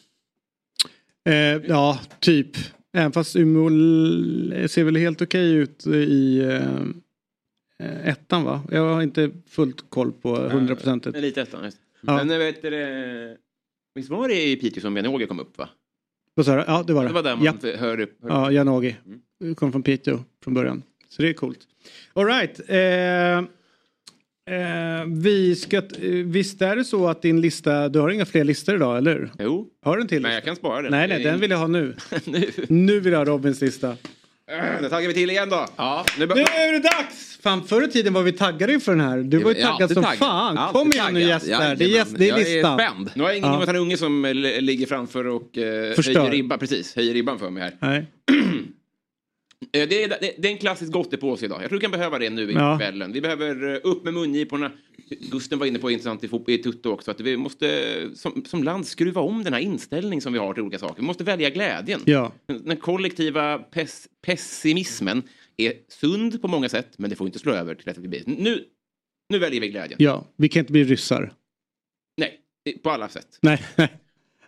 [1.25, 1.33] Eh,
[1.67, 2.49] ja, typ.
[2.93, 3.69] Även fast Umeå
[4.67, 6.39] ser väl helt okej ut i
[7.79, 8.61] eh, ettan va?
[8.71, 11.05] Jag har inte fullt koll på 100 procent.
[11.07, 11.63] Elitettan.
[11.63, 11.77] just.
[12.01, 12.23] Ja.
[12.23, 13.37] Men vet du, det-
[13.95, 15.69] visst var det i Piteå som Jan-Åge kom upp va?
[16.33, 16.63] Vad sa du?
[16.67, 17.09] Ja, det var det.
[17.09, 17.77] Det var där man ja.
[17.77, 18.17] hör upp.
[18.21, 18.95] Hör Ja, Jan-Åge.
[19.55, 20.83] Kom från Piteå från början.
[21.09, 21.59] Så det är coolt.
[22.13, 22.59] Alright.
[22.59, 23.56] Eh,
[24.47, 25.83] eh, vi ska, eh,
[26.25, 29.31] visst är det så att din lista, du har inga fler listor idag, eller hur?
[29.39, 29.67] Jo.
[29.85, 30.21] Har du en till?
[30.21, 30.91] Men jag kan spara den.
[30.91, 31.95] Nej, nej, den vill jag ha nu.
[32.25, 32.51] nu.
[32.69, 33.89] Nu vill jag ha Robins lista.
[33.89, 35.65] Äh, Då taggar vi till igen då.
[35.75, 37.39] Ja, Nu är det dags!
[37.43, 39.17] Fan, förr i tiden var vi taggade inför den här.
[39.17, 40.17] Du var ju taggad som taggad.
[40.19, 40.57] fan.
[40.57, 41.29] Alltid Kom igen nu taggad.
[41.29, 41.75] gäster.
[41.75, 42.77] Det är, gäst, det är Jag är listan.
[42.79, 43.11] spänd.
[43.15, 43.55] Nu har jag ingen Ja.
[43.55, 47.49] Jonathan Unge som eh, li- ligger framför och eh, höjer ribban, precis, höjer ribban för
[47.49, 47.73] mig här.
[47.79, 48.05] Nej.
[49.73, 51.61] Eh, Det är, det, är en klassisk gottepåse idag.
[51.63, 52.77] Jag tror vi kan behöva det nu i Ja.
[52.77, 53.11] kvällen.
[53.13, 54.71] Vi behöver eh, upp med mungiporna.
[55.31, 57.11] Gusten var inne på intressant i, i Tutto också.
[57.11, 60.63] Att vi måste som, som land skruva om den här inställning som vi har till
[60.63, 60.95] olika saker.
[61.01, 62.01] Vi måste välja glädjen.
[62.05, 62.33] Ja.
[62.63, 65.23] Den, kollektiva pess, pessimismen
[65.57, 66.93] är sund på många sätt.
[66.97, 68.23] Men det får inte slå över till att vi blir...
[68.25, 68.65] Nu,
[69.29, 69.97] nu väljer vi glädjen.
[70.01, 71.33] Ja, vi kan inte bli ryssar.
[72.17, 72.39] Nej,
[72.83, 73.39] på alla sätt.
[73.41, 73.63] Nej.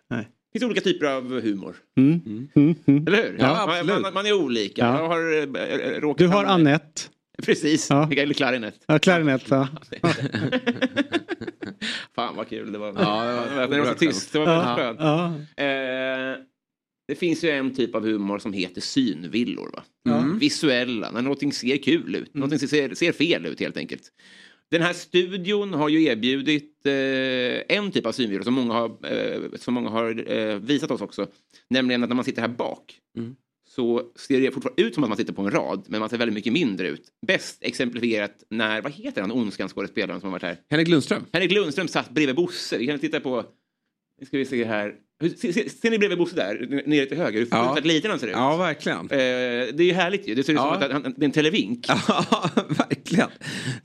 [0.10, 1.76] Det finns olika typer av humor.
[1.98, 2.22] Mm.
[2.56, 2.76] Mm.
[2.86, 3.08] Mm.
[3.08, 3.36] Eller hur?
[3.40, 4.02] Ja, man, absolut.
[4.02, 4.82] man, man är olika.
[4.86, 5.00] Ja.
[5.02, 7.02] Jag har äh, råkat Du har Annette.
[7.46, 8.12] Precis, Ja.
[8.12, 8.76] eller klarinett.
[8.88, 9.68] Ja, klarinett va?
[12.16, 12.88] Fan vad kul det var.
[12.88, 14.34] Ja, det var det var så tyst.
[14.34, 15.00] Det var Ja, väldigt skönt.
[15.58, 15.64] ja.
[15.64, 16.38] Eh,
[17.08, 19.72] det finns ju en typ av humor som heter synvillor.
[19.74, 19.84] Va?
[20.04, 20.26] Ja.
[20.40, 22.34] Visuella, när någonting ser kul ut.
[22.34, 24.02] Någonting ser, ser fel ut helt enkelt.
[24.72, 29.42] Den här studion har ju erbjudit eh, en typ av synvillor som många har, eh,
[29.56, 31.28] som många har eh, visat oss också.
[31.70, 33.00] Nämligen att när man sitter här bak
[33.70, 36.18] så ser det fortfarande ut som att man sitter på en rad, men man ser
[36.18, 37.08] väldigt mycket mindre ut.
[37.28, 40.58] Bäst exemplifierat när, vad heter han, Ondskan-skådespelaren som har varit här?
[40.70, 41.26] Henrik Lundström.
[41.32, 42.78] Henrik Lundström satt bredvid Bosse.
[42.78, 43.46] Vi kan titta på,
[44.20, 44.96] nu ska vi se här.
[45.22, 47.40] Ser, ser, ser ni bredvid Bosse där, nere till höger?
[47.40, 47.58] Hur Ja.
[47.58, 48.34] fruktansvärt liten han ser ut.
[48.36, 49.00] Ja, verkligen.
[49.00, 50.36] Eh, det är ju härligt ju.
[50.36, 50.74] Det ser ut Ja.
[50.82, 51.86] som att han, det är en televink.
[52.08, 53.30] Ja, verkligen.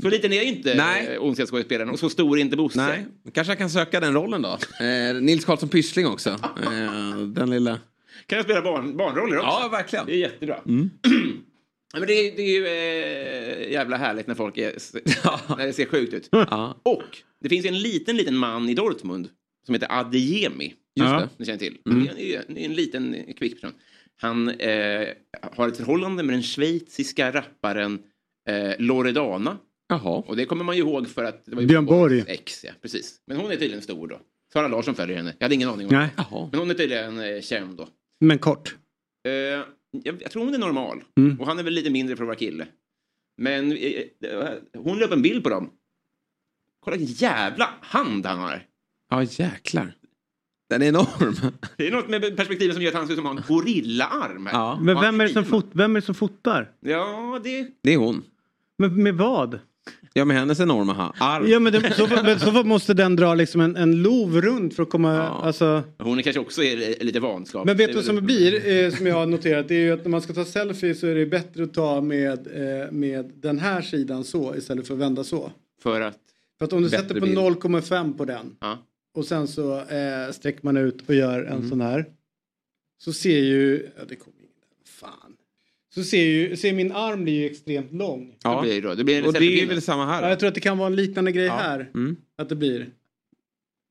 [0.02, 1.05] Så liten är inte Nej.
[1.09, 1.19] Nej.
[1.19, 2.86] Ondskan-skådespelaren och så stor är inte Bosse.
[2.86, 4.59] Nej, kanske han kan söka den rollen då.
[4.85, 6.31] Eh, Nils Karlsson Pyssling också.
[6.31, 7.78] Eh, den lilla...
[8.27, 9.47] Kan jag spela barn, barnroller också?
[9.62, 10.06] Ja, verkligen.
[10.06, 10.56] Det är jättebra.
[10.66, 10.90] Mm.
[11.93, 14.73] Ja, Men det, är, det är ju eh, jävla härligt när folk är,
[15.56, 16.28] när det ser sjukt ut.
[16.32, 16.81] Ja.
[16.82, 17.02] Och
[17.43, 19.28] det finns ju en liten, liten man i Dortmund
[19.66, 20.74] som heter Adeyemi.
[20.97, 21.21] Just ja.
[21.21, 21.29] det.
[21.37, 21.79] Ni känner till.
[21.87, 22.05] Mm.
[22.16, 23.75] Det är en, det är en liten kvick person.
[24.16, 25.09] Han eh,
[25.53, 28.03] har ett förhållande med den schweiziska rapparen
[28.49, 29.59] eh, Loredana.
[29.89, 30.23] Jaha.
[30.27, 32.25] Och det kommer man ju ihåg för att det var ju Björn Borg.
[32.27, 32.65] ex.
[32.65, 33.21] Ja, precis.
[33.27, 34.21] Men hon är tydligen stor då.
[34.53, 35.35] Sara Larsson följer henne.
[35.39, 36.09] Jag hade ingen aning om Nej.
[36.16, 36.49] det.
[36.51, 37.89] Men hon är tydligen eh, känd då.
[38.21, 38.77] Men kort.
[39.27, 41.05] Eh, jag, jag tror hon är normal.
[41.19, 41.41] Mm.
[41.41, 42.66] Och han är väl lite mindre för att vara kille.
[43.37, 45.71] Men eh, eh, hon la upp en bild på dem.
[46.81, 48.66] Kolla vilken jävla hand han har.
[49.11, 49.95] Ja, jäklar.
[50.70, 51.35] Den är enorm.
[51.77, 54.47] Det är något med perspektivet som gör att han ser ut som en gorillaarm.
[54.47, 54.53] Här.
[54.53, 54.78] Ja.
[54.82, 56.70] Men vem är, det som fot, vem är det som fotar?
[56.81, 57.66] Ja, det...
[57.82, 58.23] Det är hon.
[58.78, 59.59] Men med vad?
[60.12, 61.49] Ja, med hennes enorma ha- arm.
[61.49, 64.82] Ja men det, så, men så måste den dra liksom en, en lov runt för
[64.82, 65.28] att komma...
[65.28, 67.66] Alltså, Hon är kanske också är, lite vanskap.
[67.66, 70.05] men vet du vad som blir, eh, som jag har noterat, det är ju att
[70.05, 73.59] när man ska ta selfie så är det bättre att ta med, eh, med den
[73.59, 75.53] här sidan så istället för att vända så.
[75.82, 76.19] För att...
[76.59, 77.39] För att om du sätter på bild.
[77.39, 78.78] 0,5 på den Ja.
[79.15, 81.69] Och sen så eh, sträcker man ut och gör en Mm.
[81.70, 82.07] sån här.
[82.99, 84.51] Så ser ju, ja det kommer ingen
[84.86, 85.36] fan.
[85.95, 88.36] Så ser ju, ser min arm blir ju extremt lång.
[88.43, 88.57] Ja.
[88.57, 88.95] Det blir, då.
[88.95, 90.78] Det blir en Och det är väl samma här Ja, jag tror att det kan
[90.78, 91.91] vara en liknande grej här.
[91.95, 92.16] Mm.
[92.39, 92.91] Att det blir.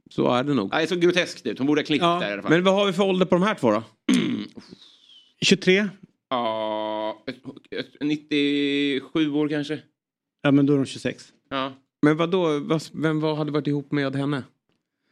[0.10, 0.70] Så är det nog.
[0.72, 1.58] Nej, så groteskt ut.
[1.58, 2.20] Hon borde ha klippt Ja.
[2.20, 2.52] där i alla fall.
[2.52, 3.84] Men vad har vi för ålder på de här två då?
[5.42, 5.88] 23?
[6.30, 7.36] Ja, ett-
[7.80, 9.80] ett- 97 år kanske.
[10.42, 11.34] Ja men då är de 26.
[11.50, 11.74] Ja.
[12.02, 12.62] Men vad då?
[12.94, 14.44] Vem hade varit ihop med henne?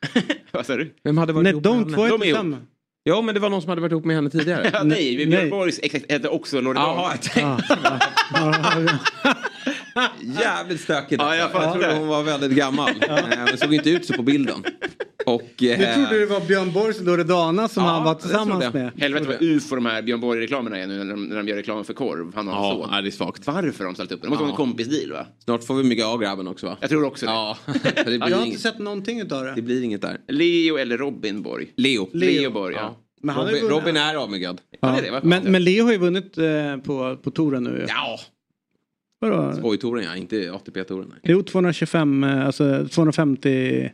[0.52, 0.96] Vad sa du?
[1.04, 2.08] Vem hade varit Nej ihop de med två henne?
[2.08, 2.24] är De är ihop.
[2.24, 2.64] tillsammans.
[3.04, 4.70] Ja, men det var någon som hade varit ihop med henne tidigare.
[4.74, 5.26] Ja, nej, Nej.
[5.28, 5.80] Björn Borgs
[6.10, 6.88] hette också Loredana.
[6.88, 8.00] Jaha, jag tänkte...
[10.42, 11.22] Jävligt stökigt.
[11.22, 12.90] Ja, jag jag trodde hon var väldigt gammal.
[12.90, 13.16] Eh,
[13.46, 14.64] Men såg inte ut så på bilden.
[15.26, 15.42] Och...
[15.58, 18.74] Du eh, trodde det var Björn Borgs Loredana som Ja, han var det tillsammans jag.
[18.74, 18.92] med.
[18.98, 21.84] Helvete vad ufo de här Björn Borg-reklamerna är nu när de, när de gör reklam
[21.86, 22.32] för korv.
[22.36, 23.48] Han hans Ja, nej, det är svagt.
[23.48, 24.30] Varför har de ställt upp det?
[24.30, 24.66] Måste vara en Ja.
[24.66, 25.26] kompis-deal va?
[25.44, 26.78] Snart får vi mygga av grabben också va?
[26.82, 27.32] Jag tror också det.
[27.32, 29.62] Ja, det Jag blir, har inte inget, sett någonting utav det det.
[29.62, 30.18] blir inget där.
[30.28, 31.74] Leo eller Robin Borg?
[31.78, 32.10] Leo.
[32.14, 32.96] Leo, Borg, ja.
[33.24, 34.62] Men har Robin, vunnit- Robin är avmyggad.
[34.80, 35.00] Ja.
[35.24, 37.86] Men, men Leo har ju vunnit eh, på, på touren nu.
[37.90, 38.20] Ja.
[39.20, 39.54] Vadå?
[39.58, 41.14] Skojtouren ja, inte ATP-touren.
[41.24, 43.90] Jo, 225, eh, alltså 250,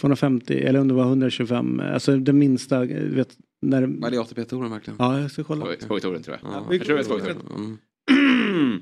[0.00, 3.82] 250 eller om det var 125, eh, alltså det minsta, eh, vet, när...
[3.82, 4.96] Var det ATP-touren verkligen?
[4.98, 5.64] Ja, jag ska kolla.
[5.64, 6.52] Skoj- Skojtouren tror jag.
[6.52, 6.66] Ja.
[6.70, 7.36] Jag tror det är.
[7.56, 8.80] Mm.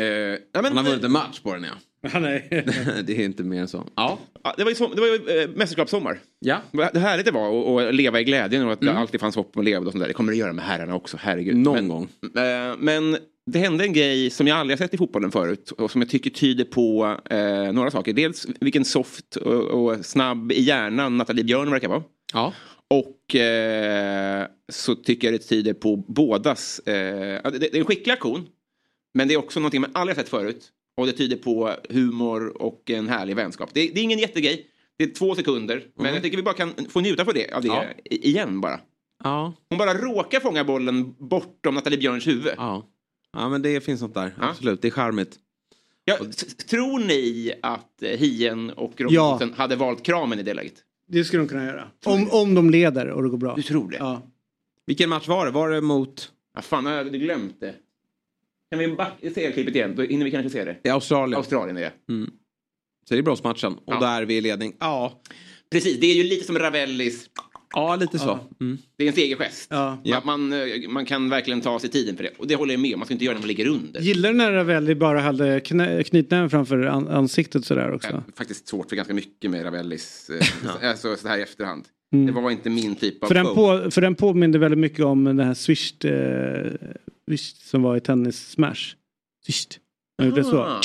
[0.00, 0.04] Eh,
[0.52, 1.70] ja, men, Han har vunnit en match på den ja.
[2.20, 2.48] Nej.
[3.06, 3.84] det är inte mer än så.
[3.94, 4.18] Ja.
[4.44, 6.18] Ja, det var ju, som, det var ju eh, mästerskapssommar.
[6.38, 6.58] Ja.
[6.92, 8.94] Det härligt det var att- att leva i glädjen och att Mm.
[8.94, 10.08] det alltid fanns hopp om att leva och sånt där.
[10.08, 11.56] Det kommer det göra med herrarna också, herregud.
[11.56, 12.08] Någon men, gång.
[12.22, 13.16] Eh, men
[13.52, 16.10] det hände en grej som jag aldrig har sett i fotbollen förut och som jag
[16.10, 18.12] tycker tyder på eh, några saker.
[18.12, 22.02] Dels vilken soft och, och snabb i hjärnan Nathalie Björn verkar vara.
[22.32, 22.52] Ja.
[22.90, 26.78] Och eh, så tycker jag det tyder på bådas...
[26.78, 28.46] Eh, det, det är en skicklig aktion.
[29.14, 30.68] Men det är också någonting man aldrig har sett förut.
[30.96, 33.70] Och det tyder på humor och en härlig vänskap.
[33.72, 34.66] Det, det är ingen jättegrej.
[34.98, 35.82] Det är två sekunder.
[35.94, 37.84] Men jag tycker vi bara kan få njuta på det, av det Ja.
[38.04, 38.80] igen bara.
[39.24, 39.54] Ja.
[39.68, 42.52] Hon bara råkar fånga bollen bortom Nathalie Björns huvud.
[42.56, 42.86] Ja.
[43.32, 44.34] Ja, men det finns något där.
[44.38, 45.38] Absolut, det är charmigt.
[46.04, 46.18] Ja,
[46.70, 50.74] tror ni att eh, Hien och Robinson hade valt kramen i det läget?
[51.08, 51.88] Det skulle de kunna göra.
[52.04, 53.54] Om, om de leder och det går bra.
[53.56, 53.96] Du tror det?
[53.96, 54.22] Ja.
[54.86, 55.50] Vilken match var det?
[55.52, 56.32] Var det mot...
[56.54, 57.74] Ja, fan, jag hade glömt det.
[58.70, 59.94] Kan vi back- se klippet igen?
[59.96, 60.76] Då hinner vi kanske se det.
[60.82, 61.36] Det är Australien.
[61.38, 61.92] Australien är det.
[62.12, 62.30] Mm.
[63.08, 63.72] Så det är bronsmatchen.
[63.74, 64.00] Och Ja.
[64.00, 64.76] där är vi i ledning.
[64.80, 65.20] Ja.
[65.70, 67.30] Precis, det är ju lite som Ravellis.
[67.74, 68.26] Ja, lite så.
[68.26, 68.48] Ja.
[68.60, 68.78] Mm.
[68.96, 69.66] Det är en segergest.
[69.70, 69.98] Ja.
[70.04, 72.30] Man, man, eh, man kan verkligen ta sig tiden för det.
[72.38, 73.00] Och det håller jag med om.
[73.00, 74.00] Man ska inte göra det när man ligger under.
[74.00, 78.08] Gillar du när Ravelli bara hade knä, knytnäven framför an, ansiktet sådär också?
[78.08, 80.30] Jag har faktiskt svårt för ganska mycket med Ravellis.
[80.30, 81.84] Eh, alltså så här i efterhand.
[82.12, 82.26] Mm.
[82.26, 85.24] Det var inte min typ av För den, på, för den påminner väldigt mycket om
[85.24, 86.72] den här Swish, eh,
[87.28, 88.94] Swish som var i tennis Smash.
[89.46, 89.66] Swish.
[90.18, 90.80] Han gjorde så.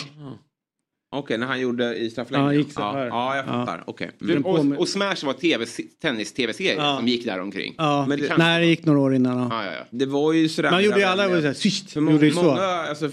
[1.13, 2.45] Okej, när han gjorde i Ja, straffläggningen.
[2.47, 3.05] han gick så ja, här.
[3.05, 3.51] ja, jag Ja.
[3.51, 3.83] fattar.
[3.87, 4.11] Okej.
[4.19, 4.45] Du, Mm.
[4.45, 5.65] och, och Smash var TV,
[6.01, 6.97] tennis-tv-serie Ja.
[6.97, 7.75] som gick där omkring.
[7.77, 9.37] Ja, Men det- nej det gick några år innan.
[9.37, 9.47] Ja.
[9.51, 9.85] Ja, ja, ja.
[9.89, 10.71] Det var ju sådär.
[10.71, 12.43] Man gjorde ju alla att- så här, sist, För många, gjorde ju så.
[12.43, 13.09] många, alltså,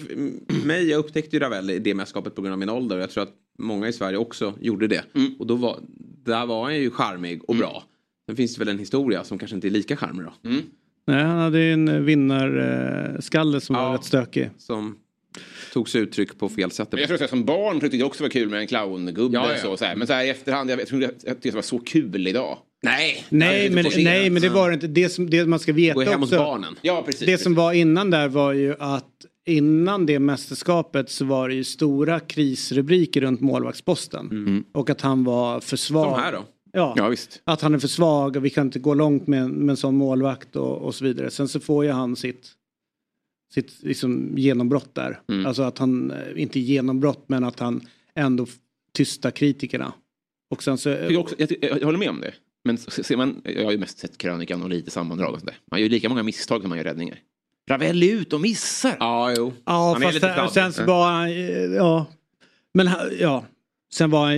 [0.64, 2.98] mig, jag upptäckte ju Ravelli i det mästerskapet på grund av min ålder.
[2.98, 5.02] Jag tror att många i Sverige också gjorde det.
[5.14, 5.34] Mm.
[5.38, 5.78] Och då var,
[6.24, 7.84] där var han ju charmig och bra.
[8.26, 10.48] Sen finns det väl en historia som kanske inte är lika charmig då.
[10.50, 10.62] Mm.
[11.06, 13.94] Nej, han hade ju en vinnarskalle som var Ja.
[13.94, 14.50] rätt stökig.
[14.58, 14.96] Som
[15.72, 16.88] tog sig uttryck på fel sätt.
[16.90, 19.36] Men jag tror att jag som barn tyckte det också var kul med en clowngubbe.
[19.36, 19.58] Ja, ja.
[19.62, 19.96] Så, så här.
[19.96, 22.58] Men så här i efterhand, jag, jag tror jag tyckte det var så kul idag.
[22.82, 26.02] Nej, Nej men, nej men det var inte det som det man ska veta Gå
[26.02, 26.36] hem hos också.
[26.44, 26.76] barnen.
[26.82, 27.26] Ja, precis.
[27.26, 29.06] Det som var innan där var ju att
[29.46, 34.64] innan det mästerskapet så var det ju stora krisrubriker runt målvaktsposten.
[34.74, 36.14] Och att han var för svag.
[36.14, 36.44] Som här då.
[36.72, 37.40] Ja, Ja, visst.
[37.44, 39.96] att han är för svag och vi kan inte gå långt med, med en sån
[39.96, 41.30] målvakt och, och så vidare.
[41.30, 42.48] Sen så får ju han sitt,
[43.54, 45.20] sitt liksom genombrott där.
[45.28, 45.46] Mm.
[45.46, 47.80] Alltså att han, eh, inte genombrott men att han
[48.14, 48.46] ändå
[48.92, 49.92] tystar kritikerna.
[50.50, 50.88] Och sen så...
[50.88, 52.34] Jag, också, jag, jag, håller med om det.
[52.64, 55.58] Men ser man, jag har ju mest sett krönikan och lite sammandrag och sånt där.
[55.70, 57.18] Man gör ju lika många misstag som man gör räddningar.
[57.70, 58.96] Ravelli ut och missar.
[59.00, 59.52] Ja, jo.
[59.64, 61.34] Ja, Han är fast lite sen, sen så var han, eh,
[61.76, 62.06] ja.
[62.74, 62.90] Men
[63.20, 63.44] ja.
[63.92, 64.28] Sen var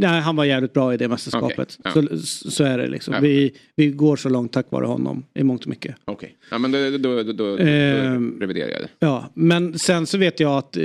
[0.00, 1.78] nej, han var jävligt bra i det mästerskapet.
[1.84, 2.16] Okej, ja.
[2.16, 3.14] Så, så är det liksom.
[3.14, 3.20] Ja.
[3.20, 5.94] Vi, vi går så långt tack vare honom i mångt och mycket.
[6.04, 8.36] Okej, ja, men då, då, då, då, Ehm.
[8.40, 8.88] reviderar jag det.
[8.98, 10.82] Ja, men sen så vet jag att eh,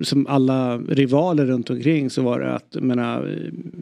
[0.00, 3.26] som alla rivaler runt omkring så var det att, menar,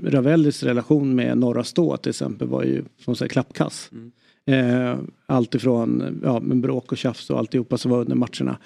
[0.05, 3.91] eh, Ravellis relation med Norra Stå till exempel var ju som sagt klappkass.
[4.47, 8.59] Eh, allt ifrån ja, men bråk och tjafs och alltihopa som var under matcherna.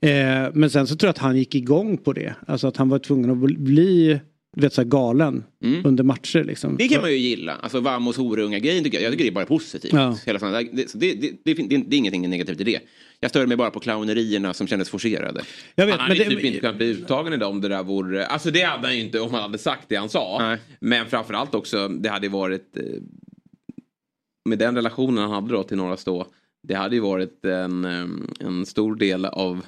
[0.00, 2.34] Eh, men sen så tror jag att han gick igång på det.
[2.46, 4.20] Alltså att han var tvungen att bli-
[4.56, 5.44] du vet, så här galen
[5.84, 6.44] under matcher.
[6.44, 6.76] Liksom.
[6.76, 7.54] Det kan man ju gilla.
[7.54, 9.04] Alltså Vamos horunga-grejen tycker jag.
[9.04, 9.92] Jag tycker det är bara positivt.
[9.92, 10.16] Ja.
[10.26, 12.80] Hela sådana det, så det, det, det, det, det är ingenting negativt i det.
[13.20, 15.42] Jag stör mig bara på clownerierna som kändes forcerade.
[15.74, 18.26] Jag vet, han hade typ inte kunnat bli uttagen idag om det där vore...
[18.26, 20.56] Alltså det hade han ju inte om han hade sagt det han sa.
[20.80, 22.76] Men framförallt också, det hade ju varit...
[22.76, 22.82] eh,
[24.44, 26.26] Med den relationen han hade då till Norra Stå.
[26.68, 28.06] Det hade ju varit en, eh,
[28.40, 29.64] en stor del av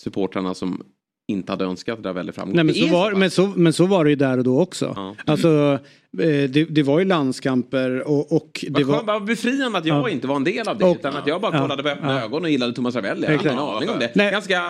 [0.00, 0.82] supportrarna som
[1.28, 2.56] inte hade önskat Ravelli framgång.
[2.56, 4.60] Nej, men, Det så var, men, så, men så var det ju där och då
[4.60, 4.92] också.
[4.96, 5.14] Ja.
[5.26, 5.78] Alltså,
[6.18, 9.02] eh, det, det var ju landskamper och, och det var...
[9.02, 10.08] vad befriande att jag Ja.
[10.10, 10.84] inte var en del av det.
[10.84, 11.60] Och- utan att jag bara Ja.
[11.62, 12.24] kollade med öppna Ja.
[12.24, 13.26] ögon och gillade Thomas Ravelli.
[13.26, 14.10] Jag hade ingen aning om det.
[14.14, 14.30] Nej.
[14.32, 14.60] Ganska...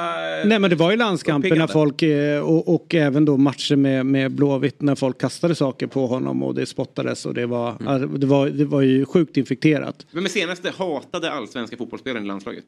[0.45, 4.07] Nej men det var ju landskamper när folk eh, och, och även då matcher med,
[4.07, 8.21] med Blåvitt när folk kastade saker på honom och det spottades och det var, Mm.
[8.21, 10.07] det var, det var ju sjukt infekterat.
[10.13, 12.65] Vem är senaste hatade allsvenska fotbollsspelaren i landslaget?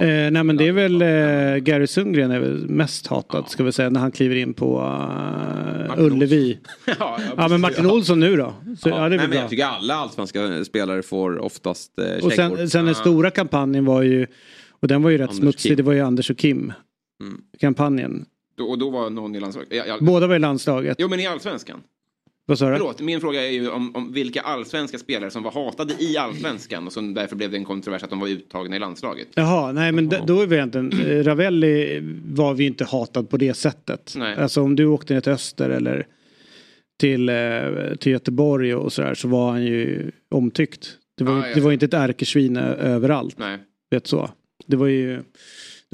[0.00, 3.72] Eh, nej men det är väl eh, Gary Sundgren är väl mest hatad ska vi
[3.72, 6.58] säga när han kliver in på uh, Ullevi.
[6.98, 8.54] ja, ja men Martin Olsson nu då.
[8.78, 12.32] Så, ja, det är Nej, men jag tycker alla allsvenska spelare får oftast eh, Och
[12.32, 14.26] sen, sen den stora kampanjen var ju,
[14.70, 15.76] och den var ju rätt Anders smutsig, Kim.
[15.76, 16.72] det var ju Anders och Kim.
[17.20, 17.40] Mm.
[17.60, 18.26] Kampanjen.
[18.56, 19.68] Då, och då var någon i landslaget?
[19.72, 19.98] Ja, ja.
[20.00, 20.96] Båda var i landslaget.
[21.00, 21.80] Jo men i allsvenskan?
[22.46, 22.76] Vad sa du?
[22.76, 26.86] Förlåt, min fråga är ju om, om vilka allsvenska spelare som var hatade i allsvenskan
[26.86, 29.28] och som därför blev det en kontrovers att de var uttagna i landslaget.
[29.34, 33.36] Jaha, nej men d- då är vi egentligen, eh, Ravelli var vi inte hatad på
[33.36, 34.14] det sättet.
[34.16, 34.36] Nej.
[34.36, 36.06] Alltså om du åkte ner till Öster eller
[37.00, 37.34] till, eh,
[38.00, 40.90] till Göteborg och sådär så var han ju omtyckt.
[41.18, 41.54] Det var, Ah, ja.
[41.54, 43.38] det var inte ett ärkesvin överallt.
[43.38, 43.58] Nej.
[43.90, 44.30] Vet så.
[44.66, 45.22] Det var ju,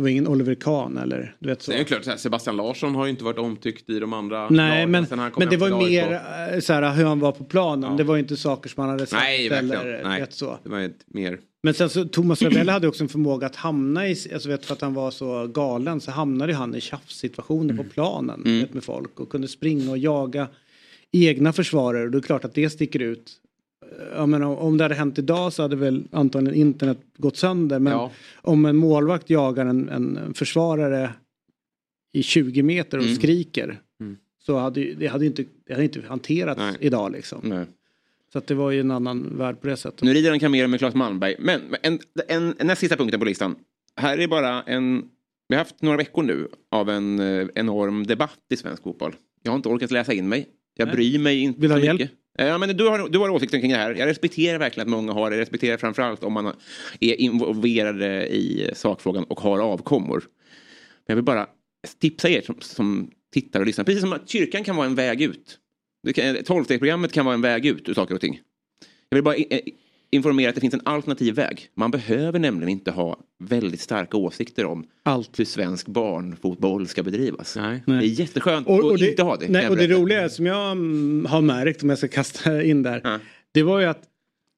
[0.00, 1.70] det var ingen Oliver Kahn eller du vet så.
[1.70, 4.86] Det är ju klart, Sebastian Larsson har ju inte varit omtyckt i de andra Nej
[4.86, 6.12] lagen men, men det var ju mer
[6.52, 7.96] eh, så här, hur han var på planen.
[7.96, 9.22] Det var ju inte saker som han hade sagt.
[9.22, 10.20] Nej, eller, Nej.
[10.20, 10.58] Vet så.
[10.62, 11.38] Det var ett mer...
[11.62, 14.74] Men sen så Thomas Ravelli hade också en förmåga att hamna i, alltså vet för
[14.74, 18.60] att han var så galen så hamnade han i tjafssituationer på planen Mm.
[18.60, 20.48] vet, med folk och kunde springa och jaga
[21.12, 23.32] egna försvarare och det är klart att det sticker ut.
[24.14, 27.92] Jag menar, om det hade hänt idag så hade väl antagligen internet gått sönder men
[27.92, 28.10] Ja.
[28.42, 31.10] om en målvakt jagar en, en försvarare
[32.12, 33.16] i 20 meter och Mm.
[33.16, 34.16] skriker Mm.
[34.42, 36.76] så hade det hade inte, det hade inte hanterats Nej.
[36.80, 37.40] idag liksom.
[37.44, 37.64] Nej.
[38.32, 40.02] Så att det var ju en annan värld på det sättet.
[40.02, 41.36] Nu rider han kamel med Claes Malmberg.
[41.38, 41.98] Men en,
[42.28, 43.54] en, en näst sista punkten på listan.
[43.96, 45.02] Här är bara en...
[45.48, 49.14] Vi har haft några veckor nu av en eh, enorm debatt i svensk fotboll.
[49.42, 50.48] Jag har inte orkat läsa in mig.
[50.74, 50.94] Jag Nej.
[50.94, 52.10] bryr mig inte Vill så ha hjälp?
[52.40, 53.94] Eh, ja, men du, har, du har åsikter kring det här.
[53.94, 55.36] Jag respekterar verkligen att många har det.
[55.36, 56.46] Jag respekterar framförallt om man
[57.00, 60.18] är involverade i sakfrågan och har avkommor.
[60.18, 61.46] Men jag vill bara
[62.00, 63.84] tipsa er som, som tittar och lyssnar.
[63.84, 65.58] Precis som att kyrkan kan vara en väg ut.
[66.14, 68.40] Kan- Tolvstegsprogrammet kan vara en väg ut ur saker och ting.
[69.08, 69.60] Jag vill bara eh,
[70.12, 71.68] informera att det finns en alternativ väg.
[71.74, 75.38] Man behöver nämligen inte ha väldigt starka åsikter om Allt.
[75.40, 77.56] hur svensk barnfotboll ska bedrivas.
[77.56, 77.82] Nej.
[77.86, 79.48] Det är jätteskönt Och, och att det, inte ha det.
[79.48, 83.00] Nej, och det roliga som jag mm, har märkt, om jag ska kasta in där,
[83.04, 83.18] Ja.
[83.52, 84.02] det var ju att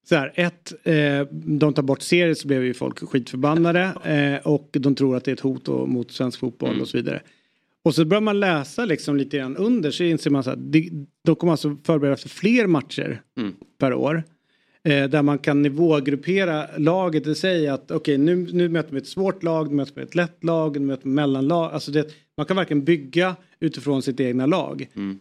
[0.09, 0.95] så här, ett, eh,
[1.33, 5.31] de tar bort serier så blev ju folk skitförbannade eh, och de tror att det
[5.31, 6.83] är ett hot och, mot svensk fotboll Mm.
[6.83, 7.23] och så vidare.
[7.85, 10.59] Och så börjar man läsa liksom lite grann under så inser man att
[11.25, 13.55] de kommer alltså förbereda för fler matcher Mm.
[13.79, 14.23] per år.
[14.89, 19.07] Eh, där man kan nivågruppera laget i sig att okej nu, nu möter vi ett
[19.07, 21.73] svårt lag, nu möter vi ett lätt lag, nu möter vi ett mellanlag.
[21.73, 22.07] Alltså det,
[22.37, 24.89] man kan verkligen bygga utifrån sitt egna lag.
[24.97, 25.19] Mm.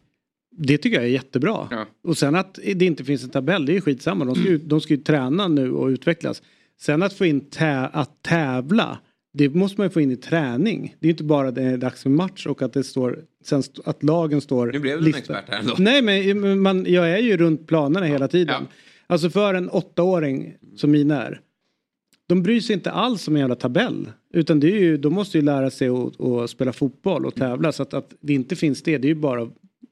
[0.58, 1.68] Det tycker jag är jättebra.
[1.72, 1.86] Ja.
[2.04, 4.26] Och sen att det inte finns en tabell, det är ju skitsamma.
[4.26, 6.42] De ska ju, de ska ju träna nu och utvecklas.
[6.82, 9.00] Sen att få in tä, att tävla,
[9.34, 10.96] det måste man ju få in i träning.
[11.00, 13.64] Det är ju inte bara det är dags för match och att det står, sen
[13.86, 15.76] att lagen står Nu blev du en expert här ändå.
[15.78, 18.68] Nej men man, jag är ju runt planerna hela tiden.
[19.12, 21.42] Alltså för en åttaåring som mina är.
[22.28, 24.12] De bryr sig inte alls om en jävla tabell.
[24.34, 27.72] Utan det är ju, de måste ju lära sig att, att spela fotboll och tävla.
[27.72, 29.50] Så att, att det inte finns det, det är ju bara,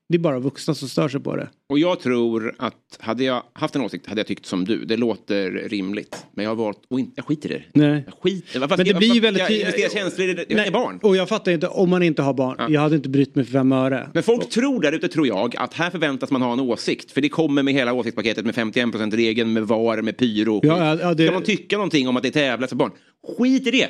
[0.10, 1.50] det är bara vuxna som stör sig på det.
[1.70, 4.86] Och jag tror att hade jag haft en åsikt hade jag tyckt som du.
[4.86, 6.26] Det låter rimligt.
[6.34, 7.64] Men jag har valt att inte, jag skiter i det.
[7.88, 8.04] Nej.
[8.06, 10.46] Jag skiter Varför Men det ska- blir ju väldigt Jag ty- investera känslor i det.
[10.50, 11.00] Jag är barn.
[11.04, 12.74] Och jag fattar inte, om man inte har barn.
[12.74, 14.10] Jag hade inte brytt mig för fem öre.
[14.14, 17.12] Men folk tror där ute, tror jag, att här förväntas man ha en åsikt.
[17.12, 20.58] För det kommer med hela åsiktspaketet med 51%-regeln, med VAR, med pyro.
[20.58, 22.92] och Ja, ja, ja, det- Ska man tycka någonting om att det tävlas för barn?
[23.38, 23.88] Skit i det!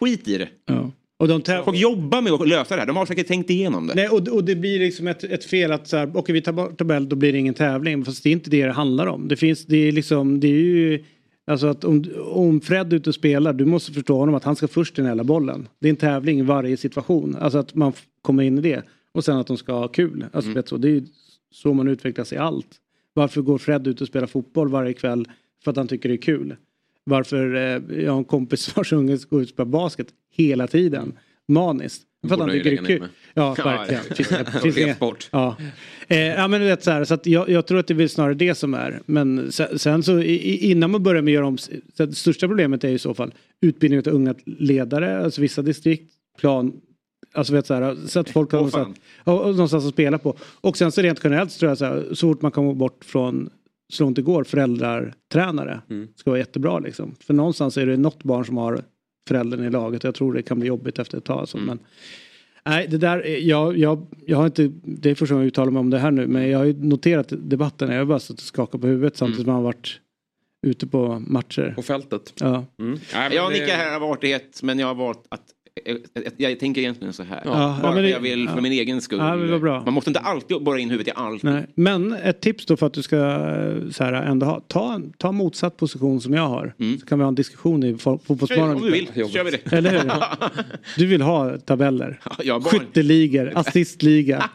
[0.00, 0.48] Skit i det.
[0.66, 0.90] Ja.
[1.20, 2.86] Och de täv- Folk jobbar med att lösa det här.
[2.86, 3.94] De har säkert tänkt igenom det.
[3.94, 6.52] Nej, och, och det blir liksom ett, ett fel att så här, okej vi tar
[6.52, 8.04] bort tabell, då blir det ingen tävling.
[8.04, 9.28] Fast det är inte det det handlar om.
[9.28, 11.04] Det finns, det är liksom, det är ju,
[11.46, 14.56] alltså att om, om Fred är ute och spelar, du måste förstå honom att han
[14.56, 15.68] ska först till den hela bollen.
[15.80, 17.36] Det är en tävling i varje situation.
[17.40, 17.92] Alltså att man
[18.22, 18.82] kommer in i det.
[19.12, 20.24] Och sen att de ska ha kul.
[20.32, 21.06] Alltså, vet så, det är ju
[21.52, 22.68] så man utvecklas i allt.
[23.14, 25.28] Varför går Fred ut och spelar fotboll varje kväll?
[25.64, 26.56] För att han tycker det är kul.
[27.10, 30.06] Varför, eh, jag har en kompis vars unge går ut och spelar basket
[30.36, 31.12] hela tiden.
[31.48, 32.02] Maniskt.
[32.28, 33.04] För att han tycker det är kul.
[33.34, 34.02] Ja, verkligen.
[34.02, 35.28] Finns- finns repsport.
[35.32, 35.56] Ja.
[36.08, 38.08] Eh, ja men du vet så här, så att jag, jag tror att det är
[38.08, 39.00] snarare det som är.
[39.06, 42.48] Men sen, sen så i, innan man börjar med att göra om, så det största
[42.48, 46.72] problemet är i så fall utbildning av unga ledare, alltså vissa distrikt, plan,
[47.32, 50.36] alltså vet så här, så att folk har Åh, någonstans, och någonstans att spela på.
[50.60, 53.04] Och sen så rent generellt så tror jag så här, så fort man kommer bort
[53.04, 53.50] från
[53.90, 56.08] så långt det går föräldrartränare Mm.
[56.16, 57.14] ska vara jättebra liksom.
[57.20, 58.82] För någonstans är det något barn som har
[59.28, 61.34] föräldern i laget och jag tror det kan bli jobbigt efter ett tag.
[61.34, 61.40] Mm.
[61.40, 61.58] Alltså.
[61.58, 61.78] Men,
[62.64, 65.70] Nej, det där, är- jag, jag, jag har inte, det är första gången jag uttalar
[65.72, 68.40] mig om det här nu, men jag har ju noterat debatten, jag har bara suttit
[68.40, 69.44] och skakat på huvudet samtidigt Mm.
[69.44, 70.00] som man har varit
[70.66, 71.72] ute på matcher.
[71.76, 72.32] På fältet.
[72.40, 72.64] Ja.
[72.78, 72.98] Mm.
[73.14, 75.44] Nej, jag det- nickar här av artighet, men jag har valt att
[75.84, 77.42] jag, jag, jag tänker egentligen så här.
[77.44, 78.60] Ja, Bara ja, för det- jag vill för ja.
[78.62, 79.18] min egen skull.
[79.18, 79.82] Ja.
[79.84, 81.42] Man måste inte alltid borra in huvudet i allt.
[81.42, 81.66] Nej.
[81.74, 85.32] Men ett tips då för att du ska eh, så här, ändå ha, ta, ta
[85.32, 86.74] motsatt position som jag har.
[87.00, 88.76] Så kan vi ha en diskussion i fo- fotbollsmorgon.
[88.76, 89.72] Om du vill, kör vi det.
[89.72, 90.12] Eller hur?
[90.96, 92.20] Du vill ha tabeller.
[92.24, 92.62] barn.
[92.62, 94.50] Skytteligor, assistliga.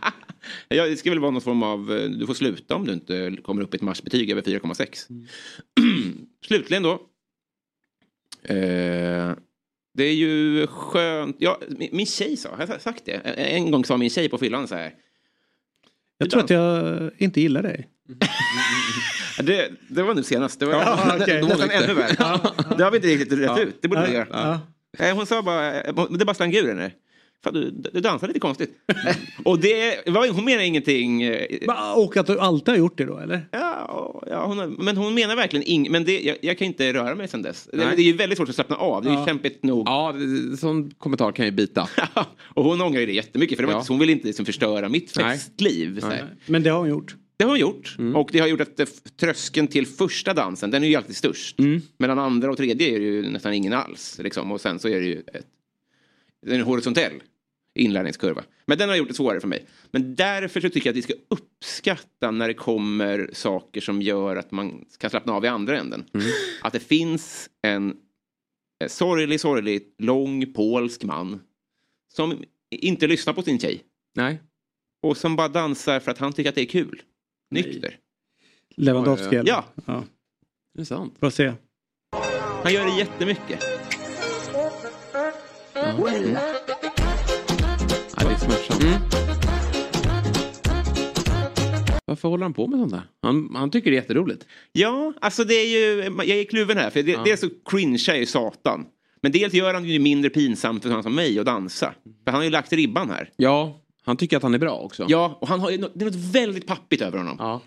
[0.67, 3.37] Ja, det ska väl vara någon form av, eh, du får sluta om du inte
[3.43, 5.09] kommer upp i ett matchbetyg över 4,6.
[5.09, 5.25] Mm.
[6.47, 6.99] Slutligen då.
[8.43, 9.31] Eh,
[9.95, 11.59] det är ju skönt, ja,
[11.91, 13.13] min, tjej sa, har jag sagt det?
[13.13, 14.93] En gång sa min tjej på fyllan så här.
[16.17, 17.89] Jag tror att jag inte gillar dig.
[19.43, 20.59] Det, det var nu senast.
[20.59, 21.41] Det var Ja, okej.
[21.41, 22.15] nästan ännu värre.
[22.77, 23.81] Det har vi inte riktigt rätt ut.
[23.81, 24.59] Det borde vi Ja, göra.
[24.99, 25.13] ja.
[25.13, 26.91] Hon sa bara, det bara slang ur henne.
[27.43, 28.69] Fan, du, du dansar lite konstigt.
[29.45, 31.21] och det var, hon menar ingenting.
[31.23, 31.45] eh,
[31.95, 33.47] Och att du alltid har gjort det då eller?
[33.51, 35.91] Ja, ja hon, men hon menar verkligen inget.
[35.91, 37.69] Men det, jag, jag kan inte röra mig sen dess.
[37.73, 39.03] Det, det är ju väldigt svårt att slappna av.
[39.03, 39.25] Det är ju Ja.
[39.25, 39.87] kämpigt nog.
[39.87, 40.13] Ja,
[40.59, 41.89] sån kommentar kan ju bita.
[42.53, 43.55] och hon ångrar ju det jättemycket.
[43.57, 43.79] För det var Ja.
[43.79, 46.03] inte, hon vill inte liksom förstöra mitt festliv.
[46.45, 47.15] Men det har hon gjort.
[47.37, 47.95] Det har hon gjort.
[47.99, 48.15] Mm.
[48.15, 48.85] Och det har gjort att eh,
[49.19, 51.59] tröskeln till första dansen, den är ju alltid störst.
[51.59, 51.81] Mm.
[51.97, 54.19] Mellan andra och tredje är det ju nästan ingen alls.
[54.23, 54.51] Liksom.
[54.51, 55.45] Och sen så är det ju ett,
[56.45, 57.21] en horisontell
[57.75, 58.43] inlärningskurva.
[58.65, 59.65] Men den har gjort det svårare för mig.
[59.91, 64.35] Men därför så tycker jag att vi ska uppskatta när det kommer saker som gör
[64.35, 66.05] att man kan slappna av i andra änden.
[66.13, 66.27] Mm.
[66.61, 67.97] Att det finns en
[68.83, 71.41] eh, sorglig, sorglig, lång polsk man
[72.13, 73.83] som inte lyssnar på sin tjej.
[74.15, 74.41] Nej.
[75.01, 77.01] Och som bara dansar för att han tycker att det är kul.
[77.51, 77.97] Nykter.
[78.75, 79.41] Lewandowski?
[79.45, 79.65] Ja.
[79.85, 80.03] ja.
[80.73, 81.15] Det är sant.
[81.19, 81.53] Får se.
[82.63, 83.84] Han gör det jättemycket.
[85.85, 86.37] Mm.
[88.17, 88.83] Ja, det är smärtsamt.
[88.83, 89.01] Mm.
[92.05, 93.01] Varför håller han på med sånt där?
[93.21, 94.45] Han, han tycker det är jätteroligt.
[94.71, 96.89] Ja, alltså det är ju, jag är kluven här.
[96.89, 98.85] För det, dels så cringear ju satan.
[99.21, 101.93] Men dels gör han det ju mindre pinsamt för sådana som mig att dansa.
[102.23, 103.29] För han har ju lagt ribban här.
[103.35, 105.05] Ja, han tycker att han är bra också.
[105.09, 107.35] Ja, och han har det är något väldigt pappigt över honom.
[107.39, 107.61] Ja.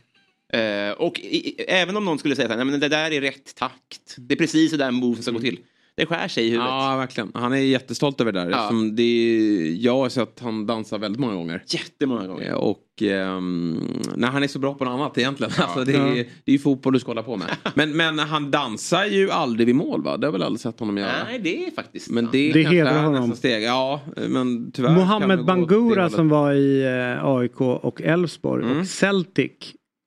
[0.59, 4.17] Eh, och i, även om någon skulle säga att det där är rätt takt.
[4.17, 5.59] Det är precis så där moven ska gå till.
[5.99, 6.69] Det skär sig i huvudet.
[6.71, 7.31] Ja, verkligen.
[7.35, 8.51] Han är jättestolt över det där.
[8.51, 8.71] Ja.
[8.93, 11.63] Det är, jag har sett han dansa väldigt många gånger.
[11.67, 12.49] Jättemånga gånger.
[12.49, 13.81] Eh, Och ehm,
[14.17, 15.53] när han är så bra på något annat egentligen.
[15.59, 16.25] Alltså, det, är, Ja.
[16.45, 17.49] det är ju fotboll du ska hålla på med.
[17.75, 20.17] Men, men han dansar ju aldrig vid mål va?
[20.17, 21.13] Det har väl aldrig sett honom göra.
[21.25, 23.33] Nej, det är faktiskt Men det, Det hedrar är honom.
[23.37, 23.63] steg.
[23.63, 25.39] Ja, men tyvärr.
[25.41, 28.79] åt Bangura som var i eh, AIK och Elfsborg Mm.
[28.81, 29.53] och Celtic.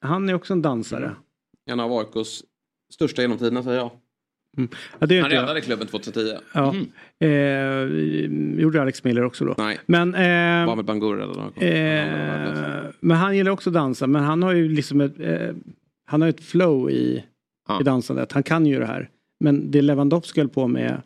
[0.06, 1.16] Han är också en dansare.
[1.70, 2.44] En av AIKs
[2.94, 3.92] största genom tiderna säger jag.
[5.00, 5.44] Ja, det är Han inte jag.
[5.44, 6.34] räddade klubben 2010.
[6.54, 6.76] Ja.
[7.28, 9.56] Eh, gjorde Alex Miller också då.
[9.58, 9.80] Nej.
[9.86, 11.62] Men, eh, Mohamed Bangura räddade AIK.
[11.64, 14.08] eh, men han gillar också att dansa.
[14.08, 15.50] Men han har ju liksom ett, eh,
[16.06, 17.24] han har ett flow i,
[17.82, 18.32] i dansandet.
[18.32, 19.10] Han kan ju det här.
[19.40, 21.02] Men det Lewandowski höll på med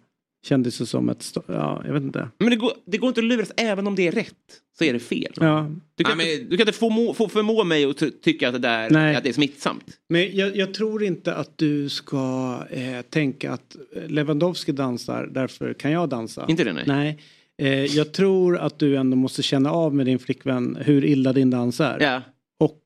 [0.45, 2.29] kändes ju som ett, ja, jag vet inte.
[2.37, 4.93] Men det går, det går inte att luras, även om det är rätt så är
[4.93, 5.33] det fel.
[5.35, 5.71] Ja.
[5.95, 8.53] Du kan, inte, du kan inte få, må, få förmå mig att ty- tycka att
[8.53, 9.15] det där Nej.
[9.15, 9.83] att det är smittsamt.
[10.09, 13.75] Men jag, jag tror inte att du ska eh, tänka att
[14.07, 16.45] Lewandowski dansar, därför kan jag dansa.
[16.47, 16.83] Inte det, nej.
[16.87, 17.19] Nej.
[17.57, 21.49] Eh, jag tror att du ändå måste känna av med din flickvän hur illa din
[21.49, 21.99] dans är.
[21.99, 22.21] Ja.
[22.59, 22.79] Och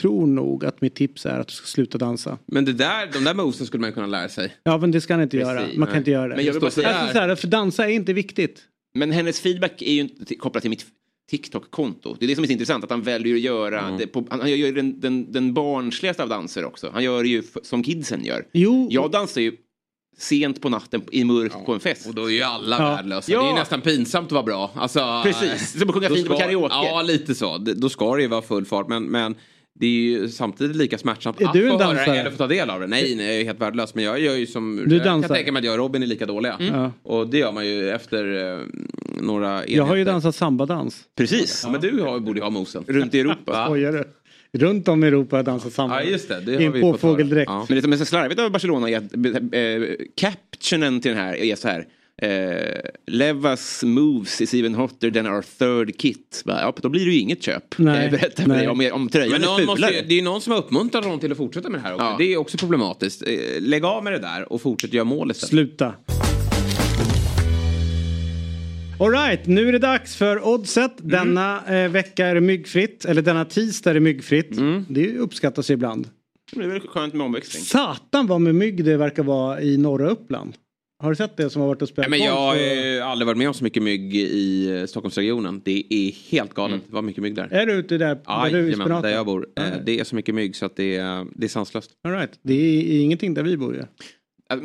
[0.00, 2.38] tror nog att mitt tips är att du ska sluta dansa.
[2.46, 4.52] Men det där, de där movesen skulle man kunna lära sig.
[4.62, 5.60] Ja men det ska han inte Precis, göra.
[5.60, 5.98] Man kan nej.
[5.98, 6.36] inte göra det.
[6.36, 8.62] Men jag vill bara säga- alltså, så här, för dansa är inte viktigt.
[8.94, 10.86] Men hennes feedback är ju inte kopplat till mitt
[11.30, 12.16] TikTok-konto.
[12.18, 13.98] Det är det som är så intressant, att han väljer att göra Mm.
[13.98, 16.90] det på, han gör ju den, den, den barnsligaste av danser också.
[16.92, 18.44] Han gör det ju som kidsen gör.
[18.52, 18.88] Jo.
[18.90, 19.52] Jag dansar ju
[20.18, 22.06] sent på natten i mörk på en fest.
[22.08, 22.84] Och då är ju alla Ja.
[22.96, 23.32] värdelösa.
[23.32, 23.40] Ja.
[23.40, 24.70] Det är ju nästan pinsamt att vara bra.
[24.74, 26.74] Alltså, Precis, som att sjunga fint på karaoke.
[26.74, 27.58] Ja, lite så.
[27.58, 28.88] Då ska det ju vara full fart.
[28.88, 29.34] Men, men
[29.80, 32.14] det är ju samtidigt lika smärtsamt Är att du en få höra dansare?
[32.14, 32.86] det eller få ta del av det.
[32.86, 33.94] Nej, nej, jag är helt värdelös.
[33.94, 34.84] Men jag gör ju som...
[34.88, 35.28] Du jag dansar?
[35.28, 36.56] kan tänka mig att jag och Robin är lika dåliga.
[36.60, 36.74] Mm.
[36.74, 36.92] Ja.
[37.02, 38.58] Och det gör man ju efter eh,
[39.20, 39.76] några enheter.
[39.76, 41.04] Jag har ju dansat sambadans.
[41.16, 41.60] Precis.
[41.64, 42.84] Ja, men du har, borde ju ha mosen.
[42.88, 43.64] Runt i Europa.
[43.66, 44.04] Skojar du?
[44.58, 46.02] Runt om i Europa har jag dansat samba.
[46.04, 46.40] Ja, just det.
[46.40, 46.92] Det I har en vi fått höra.
[46.92, 47.50] påfågeldräkt.
[47.50, 47.66] Ja.
[47.68, 51.36] Men det som är så slarvigt av Barcelona är att äh, captionen till den här
[51.36, 51.86] är så här.
[52.22, 56.42] Eh, Levas moves is even hotter than our third kit.
[56.44, 57.64] Bara, Ja, då blir det ju inget köp.
[57.78, 58.68] Nej, Eh, Berätta för nej.
[58.68, 59.92] om, om tröjan Men är någon fulare.
[59.92, 61.94] måste, det är ju någon som har uppmuntrat honom till att fortsätta med det här
[61.94, 62.04] också.
[62.06, 62.14] Ja.
[62.18, 63.22] Det är också problematiskt.
[63.26, 65.50] Eh, Lägg av med det där och fortsätt göra mål istället.
[65.50, 65.94] Sluta.
[69.00, 71.00] Alright, nu är det dags för Oddset.
[71.00, 71.10] Mm.
[71.10, 73.04] Denna eh, vecka är det myggfritt.
[73.04, 74.56] Eller denna tisdag är det myggfritt.
[74.56, 74.84] Mm.
[74.88, 76.08] Det uppskattas ibland.
[76.52, 77.62] Det är väl skönt med omväxling.
[77.64, 80.54] Satan vad med mygg det verkar vara i norra Uppland.
[81.00, 82.56] Har du sett det som har varit och spelat Nej, men jag har
[82.98, 85.62] eh, aldrig varit med om så mycket mygg i eh, Stockholmsregionen.
[85.64, 87.48] Det är helt galet vad mycket mygg där.
[87.52, 89.02] Är du ute där, där du är Jajamän, spenaten?
[89.02, 89.48] där jag bor.
[89.56, 91.90] Eh, Det är så mycket mygg så att det är, det är sanslöst.
[92.04, 92.38] All right.
[92.42, 93.82] Det är ingenting där vi bor ju.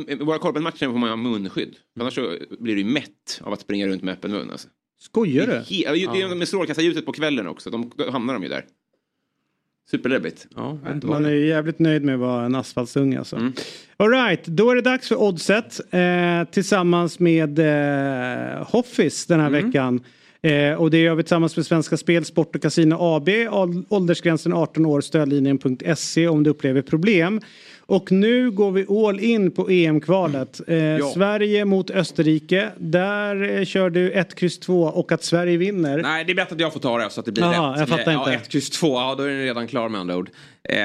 [0.07, 1.75] I Våra korpenmatcher får man ha munskydd.
[1.99, 4.51] Annars så blir du ju mätt av att springa runt med öppen mun.
[4.51, 4.67] Alltså.
[4.99, 5.57] Skojar Det du?
[5.57, 7.69] är he- ja, det är med strålkastarljuset på kvällen också.
[7.69, 8.65] De, då hamnar de ju där.
[9.91, 10.47] Superläbbigt.
[10.55, 13.35] Ja, Man är ju jävligt nöjd med att vara en asfaltsunge alltså.
[13.35, 13.53] Mm.
[13.97, 15.80] Alright, då är det dags för Oddset.
[15.93, 19.65] Eh, tillsammans med eh, Hoffis den här Mm.
[19.65, 20.03] veckan.
[20.41, 23.30] Eh, och det gör vi tillsammans med Svenska Spel, Sport och Casino AB.
[23.51, 27.41] Ål- Åldersgränsen 18 år, stödlinjen.se om du upplever problem.
[27.87, 30.61] Och nu går vi all in på EM-kvalet.
[30.67, 32.71] Eh, Sverige mot Österrike.
[32.77, 36.01] Där eh, kör du 1, X 2 och att Sverige vinner.
[36.01, 37.79] Nej, det är bättre att jag får ta det så att det blir Jaha, rätt.
[37.79, 38.43] jag fattar ja, inte.
[38.43, 40.29] 1, kryss 2, ja då är den redan klar med andra ord.
[40.69, 40.77] Eh,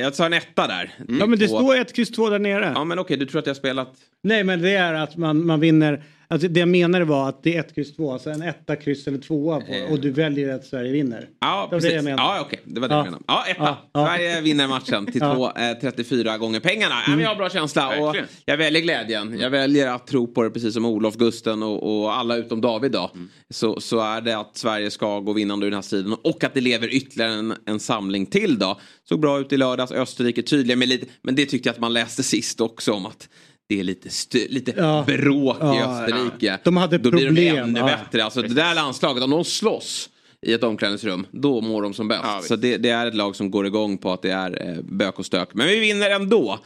[0.00, 0.90] jag sa en etta där.
[1.18, 2.72] Ja men det står 1, X 2 där nere.
[2.74, 3.92] Ja men okej, du tror att jag har spelat...
[4.22, 6.02] Nej men det är att man, man vinner.
[6.28, 8.12] Alltså det jag menade var att det är 1, X 2.
[8.12, 11.28] Alltså en etta, kryss eller tvåa på, och du väljer att Sverige vinner.
[11.40, 11.90] Ja, det var precis.
[11.90, 12.22] det jag menade.
[12.22, 12.60] Ja, okej.
[12.64, 12.98] Det var det Ja.
[12.98, 13.24] jag menade.
[13.26, 13.76] Ja, etta.
[13.92, 14.06] Ja.
[14.06, 15.34] Sverige vinner matchen till Ja.
[15.34, 16.94] två, eh, 34 gånger pengarna.
[17.08, 18.26] Men jag har bra känsla och Verkligen.
[18.44, 19.38] jag väljer glädjen.
[19.40, 22.92] Jag väljer att tro på det precis som Olof, Gusten och, och alla utom David
[22.92, 23.10] då.
[23.50, 26.54] Så, så är det att Sverige ska gå vinnande ur den här striden och att
[26.54, 28.80] det lever ytterligare en, en samling till då.
[29.08, 31.92] Såg bra ut i lördags, Österrike tydliga med lite, men det tyckte jag att man
[31.92, 33.28] läste sist också om att
[33.68, 34.08] det är lite,
[34.48, 35.04] lite Ja.
[35.06, 36.58] bråk i Ja, Österrike.
[36.64, 37.56] De hade Då blir de problem.
[37.56, 37.86] ännu Ja.
[37.86, 38.24] bättre.
[38.24, 40.10] Alltså det där landslaget, om de slåss
[40.46, 42.22] i ett omklädningsrum, då mår de som bäst.
[42.48, 45.18] så det, det är ett lag som går igång på att det är eh, bök
[45.18, 45.48] och stök.
[45.52, 46.58] Men vi vinner ändå.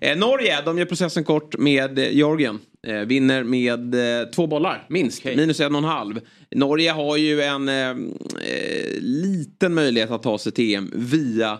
[0.00, 2.58] Eh, Norge, de gör processen kort med eh, Georgien.
[2.86, 5.24] Eh, vinner med eh, två bollar, minst.
[5.24, 6.20] Minus en och en halv.
[6.54, 7.96] Norge har ju en eh, eh,
[9.00, 11.58] liten möjlighet att ta sig till EM via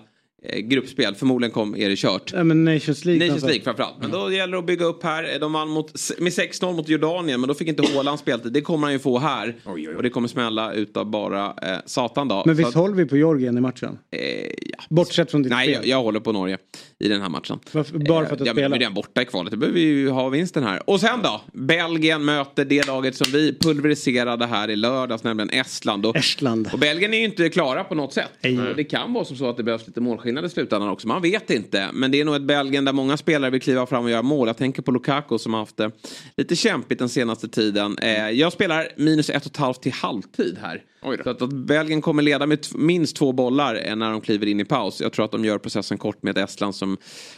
[0.58, 1.14] gruppspel.
[1.14, 2.32] Förmodligen kom, är det kört.
[2.34, 3.26] Ja, men Nations League.
[3.26, 3.94] Nations League framförallt.
[4.00, 5.38] Men då gäller det att bygga upp här.
[5.40, 8.52] De vann mot, med 6-0 mot Jordanien men då fick inte Haaland speltid.
[8.52, 9.56] Det kommer han ju få här.
[9.96, 12.42] Och det kommer smälla utav bara eh, satan då.
[12.46, 13.98] Men visst att, håller vi på Georgien i matchen?
[14.10, 14.78] eh, ja.
[14.90, 15.88] Bortsett från ditt Nej, spel.
[15.88, 16.58] jag, jag håller på Norge
[16.98, 17.58] i den här matchen.
[17.72, 17.98] Varför?
[17.98, 18.78] Bara för att du ja, men?
[18.78, 19.50] Vi är borta i kvalet.
[19.52, 20.90] Då behöver vi ju ha vinsten här.
[20.90, 21.40] Och sen då?
[21.52, 26.06] Belgien möter det laget som vi pulveriserade här i lördags, nämligen Estland.
[26.06, 26.68] Och, Estland.
[26.72, 28.30] och Belgien är ju inte klara på något sätt.
[28.40, 28.58] Nej.
[28.58, 31.08] Och Det kan vara som så att det behövs lite målskillnad i slutändan också.
[31.08, 31.88] Man vet inte.
[31.92, 34.46] Men det är nog ett Belgien där många spelare vill kliva fram och göra mål.
[34.46, 35.90] Jag tänker på Lukaku som har haft det
[36.36, 37.98] lite kämpigt den senaste tiden.
[37.98, 40.82] Eh, jag spelar minus ett och ett halvt till halvtid här.
[41.24, 44.60] Så att, att Belgien kommer leda med minst två bollar eh, när de kliver in
[44.60, 45.00] i paus.
[45.00, 46.96] Jag tror att de gör processen kort med Estland som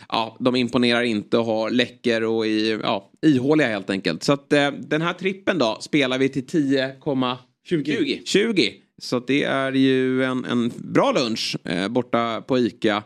[0.09, 4.23] ja, de imponerar inte och har läcker och är ja, ihåliga helt enkelt.
[4.23, 8.21] Så att eh, den här trippen då spelar vi till 10,20.
[8.25, 8.75] 20.
[8.99, 13.03] Så det är ju en, en bra lunch eh, borta på ICA.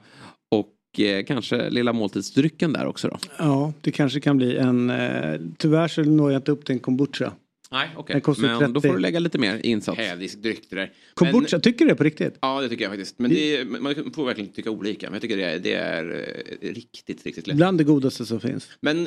[0.51, 3.19] Och eh, kanske lilla måltidsdrycken där också då.
[3.39, 4.90] Ja, det kanske kan bli en...
[4.90, 7.32] Eh, tyvärr så når jag inte upp till en kombucha.
[7.73, 8.20] Nej, okej.
[8.20, 8.73] Kostar Men 30.
[8.73, 9.98] då får du lägga lite mer insats.
[9.98, 10.93] Hädisk dryck det där.
[11.14, 12.39] Kombucha, tycker du det på riktigt?
[12.40, 13.19] Ja, det tycker jag faktiskt.
[13.19, 15.06] Men det är, man får verkligen tycka olika.
[15.06, 16.27] Men jag tycker det är, det är
[16.60, 17.56] eh, riktigt, riktigt lätt.
[17.56, 18.69] Bland det godaste som finns.
[18.81, 19.06] Men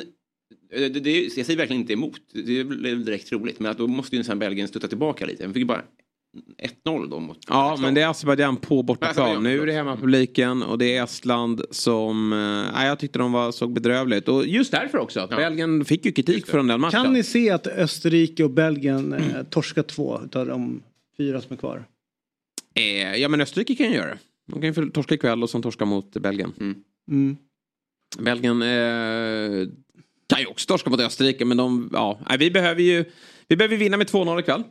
[0.70, 2.20] det, det, jag säger verkligen inte emot.
[2.32, 3.60] Det är väl direkt roligt.
[3.60, 5.46] Men att då måste ju sen Belgien stötta tillbaka lite.
[5.46, 5.82] De fick bara
[6.84, 9.42] 1-0 då mot Ja, men det är Azerbajdzjan på bortaplan.
[9.42, 12.32] Nu är det hemmapubliken och det är Estland som...
[12.76, 14.28] eh, jag tyckte de var, såg bedrövligt.
[14.28, 15.20] Och just därför också.
[15.20, 17.04] att Belgien fick ju kritik från den matchen.
[17.04, 20.82] Kan ni se att Österrike och Belgien eh, torskar två utav de
[21.16, 21.84] fyra som är kvar?
[22.74, 24.18] Eh, ja, men Österrike kan ju göra det.
[24.46, 26.52] De kan ju torska ikväll och sen torska mot Belgien.
[27.10, 27.36] Mm.
[28.18, 29.68] Belgien eh,
[30.26, 31.90] kan ju också torska mot Österrike, men de...
[31.92, 33.04] Ja, vi behöver ju...
[33.48, 34.62] Vi behöver vinna med 2-0 ikväll.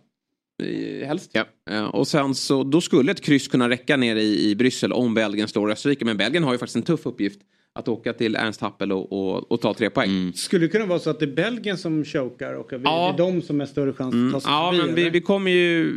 [1.05, 1.35] Helst.
[1.69, 5.13] Eh, Och sen så, då skulle ett kryss kunna räcka nere i, i Bryssel om
[5.13, 6.05] Belgien slår Österrike.
[6.05, 7.39] Men Belgien har ju faktiskt en tuff uppgift.
[7.79, 10.33] Att åka till Ernst Happel och, och, och ta tre poäng.
[10.35, 13.13] Skulle det kunna vara så att det är Belgien som chokar och att vi, Ja.
[13.17, 14.85] det är de som är större chans att ta sig Ja, förbi?
[14.85, 15.93] men vi, vi kommer ju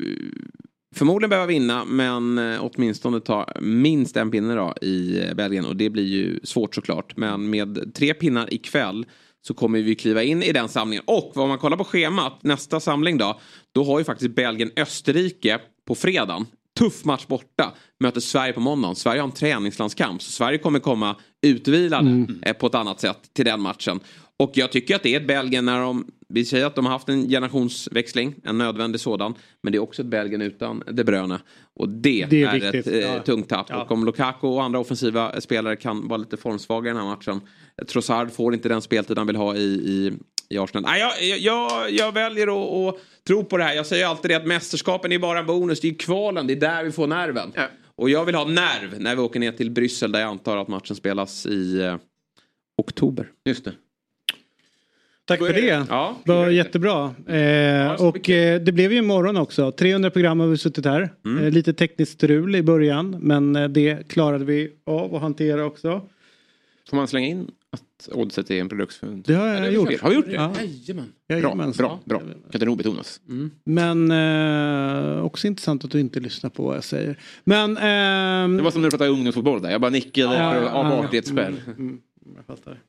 [0.95, 1.85] förmodligen behöva vinna.
[1.85, 5.65] Men eh, åtminstone ta minst en pinne då i eh, Belgien.
[5.65, 7.17] Och det blir ju svårt såklart.
[7.17, 9.07] Men med tre pinnar ikväll
[9.49, 11.05] så kommer vi kliva in i den samlingen.
[11.07, 13.41] Och om man kollar på schemat, nästa samling då.
[13.75, 16.47] Då har ju faktiskt Belgien Österrike på fredagen.
[16.79, 17.73] Tuff match borta.
[18.01, 18.97] Möter Sverige på måndagen.
[18.97, 20.23] Sverige har en träningslandskamp.
[20.23, 24.01] Så Sverige kommer komma utvilade eh, på ett annat sätt till den matchen.
[24.37, 26.07] Och jag tycker att det är ett Belgien när de...
[26.29, 28.35] Vi säger att de har haft en generationsväxling.
[28.45, 29.35] En nödvändig sådan.
[29.63, 31.41] Men det är också ett Belgien utan De Bruyne.
[31.75, 33.23] Och det, Det är är, ett eh, ja.
[33.23, 33.67] tungt tapp.
[33.69, 33.83] Ja.
[33.83, 37.41] Och om Lukaku och andra offensiva spelare kan vara lite formsvaga i den här matchen.
[37.89, 40.13] Trossard får inte den speltid han vill ha i, i,
[40.49, 40.91] i Arsenal.
[40.91, 43.75] Nej, jag, jag, jag väljer att, att tro på det här.
[43.75, 45.81] Jag säger alltid det att mästerskapen är bara en bonus.
[45.81, 47.53] Det är kvalen, det är där vi får nerven.
[47.97, 50.69] Och jag vill ha nerv när vi åker ner till Bryssel där jag antar att
[50.69, 51.97] matchen spelas i eh,
[52.77, 53.31] oktober.
[53.45, 53.73] Just det.
[55.25, 55.87] Tack för det.
[55.89, 57.15] Ja, det var jättebra.
[57.27, 59.73] Eh, och eh, det blev ju imorgon också.
[59.73, 61.11] 300 program har vi suttit här.
[61.25, 61.45] Mm.
[61.45, 66.03] Eh, lite tekniskt strul i början men eh, det klarade vi av att hantera också.
[66.91, 69.01] Får man slänga in att Oddset är en produkt?
[69.25, 70.01] Det har jag gjort.
[70.01, 70.33] Har vi gjort det?
[70.33, 70.55] Ja.
[71.29, 71.73] Jajamän.
[71.73, 72.21] Bra, bra, bra.
[72.21, 73.21] Kan inte nog betonas.
[73.65, 77.19] Men eh, också intressant att du inte lyssnar på vad jag säger.
[77.45, 77.77] Men...
[77.77, 79.71] ehm, Det var som när du pratade ungdomsfotboll där.
[79.71, 81.05] Jag bara nickade Ja, för ja, av ja.
[81.05, 81.57] artighetsspel.
[81.67, 82.01] Mm, mm,
[82.37, 82.81] jag fattar.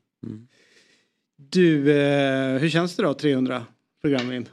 [1.50, 3.66] Du, eh, hur känns det då 300
[4.02, 4.46] program in?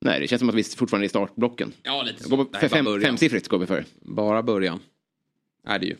[0.00, 1.72] Nej, det känns som att vi fortfarande är i startblocken.
[1.82, 3.84] Ja, lite Går är bara fem, femsiffrigt går vi för.
[4.00, 4.80] Bara början.
[5.66, 5.96] Är det ju.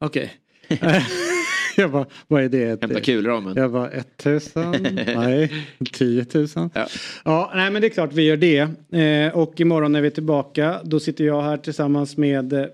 [0.00, 0.34] Okej.
[1.76, 2.82] Jag bara, vad är det?
[2.82, 3.56] Hämta kulramen.
[3.56, 4.70] Jag bara, 1000?
[5.16, 6.48] Nej, 10 000?
[6.54, 6.86] Ja.
[7.24, 8.58] ja, nej men det är klart vi gör det.
[8.98, 12.66] Eh, och imorgon när vi är tillbaka, då sitter jag här tillsammans med eh,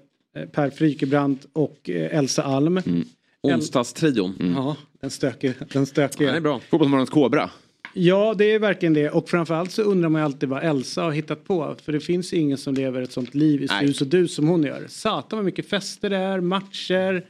[0.52, 2.76] Per Frykebrant och eh, Elsa Alm.
[2.78, 3.04] Mm.
[3.42, 4.54] Onsdagstrion.
[4.56, 5.52] Ja, den stökiga.
[5.72, 6.26] Den stökiga.
[6.26, 6.60] Ja, det är bra.
[6.60, 7.50] Fotbollsmorgonens kobra.
[7.94, 9.10] Ja, det är verkligen det.
[9.10, 11.76] Och framförallt så undrar man ju alltid vad Elsa har hittat på.
[11.84, 14.62] För det finns ingen som lever ett sånt liv i sus och dus som hon
[14.62, 14.84] gör.
[14.88, 17.24] Satan vad mycket fester det är, matcher.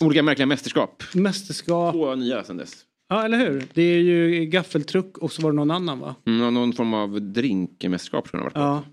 [0.00, 1.02] Olika märkliga mästerskap.
[1.14, 1.94] mästerskap.
[1.94, 2.82] Två nya sen dess.
[3.08, 3.64] Ja, eller hur?
[3.74, 6.14] Det är ju gaffeltruck och så var det någon annan va?
[6.26, 8.84] Mm, någon form av drinkmästerskap tror jag det har varit.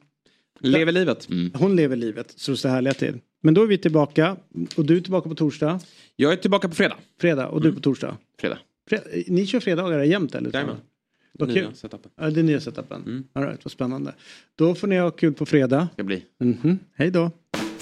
[0.61, 0.69] Ja.
[0.69, 1.27] Lever livet.
[1.53, 3.19] Hon lever livet så det står härliga till.
[3.41, 4.37] Men då är vi tillbaka.
[4.77, 5.79] Och du är tillbaka på torsdag.
[6.15, 6.95] Jag är tillbaka på fredag.
[7.21, 8.17] Fredag och du på torsdag.
[8.39, 8.57] Fredag.
[8.89, 10.51] Fre- Ni kör fredagar jämt eller?
[10.53, 10.75] Jajamän.
[11.39, 11.75] Vad Nya kul.
[11.75, 12.11] setupen.
[12.15, 13.27] Ja, det är nya setupen.
[13.33, 14.13] All right, vad spännande.
[14.55, 15.87] Då får ni ha kul på fredag.
[15.93, 16.23] Ska bli.
[16.39, 16.79] Mhm.
[16.95, 17.31] Hej då.